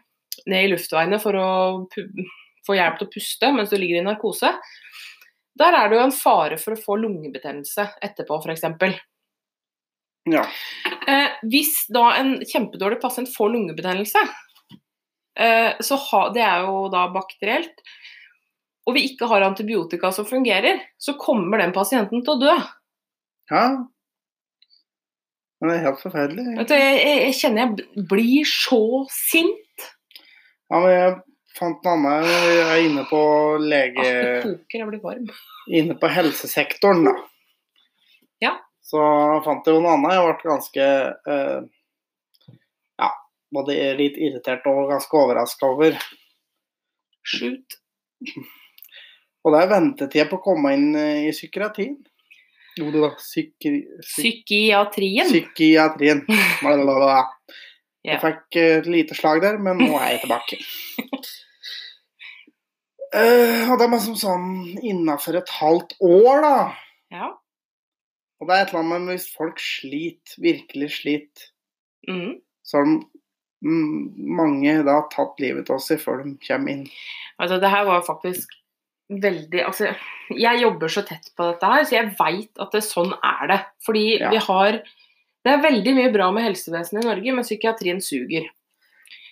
ned 0.47 0.67
i 0.67 0.71
luftveiene 0.75 1.19
for 1.23 1.39
å 1.39 1.51
få 2.67 2.77
hjelp 2.77 2.99
til 2.99 3.09
å 3.09 3.13
puste 3.13 3.51
mens 3.57 3.73
du 3.73 3.79
ligger 3.79 4.03
i 4.03 4.07
narkose. 4.07 4.53
Der 5.59 5.77
er 5.77 5.91
det 5.91 5.99
jo 5.99 6.05
en 6.07 6.15
fare 6.17 6.59
for 6.61 6.75
å 6.75 6.81
få 6.81 6.97
lungebetennelse 7.01 7.89
etterpå, 8.05 8.39
f.eks. 8.41 8.65
Ja. 10.33 10.47
Eh, 11.09 11.35
hvis 11.51 11.75
da 11.93 12.07
en 12.21 12.37
kjempedårlig 12.47 13.01
pasient 13.03 13.31
får 13.35 13.53
lungebetennelse, 13.53 14.23
eh, 15.39 15.73
så 15.83 15.99
ha, 16.09 16.23
det 16.35 16.45
er 16.47 16.67
jo 16.67 16.87
da 16.93 17.09
bakterielt, 17.13 17.83
og 18.87 18.97
vi 18.97 19.07
ikke 19.11 19.29
har 19.31 19.45
antibiotika 19.47 20.11
som 20.15 20.27
fungerer, 20.27 20.81
så 20.99 21.15
kommer 21.21 21.63
den 21.63 21.75
pasienten 21.75 22.25
til 22.25 22.37
å 22.37 22.43
dø. 22.47 22.61
ja. 23.53 23.67
Men 25.63 25.71
det 25.71 25.75
er 25.77 25.85
helt 25.85 26.01
forferdelig. 26.03 26.45
Vet 26.59 26.71
du, 26.73 26.75
jeg, 26.75 26.95
jeg, 26.99 27.19
jeg 27.23 27.35
kjenner 27.39 27.61
jeg 27.63 28.07
blir 28.11 28.49
så 28.51 28.81
sint. 29.15 29.85
Ja, 30.73 30.81
men 30.81 30.89
jeg 30.91 31.13
fant 31.59 31.85
en 31.87 32.07
annen 32.07 32.25
Jeg 32.29 32.63
er 32.65 32.83
inne 32.87 33.05
på 33.11 33.21
lege... 33.63 34.07
Poker, 34.45 34.79
jeg 34.83 34.89
blir 34.91 35.03
varm. 35.05 35.29
Inne 35.71 35.97
på 36.01 36.11
helsesektoren, 36.11 37.05
da. 37.09 37.15
Ja. 38.43 38.53
Så 38.83 39.01
fant 39.45 39.67
jeg 39.69 39.77
jo 39.77 39.83
noe 39.85 39.95
annet. 39.97 40.15
Jeg 40.17 40.25
ble 40.41 40.51
ganske 40.53 40.89
eh, 41.35 41.61
Ja, 43.03 43.11
både 43.55 43.77
litt 44.01 44.17
irritert 44.21 44.67
og 44.71 44.91
ganske 44.91 45.21
overraska 45.21 45.71
over. 45.75 45.99
Shoot. 47.23 47.79
Og 49.43 49.55
det 49.55 49.61
er 49.65 49.71
ventetida 49.71 50.29
på 50.31 50.39
å 50.41 50.45
komme 50.45 50.73
inn 50.77 50.91
eh, 50.99 51.29
i 51.29 51.31
psykiatrien. 51.35 51.97
Jo, 52.79 52.89
det 52.95 53.01
var 53.03 53.17
psyki... 53.19 53.73
psy- 54.01 54.31
Psykiatrien. 54.41 55.29
Psykiatrien. 55.29 56.23
Blablabla. 56.63 57.23
Jeg 58.03 58.19
fikk 58.23 58.57
eh, 58.59 58.77
et 58.81 58.87
lite 58.91 59.15
slag 59.19 59.43
der, 59.45 59.59
men 59.63 59.79
nå 59.83 59.93
er 60.01 60.15
jeg 60.17 60.23
tilbake. 60.25 60.59
Eh, 63.13 63.69
og 63.69 63.77
det 63.77 63.87
er 63.87 63.93
liksom 63.93 64.17
sånn 64.17 64.53
innafor 64.81 65.37
et 65.37 65.51
halvt 65.59 65.97
år, 66.01 66.45
da. 66.45 66.57
Ja. 67.13 67.31
Og 68.41 68.49
det 68.49 68.55
er 68.55 68.65
et 68.65 68.73
eller 68.73 68.83
annet 68.83 69.05
med 69.05 69.15
hvis 69.15 69.29
folk 69.37 69.61
sliter, 69.63 70.39
virkelig 70.43 70.89
sliter, 70.97 71.51
mm. 72.09 72.41
så 72.67 72.81
har 72.81 72.89
de 72.89 72.97
mange 73.63 74.73
da 74.89 74.97
tatt 75.13 75.39
livet 75.43 75.71
av 75.71 75.79
seg 75.85 76.01
før 76.03 76.25
de 76.25 76.35
kommer 76.43 76.73
inn. 76.73 76.89
Altså, 77.39 77.61
det 77.63 77.71
her 77.71 77.87
var 77.87 78.03
faktisk 78.07 78.59
veldig 79.13 79.61
Altså, 79.67 79.91
jeg 80.33 80.63
jobber 80.63 80.89
så 80.91 81.03
tett 81.05 81.29
på 81.37 81.47
dette 81.51 81.69
her, 81.69 81.85
så 81.85 81.97
jeg 81.99 82.15
veit 82.19 82.63
at 82.65 82.75
det, 82.75 82.83
sånn 82.87 83.13
er 83.19 83.47
det. 83.51 83.61
Fordi 83.85 84.05
Ja. 84.21 84.31
vi 84.31 84.41
har 84.49 84.83
Det 85.45 85.51
er 85.51 85.63
veldig 85.63 85.95
mye 85.97 86.13
bra 86.15 86.31
med 86.31 86.45
helsevesenet 86.45 87.03
i 87.03 87.09
Norge, 87.09 87.33
men 87.35 87.43
psykiatrien 87.43 88.01
suger. 88.01 88.45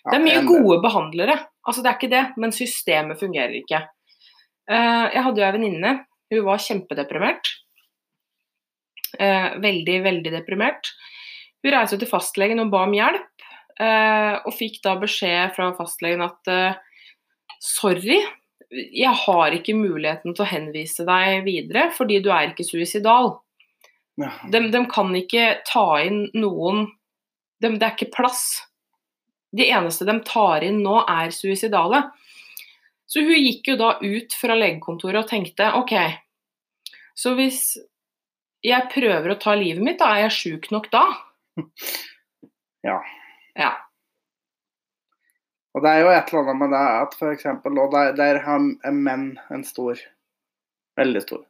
Det 0.00 0.16
er 0.16 0.22
mye 0.24 0.42
gode 0.48 0.78
behandlere, 0.80 1.36
altså 1.66 1.82
det 1.84 1.90
er 1.90 1.98
ikke 1.98 2.12
det, 2.12 2.22
men 2.40 2.54
systemet 2.56 3.20
fungerer 3.20 3.58
ikke. 3.58 3.82
Eh, 4.70 5.06
jeg 5.12 5.24
hadde 5.26 5.42
jo 5.42 5.46
ei 5.46 5.56
venninne, 5.56 5.94
hun 6.32 6.46
var 6.46 6.62
kjempedeprimert. 6.64 7.50
Eh, 9.18 9.48
veldig, 9.60 9.96
veldig 10.06 10.32
deprimert. 10.32 10.92
Hun 11.60 11.74
reiste 11.74 11.98
til 12.00 12.08
fastlegen 12.08 12.62
og 12.62 12.70
ba 12.72 12.84
om 12.86 12.96
hjelp, 12.96 13.44
eh, 13.76 14.36
og 14.38 14.56
fikk 14.56 14.80
da 14.86 14.94
beskjed 15.02 15.52
fra 15.56 15.72
fastlegen 15.76 16.24
at 16.24 16.54
sorry, 17.60 18.22
jeg 18.70 19.12
har 19.26 19.52
ikke 19.52 19.76
muligheten 19.76 20.32
til 20.32 20.46
å 20.46 20.48
henvise 20.48 21.04
deg 21.04 21.42
videre 21.44 21.88
fordi 21.92 22.20
du 22.22 22.30
er 22.32 22.52
ikke 22.52 22.64
suicidal. 22.64 23.34
Ja. 24.20 24.32
De, 24.52 24.62
de 24.72 24.82
kan 24.90 25.12
ikke 25.16 25.60
ta 25.68 25.84
inn 26.04 26.26
noen 26.36 26.86
de, 27.60 27.74
Det 27.76 27.84
er 27.84 27.94
ikke 27.96 28.12
plass. 28.14 28.62
De 29.56 29.66
eneste 29.66 30.06
de 30.06 30.16
tar 30.26 30.64
inn 30.66 30.82
nå, 30.84 31.00
er 31.10 31.32
suicidale. 31.34 32.04
Så 33.10 33.24
hun 33.26 33.34
gikk 33.42 33.72
jo 33.72 33.78
da 33.80 33.96
ut 33.98 34.34
fra 34.38 34.54
legekontoret 34.54 35.24
og 35.24 35.30
tenkte 35.30 35.72
OK, 35.80 35.96
så 37.18 37.34
hvis 37.36 37.74
jeg 38.64 38.90
prøver 38.92 39.32
å 39.32 39.38
ta 39.40 39.56
livet 39.58 39.82
mitt, 39.84 39.98
da 40.00 40.12
er 40.14 40.26
jeg 40.28 40.36
sjuk 40.38 40.72
nok 40.74 40.90
da? 40.94 41.04
Ja. 42.80 42.94
Ja. 43.60 43.74
Og 45.76 45.82
det 45.84 45.90
er 45.90 45.98
jo 46.00 46.12
et 46.14 46.30
eller 46.30 46.46
annet 46.46 46.58
med 46.62 46.70
det 46.72 46.78
at 46.80 47.16
eksempel, 47.28 47.76
og 47.82 47.92
der, 47.92 48.14
der 48.16 48.38
har 48.46 48.62
menn 48.96 49.26
en 49.52 49.64
stor, 49.68 50.00
veldig 50.96 51.22
stor. 51.26 51.42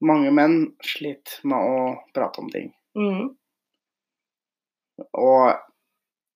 Mange 0.00 0.32
menn 0.32 0.56
sliter 0.80 1.44
med 1.44 1.60
å 1.60 1.82
prate 2.16 2.40
om 2.40 2.48
ting. 2.54 2.70
Mm. 2.96 3.28
Og 5.20 5.44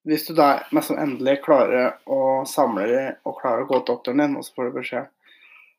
hvis 0.08 0.26
du 0.26 0.34
da 0.36 0.62
mest 0.72 0.92
endelig 0.94 1.40
klarer 1.44 1.98
å 2.08 2.44
samle 2.48 2.86
deg 2.88 3.28
og 3.28 3.40
klarer 3.40 3.64
å 3.64 3.68
gå 3.68 3.80
til 3.80 3.88
doktoren 3.92 4.22
din, 4.22 4.36
og 4.38 4.46
så 4.46 4.54
får 4.56 4.70
du 4.70 4.78
beskjed 4.78 5.10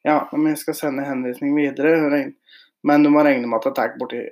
ja, 0.08 0.18
men 0.34 0.50
jeg 0.50 0.62
skal 0.64 0.78
sende 0.78 1.06
henvisning 1.06 1.54
videre, 1.54 2.32
men 2.82 3.04
du 3.06 3.10
må 3.14 3.22
regne 3.26 3.46
med 3.46 3.60
at 3.60 3.68
det 3.70 3.76
tar 3.78 3.98
borti 4.00 4.24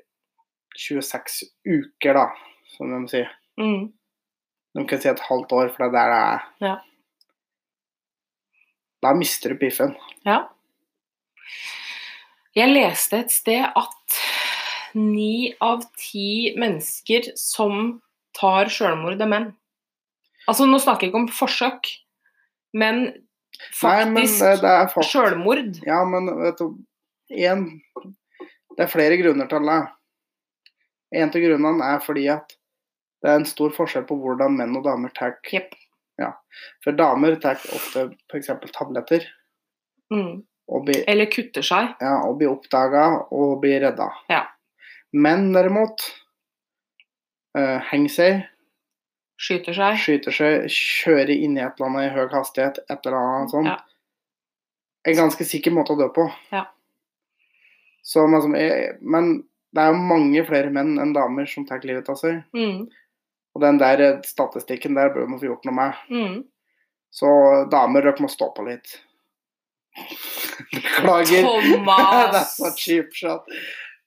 26 0.79 1.43
uker, 1.69 2.17
da, 2.17 2.25
som 2.73 2.89
de 2.93 3.01
sier. 3.11 3.29
Mm. 3.61 3.91
De 4.77 4.85
kan 4.89 5.01
si 5.01 5.11
et 5.11 5.25
halvt 5.27 5.53
år, 5.53 5.69
for 5.75 5.83
det 5.83 5.89
er 5.89 5.93
der 5.93 6.09
det 6.09 6.21
er. 6.23 6.47
Ja. 6.65 6.75
Da 9.05 9.13
mister 9.15 9.53
du 9.53 9.59
piffen. 9.61 9.93
Ja. 10.25 10.39
Jeg 12.57 12.73
leste 12.73 13.21
et 13.21 13.31
sted 13.31 13.61
at 13.69 14.19
ni 14.97 15.53
av 15.61 15.85
ti 16.01 16.55
mennesker 16.57 17.29
som 17.37 18.01
tar 18.35 18.73
sjølmord, 18.73 19.21
er 19.21 19.29
menn. 19.29 19.51
Altså, 20.49 20.65
nå 20.69 20.79
snakker 20.81 21.05
jeg 21.07 21.11
ikke 21.13 21.21
om 21.23 21.27
forsøk, 21.33 21.89
men 22.73 23.01
Nei, 23.83 24.05
men 24.07 24.23
faktisk 24.23 24.63
er 24.63 24.87
faktisk 24.93 25.11
selvmord. 25.13 25.79
Ja, 25.85 26.03
men 26.07 26.29
vet 26.39 26.61
du 26.61 26.77
en, 27.45 27.65
Det 28.77 28.85
er 28.85 28.91
flere 28.91 29.17
grunner 29.19 29.49
til 29.51 29.65
det. 29.67 29.79
En 31.19 31.29
av 31.33 31.41
grunnene 31.43 31.89
er 31.95 31.99
fordi 32.05 32.27
at 32.31 32.55
det 33.19 33.29
er 33.33 33.41
en 33.41 33.45
stor 33.49 33.73
forskjell 33.75 34.05
på 34.07 34.15
hvordan 34.21 34.55
menn 34.55 34.77
og 34.79 34.85
damer 34.87 35.11
tar 35.15 35.37
Jepp. 35.51 35.75
For 36.83 36.91
damer 36.95 37.35
tar 37.39 37.59
ofte 37.75 38.09
f.eks. 38.31 38.49
tabletter 38.75 39.27
Mm. 40.11 40.41
og 40.67 40.85
blir, 40.87 41.03
Eller 41.07 41.27
kutter 41.29 41.61
seg. 41.61 41.91
ja, 42.01 42.15
og 42.25 42.39
blir 42.39 42.49
oppdaga 42.49 43.03
og 43.31 43.59
blir 43.61 43.79
redda. 43.83 44.07
Ja. 44.31 44.39
Menn 45.13 45.51
derimot 45.53 46.01
uh, 47.57 47.77
henger 47.91 48.09
seg, 48.09 48.39
Skyter 49.39 49.75
seg. 49.75 49.99
skyter 50.03 50.35
seg, 50.35 50.65
kjører 50.67 51.31
inn 51.31 51.55
i 51.55 51.63
et 51.63 51.77
eller 51.79 51.87
annet 51.87 52.09
i 52.09 52.15
høy 52.17 52.25
hastighet, 52.33 52.81
et 52.91 53.05
eller 53.07 53.17
annet 53.19 53.53
sånt. 53.53 53.71
Ja. 53.71 53.77
En 55.07 55.15
ganske 55.15 55.47
sikker 55.47 55.71
måte 55.71 55.95
å 55.95 55.99
dø 55.99 56.09
på. 56.11 56.25
Ja. 56.51 56.65
Så, 58.03 58.25
men, 58.27 58.55
er, 58.59 58.97
men 58.99 59.31
det 59.75 59.83
er 59.83 59.93
jo 59.93 60.07
mange 60.11 60.43
flere 60.47 60.71
menn 60.75 60.97
enn 60.99 61.15
damer 61.15 61.47
som 61.47 61.67
tar 61.67 61.85
livet 61.87 62.09
av 62.11 62.19
seg. 62.19 62.41
Mm. 62.57 62.89
Og 63.55 63.63
den 63.63 63.79
der 63.79 64.03
eh, 64.03 64.21
statistikken 64.27 64.97
der 64.97 65.13
bør 65.15 65.29
man 65.29 65.39
få 65.39 65.53
gjort 65.53 65.67
noe 65.69 65.77
med. 65.77 66.01
Mm. 66.11 66.39
Så 67.15 67.29
damer, 67.71 68.05
dere 68.05 68.25
må 68.25 68.29
stå 68.31 68.51
på 68.57 68.65
litt. 68.67 68.97
Beklager. 70.75 71.47
Thomas! 71.47 72.35
That's 72.59 72.59
a 72.67 72.75
cheap 72.75 73.15
shot. 73.15 73.47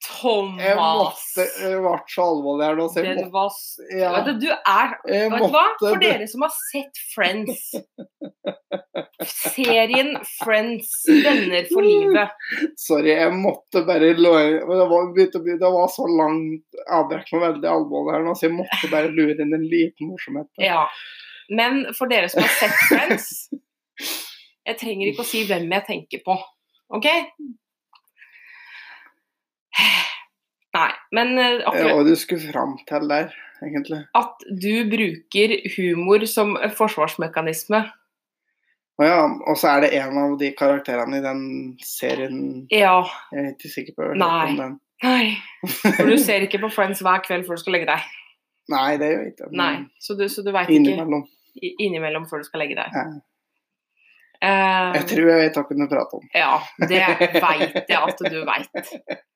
Jeg 0.02 0.74
Thomas! 0.74 1.20
måtte 1.36 1.44
Jeg 1.62 1.78
ble 1.84 1.92
så 2.10 2.24
alvorlig 2.26 2.66
her 2.66 2.78
nå, 2.78 2.86
så 2.90 3.02
jeg 3.04 3.16
måtte, 3.16 3.30
var 3.30 3.52
ja, 4.00 4.10
Vet 4.16 4.26
du, 4.26 4.32
du 4.42 4.48
er 4.50 4.94
jeg 5.06 5.30
Vet 5.30 5.44
du 5.44 5.54
hva? 5.54 5.62
måtte 5.62 5.84
For 5.84 6.02
dere 6.02 6.26
som 6.30 6.44
har 6.46 6.54
sett 6.56 7.02
Friends 7.12 7.62
Serien 9.54 10.16
Friends, 10.42 10.90
Venner 11.06 11.68
for 11.70 11.86
livet. 11.86 12.32
Sorry, 12.80 13.12
jeg 13.12 13.30
måtte 13.36 13.84
bare 13.86 14.10
lure 14.18 14.58
Det 14.58 14.88
var, 14.90 15.12
det 15.14 15.70
var 15.76 15.92
så 15.94 16.08
langt 16.10 16.82
avbrekk 16.90 17.30
med 17.36 17.44
veldig 17.46 17.70
alvorlig 17.70 18.16
her 18.16 18.26
nå, 18.26 18.34
så 18.34 18.48
jeg 18.48 18.56
måtte 18.56 18.90
bare 18.90 19.12
lure 19.14 19.36
inn 19.38 19.54
en 19.54 19.68
liten 19.70 20.10
morsomhet. 20.10 20.50
Ja. 20.58 20.88
Men 21.54 21.84
for 21.94 22.10
dere 22.10 22.30
som 22.32 22.42
har 22.42 22.54
sett 22.58 22.74
Friends 22.88 23.30
Jeg 24.66 24.78
trenger 24.78 25.10
ikke 25.10 25.24
å 25.24 25.26
si 25.26 25.42
hvem 25.46 25.70
jeg 25.74 25.86
tenker 25.86 26.22
på. 26.26 26.36
OK? 26.94 27.08
Nei, 30.72 30.90
men 31.12 31.34
eh, 31.38 31.58
akkurat 31.68 31.98
og 31.98 32.06
du 32.08 32.14
skulle 32.16 32.52
fram 32.52 32.78
til 32.88 33.08
der, 33.10 33.32
egentlig. 33.64 33.98
at 34.16 34.44
du 34.48 34.70
bruker 34.88 35.52
humor 35.76 36.24
som 36.30 36.54
forsvarsmekanisme 36.78 37.80
Og 39.00 39.04
ja, 39.04 39.18
og 39.48 39.56
så 39.60 39.68
er 39.74 39.84
det 39.84 39.90
en 40.00 40.16
av 40.22 40.38
de 40.40 40.48
karakterene 40.56 41.18
i 41.20 41.24
den 41.24 41.42
serien 41.84 42.38
Ja. 42.72 43.02
Jeg 43.32 43.44
er 43.44 43.50
ikke 43.52 43.72
sikker 43.74 43.96
på 43.98 44.08
Nei. 44.16 44.46
om 44.52 44.56
den. 44.62 44.78
Nei. 45.02 45.26
For 45.98 46.08
du 46.08 46.16
ser 46.22 46.44
ikke 46.46 46.60
på 46.62 46.70
Friends 46.76 47.00
hver 47.04 47.20
kveld 47.26 47.44
før 47.48 47.58
du 47.58 47.62
skal 47.64 47.76
legge 47.76 47.88
deg. 47.90 48.08
Nei, 48.72 48.96
det 49.00 49.08
gjør 49.10 49.20
jeg 49.26 49.32
ikke. 49.34 49.50
Nei, 49.58 49.74
så 50.00 50.14
du, 50.16 50.24
så 50.30 50.44
du 50.46 50.52
veit 50.54 50.70
ikke 50.70 50.78
Innimellom. 50.78 51.24
innimellom 51.82 52.28
før 52.30 52.44
du 52.44 52.48
skal 52.48 52.62
legge 52.64 52.78
deg. 52.78 52.94
Ja. 52.96 53.04
Eh, 54.42 54.94
Jeg 55.00 55.04
tror 55.10 55.28
jeg 55.32 55.40
vet 55.42 55.58
hva 55.58 55.66
du 55.82 55.84
prater 55.90 56.16
om. 56.20 56.28
ja, 56.34 56.54
det 56.88 57.02
veit 57.42 57.90
jeg 57.90 57.98
at 57.98 58.24
du 58.30 58.40
veit. 58.48 58.94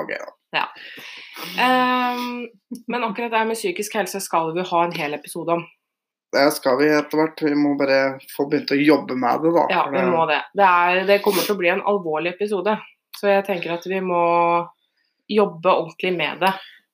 Ok, 0.00 0.12
da. 0.54 0.64
Ehm, 1.60 2.48
men 2.86 3.04
akkurat 3.04 3.30
det 3.30 3.38
her 3.38 3.48
med 3.48 3.58
psykisk 3.58 3.94
helse 3.98 4.20
skal 4.22 4.54
vi 4.54 4.64
ha 4.66 4.84
en 4.84 4.94
hel 4.94 5.14
episode 5.14 5.58
om. 5.58 5.64
Det 6.30 6.46
skal 6.54 6.78
vi 6.78 6.90
etter 6.94 7.18
hvert. 7.18 7.42
Vi 7.42 7.56
må 7.58 7.74
bare 7.78 8.00
få 8.30 8.46
begynt 8.50 8.70
å 8.70 8.78
jobbe 8.78 9.16
med 9.18 9.42
det, 9.42 9.50
da. 9.56 9.64
Ja, 9.72 9.86
vi 9.90 10.02
må 10.06 10.26
det. 10.30 10.42
Det, 10.54 10.66
er, 10.66 11.00
det 11.08 11.22
kommer 11.24 11.42
til 11.42 11.56
å 11.56 11.60
bli 11.60 11.72
en 11.72 11.82
alvorlig 11.90 12.36
episode. 12.36 12.76
Så 13.18 13.32
jeg 13.32 13.46
tenker 13.48 13.74
at 13.74 13.86
vi 13.90 13.98
må 14.04 14.20
jobbe 15.30 15.72
ordentlig 15.72 16.12
med 16.14 16.44
det. 16.44 16.52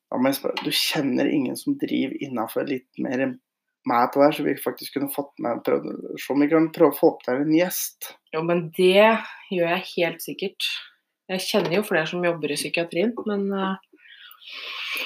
Ja, 0.09 0.17
men 0.17 0.31
jeg 0.31 0.39
spørre, 0.39 0.65
Du 0.65 0.73
kjenner 0.73 1.29
ingen 1.29 1.59
som 1.59 1.77
driver 1.81 2.17
innafor 2.25 2.65
litt 2.69 2.89
mer 3.03 3.27
med 3.87 4.11
på 4.13 4.23
der, 4.23 4.35
så 4.35 4.43
vi 4.47 4.57
faktisk 4.59 4.97
kunne 4.97 5.13
fått 5.13 5.37
med 5.43 5.61
prøvd, 5.67 6.17
Se 6.19 6.33
om 6.33 6.43
vi 6.43 6.49
kan 6.51 6.73
prøve 6.75 6.95
å 6.95 6.99
få 6.99 7.13
opp 7.13 7.25
til 7.27 7.45
en 7.45 7.55
gjest. 7.55 8.15
Jo, 8.35 8.43
men 8.47 8.69
det 8.79 9.05
gjør 9.53 9.75
jeg 9.77 9.89
helt 9.93 10.25
sikkert. 10.25 10.71
Jeg 11.29 11.41
kjenner 11.41 11.75
jo 11.81 11.83
flere 11.83 12.07
som 12.07 12.23
jobber 12.25 12.53
i 12.53 12.57
psykiatrien, 12.59 13.13
men 13.27 13.47
eh, 13.53 13.77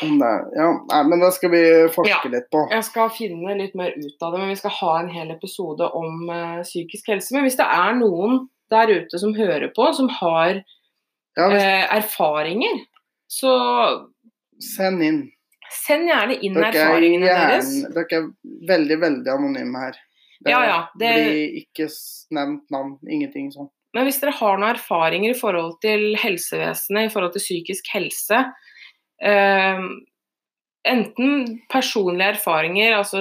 ja, 0.00 0.66
nei, 0.90 1.00
men 1.08 1.20
det 1.22 1.32
skal 1.36 1.50
vi 1.52 1.62
forske 1.94 2.08
Ja. 2.10 2.20
litt 2.30 2.50
på. 2.52 2.66
jeg 2.70 2.84
skal 2.84 3.08
finne 3.10 3.56
litt 3.58 3.74
mer 3.74 3.90
ut 3.96 4.22
av 4.22 4.32
det. 4.32 4.38
Men 4.40 4.48
vi 4.52 4.56
skal 4.60 4.70
ha 4.70 4.92
en 5.00 5.08
hel 5.08 5.30
episode 5.30 5.88
om 5.96 6.28
eh, 6.30 6.62
psykisk 6.62 7.08
helse. 7.08 7.32
Men 7.34 7.44
hvis 7.46 7.56
det 7.56 7.66
er 7.66 7.94
noen 7.98 8.48
der 8.70 8.86
ute 9.00 9.18
som 9.18 9.34
hører 9.34 9.72
på, 9.74 9.92
som 9.96 10.08
har 10.20 10.62
Ja, 11.36 11.48
hvis, 11.48 11.62
eh, 11.62 11.96
erfaringer, 11.96 12.84
så 13.30 14.06
Send 14.60 15.02
inn. 15.02 15.20
send 15.70 16.08
gjerne 16.08 16.36
inn 16.42 16.54
Dere 16.54 16.66
er, 16.68 16.72
erfaringene 16.74 17.26
deres. 17.26 17.70
dere 17.94 18.18
er 18.18 18.30
veldig, 18.68 19.00
veldig 19.00 19.30
anonyme 19.32 19.78
her. 19.78 19.94
Det 20.42 20.50
Ja, 20.52 20.62
ja, 20.64 20.86
det- 20.98 21.14
blir 21.14 21.64
ikke 21.64 21.88
nevnt 22.32 22.70
navn. 22.70 22.98
Ingenting 23.08 23.50
sånn. 23.52 23.70
Men 23.96 24.06
hvis 24.06 24.20
dere 24.22 24.36
har 24.38 24.60
noen 24.60 24.76
erfaringer 24.76 25.34
i 25.34 25.38
forhold 25.38 25.80
til 25.82 26.12
helsevesenet, 26.20 27.08
i 27.08 27.12
forhold 27.12 27.34
til 27.34 27.44
psykisk 27.44 27.90
helse 27.94 28.44
eh, 29.24 29.82
Enten 30.90 31.42
personlige 31.68 32.38
erfaringer, 32.38 32.94
altså 32.96 33.18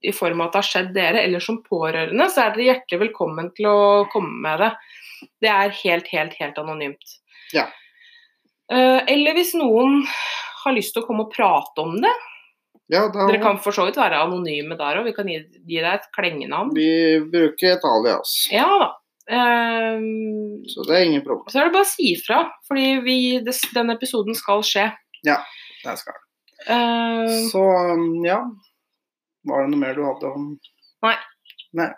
i 0.00 0.12
form 0.16 0.40
av 0.40 0.46
at 0.46 0.54
det 0.54 0.60
har 0.62 0.68
skjedd 0.70 0.94
dere, 0.94 1.20
eller 1.20 1.42
som 1.44 1.58
pårørende, 1.60 2.28
så 2.32 2.46
er 2.46 2.54
dere 2.54 2.68
hjertelig 2.70 3.00
velkommen 3.02 3.50
til 3.58 3.68
å 3.68 3.82
komme 4.08 4.38
med 4.46 4.62
det. 4.62 4.70
Det 5.44 5.50
er 5.52 5.74
helt, 5.82 6.08
helt, 6.14 6.38
helt 6.40 6.60
anonymt. 6.62 7.12
Ja. 7.52 7.66
Eh, 8.72 9.02
eller 9.04 9.36
hvis 9.36 9.52
noen 9.58 10.00
har 10.62 10.76
lyst 10.76 10.94
til 10.96 11.04
å 11.04 11.08
komme 11.10 11.26
og 11.26 11.34
prate 11.34 11.84
om 11.84 11.98
det. 12.00 12.14
Ja, 12.88 13.04
da 13.12 13.26
Dere 13.28 13.42
kan 13.42 13.60
for 13.60 13.76
så 13.76 13.84
vidt 13.84 14.00
være 14.00 14.22
anonyme 14.24 14.78
der 14.80 15.02
òg. 15.02 15.10
Vi 15.10 15.14
kan 15.16 15.28
gi, 15.28 15.42
gi 15.68 15.82
deg 15.82 15.90
et 15.92 16.08
klengenavn. 16.16 16.72
vi 16.76 17.20
bruker 17.20 17.74
et 17.74 17.84
alias. 17.84 18.38
Ja 18.52 18.68
da. 18.80 18.88
Ehm, 19.28 20.64
Så 20.68 20.84
det 20.88 20.96
er 20.96 21.04
ingen 21.04 21.22
problem. 21.24 21.48
så 21.52 21.60
er 21.60 21.68
det 21.68 21.74
bare 21.76 21.84
å 21.84 21.90
si 21.90 22.12
ifra, 22.14 22.38
fordi 22.68 22.86
vi, 23.04 23.16
den 23.74 23.90
episoden 23.92 24.34
skal 24.38 24.62
skje. 24.64 24.86
Ja, 25.26 25.42
Det 25.84 25.98
skal 26.00 26.14
den. 26.16 26.24
Ehm, 26.74 27.48
Så 27.50 27.62
um, 27.92 28.24
ja. 28.24 28.40
Var 29.48 29.62
det 29.64 29.70
noe 29.70 29.80
mer 29.80 29.94
du 29.94 30.02
hadde 30.04 30.32
om 30.34 30.48
Nei. 31.04 31.14
Nei. 31.78 31.92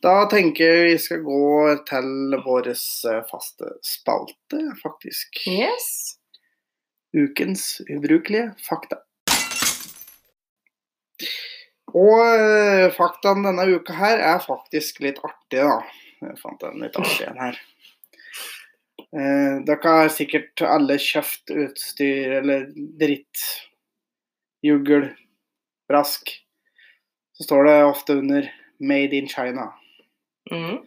Da 0.00 0.24
tenker 0.32 0.64
jeg 0.64 0.86
vi 0.86 0.98
skal 1.02 1.18
gå 1.26 1.40
til 1.84 2.38
vår 2.46 2.70
eh, 2.72 3.18
faste 3.28 3.74
spalte, 3.84 4.62
faktisk. 4.80 5.42
yes. 5.46 6.16
Ukens 7.12 7.82
ubrukelige 7.90 8.54
fakta. 8.64 9.02
Og 11.92 12.20
eh, 12.22 12.86
faktaen 12.96 13.42
denne 13.44 13.66
uka 13.74 13.92
her 13.98 14.22
er 14.22 14.40
faktisk 14.44 15.02
litt 15.04 15.18
artig, 15.26 15.60
da. 15.66 15.80
Jeg 16.20 16.36
fant 16.40 16.62
en 16.68 16.82
litt 16.82 16.96
artig 17.00 17.26
en 17.28 17.40
her. 17.40 17.58
Eh, 19.10 19.56
dere 19.66 19.94
har 19.96 20.12
sikkert 20.12 20.62
alle 20.62 20.98
kjøpt 21.00 21.50
utstyr 21.50 22.36
eller 22.40 22.68
dritt. 23.00 23.44
Jugl, 24.62 25.08
brask. 25.88 26.30
Så 27.32 27.46
står 27.46 27.64
det 27.64 27.76
ofte 27.84 28.18
under 28.20 28.50
'Made 28.80 29.16
in 29.16 29.28
China'. 29.28 29.72
Mm. 30.52 30.86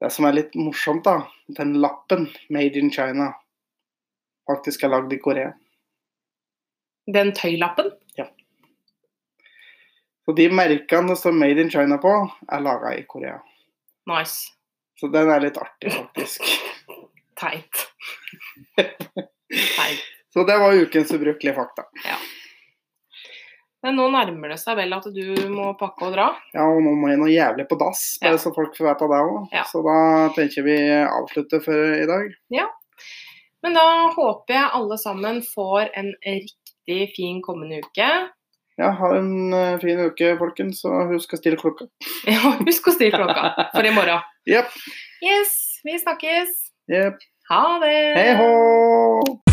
Det 0.00 0.12
som 0.12 0.24
er 0.24 0.32
litt 0.32 0.54
morsomt, 0.54 1.04
da, 1.04 1.28
den 1.48 1.74
lappen 1.80 2.28
'Made 2.50 2.78
in 2.78 2.90
China' 2.90 3.32
faktisk 4.50 4.84
er 4.84 4.88
lagd 4.88 5.12
i 5.12 5.18
Korea. 5.18 5.52
Den 7.06 7.32
tøylappen. 7.32 7.90
Ja. 8.18 8.28
Så 10.24 10.36
de 10.36 10.48
merkene 10.48 11.16
står 11.16 11.32
'Made 11.32 11.60
in 11.60 11.70
China' 11.70 11.98
på, 11.98 12.12
er 12.48 12.60
laga 12.60 12.94
i 12.98 13.02
Korea. 13.08 13.40
Nice. 14.10 14.50
Så 15.00 15.08
den 15.12 15.30
er 15.30 15.40
litt 15.44 15.58
artig, 15.58 15.92
faktisk. 15.94 16.46
Teit. 17.40 17.82
Teit. 18.78 20.02
Så 20.32 20.44
det 20.48 20.56
var 20.62 20.72
ukens 20.78 21.10
ubrukelige 21.12 21.54
fakta. 21.56 21.84
Men 23.82 23.96
nå 23.98 24.04
nærmer 24.14 24.52
det 24.54 24.60
seg 24.62 24.76
vel 24.78 24.94
at 24.94 25.08
du 25.10 25.24
må 25.50 25.72
pakke 25.78 26.06
og 26.06 26.12
dra. 26.14 26.28
Ja, 26.54 26.68
og 26.70 26.78
nå 26.84 26.92
må 26.96 27.10
jeg 27.10 27.18
noe 27.18 27.32
jævlig 27.32 27.66
på 27.70 27.78
dass, 27.80 28.04
bare 28.22 28.36
Ja. 28.36 28.40
så 28.40 28.52
folk 28.54 28.76
får 28.78 28.86
vite 28.92 29.08
det 29.10 29.18
òg. 29.26 29.48
Ja. 29.52 29.64
Så 29.66 29.82
da 29.82 29.96
tenker 30.36 30.62
vi 30.68 30.76
avslutter 31.02 31.60
for 31.64 31.96
i 31.98 32.06
dag. 32.06 32.30
Men 33.62 33.74
da 33.78 33.84
håper 34.14 34.54
jeg 34.54 34.70
alle 34.78 34.98
sammen 35.02 35.42
får 35.46 35.90
en 35.98 36.12
riktig 36.24 37.00
fin 37.16 37.42
kommende 37.42 37.82
uke. 37.82 38.08
Ja, 38.80 38.88
ha 38.96 39.08
en 39.18 39.52
eh, 39.52 39.78
fin 39.82 40.00
uke, 40.00 40.32
folkens, 40.40 40.80
og 40.88 41.12
husk 41.12 41.34
å 41.36 41.40
stille 41.40 41.60
klokka. 41.60 41.88
Ja, 42.32 42.54
husk 42.62 42.88
å 42.88 42.96
stille 42.96 43.12
klokka 43.16 43.68
for 43.74 43.84
i 43.84 43.92
morgen. 43.94 44.24
Yep. 44.48 44.72
Yes, 45.22 45.54
vi 45.84 45.98
snakkes. 46.00 46.56
Yep. 46.92 47.20
Ha 47.52 47.64
det. 47.84 47.96
Hei 48.16 48.28
hå! 48.40 49.51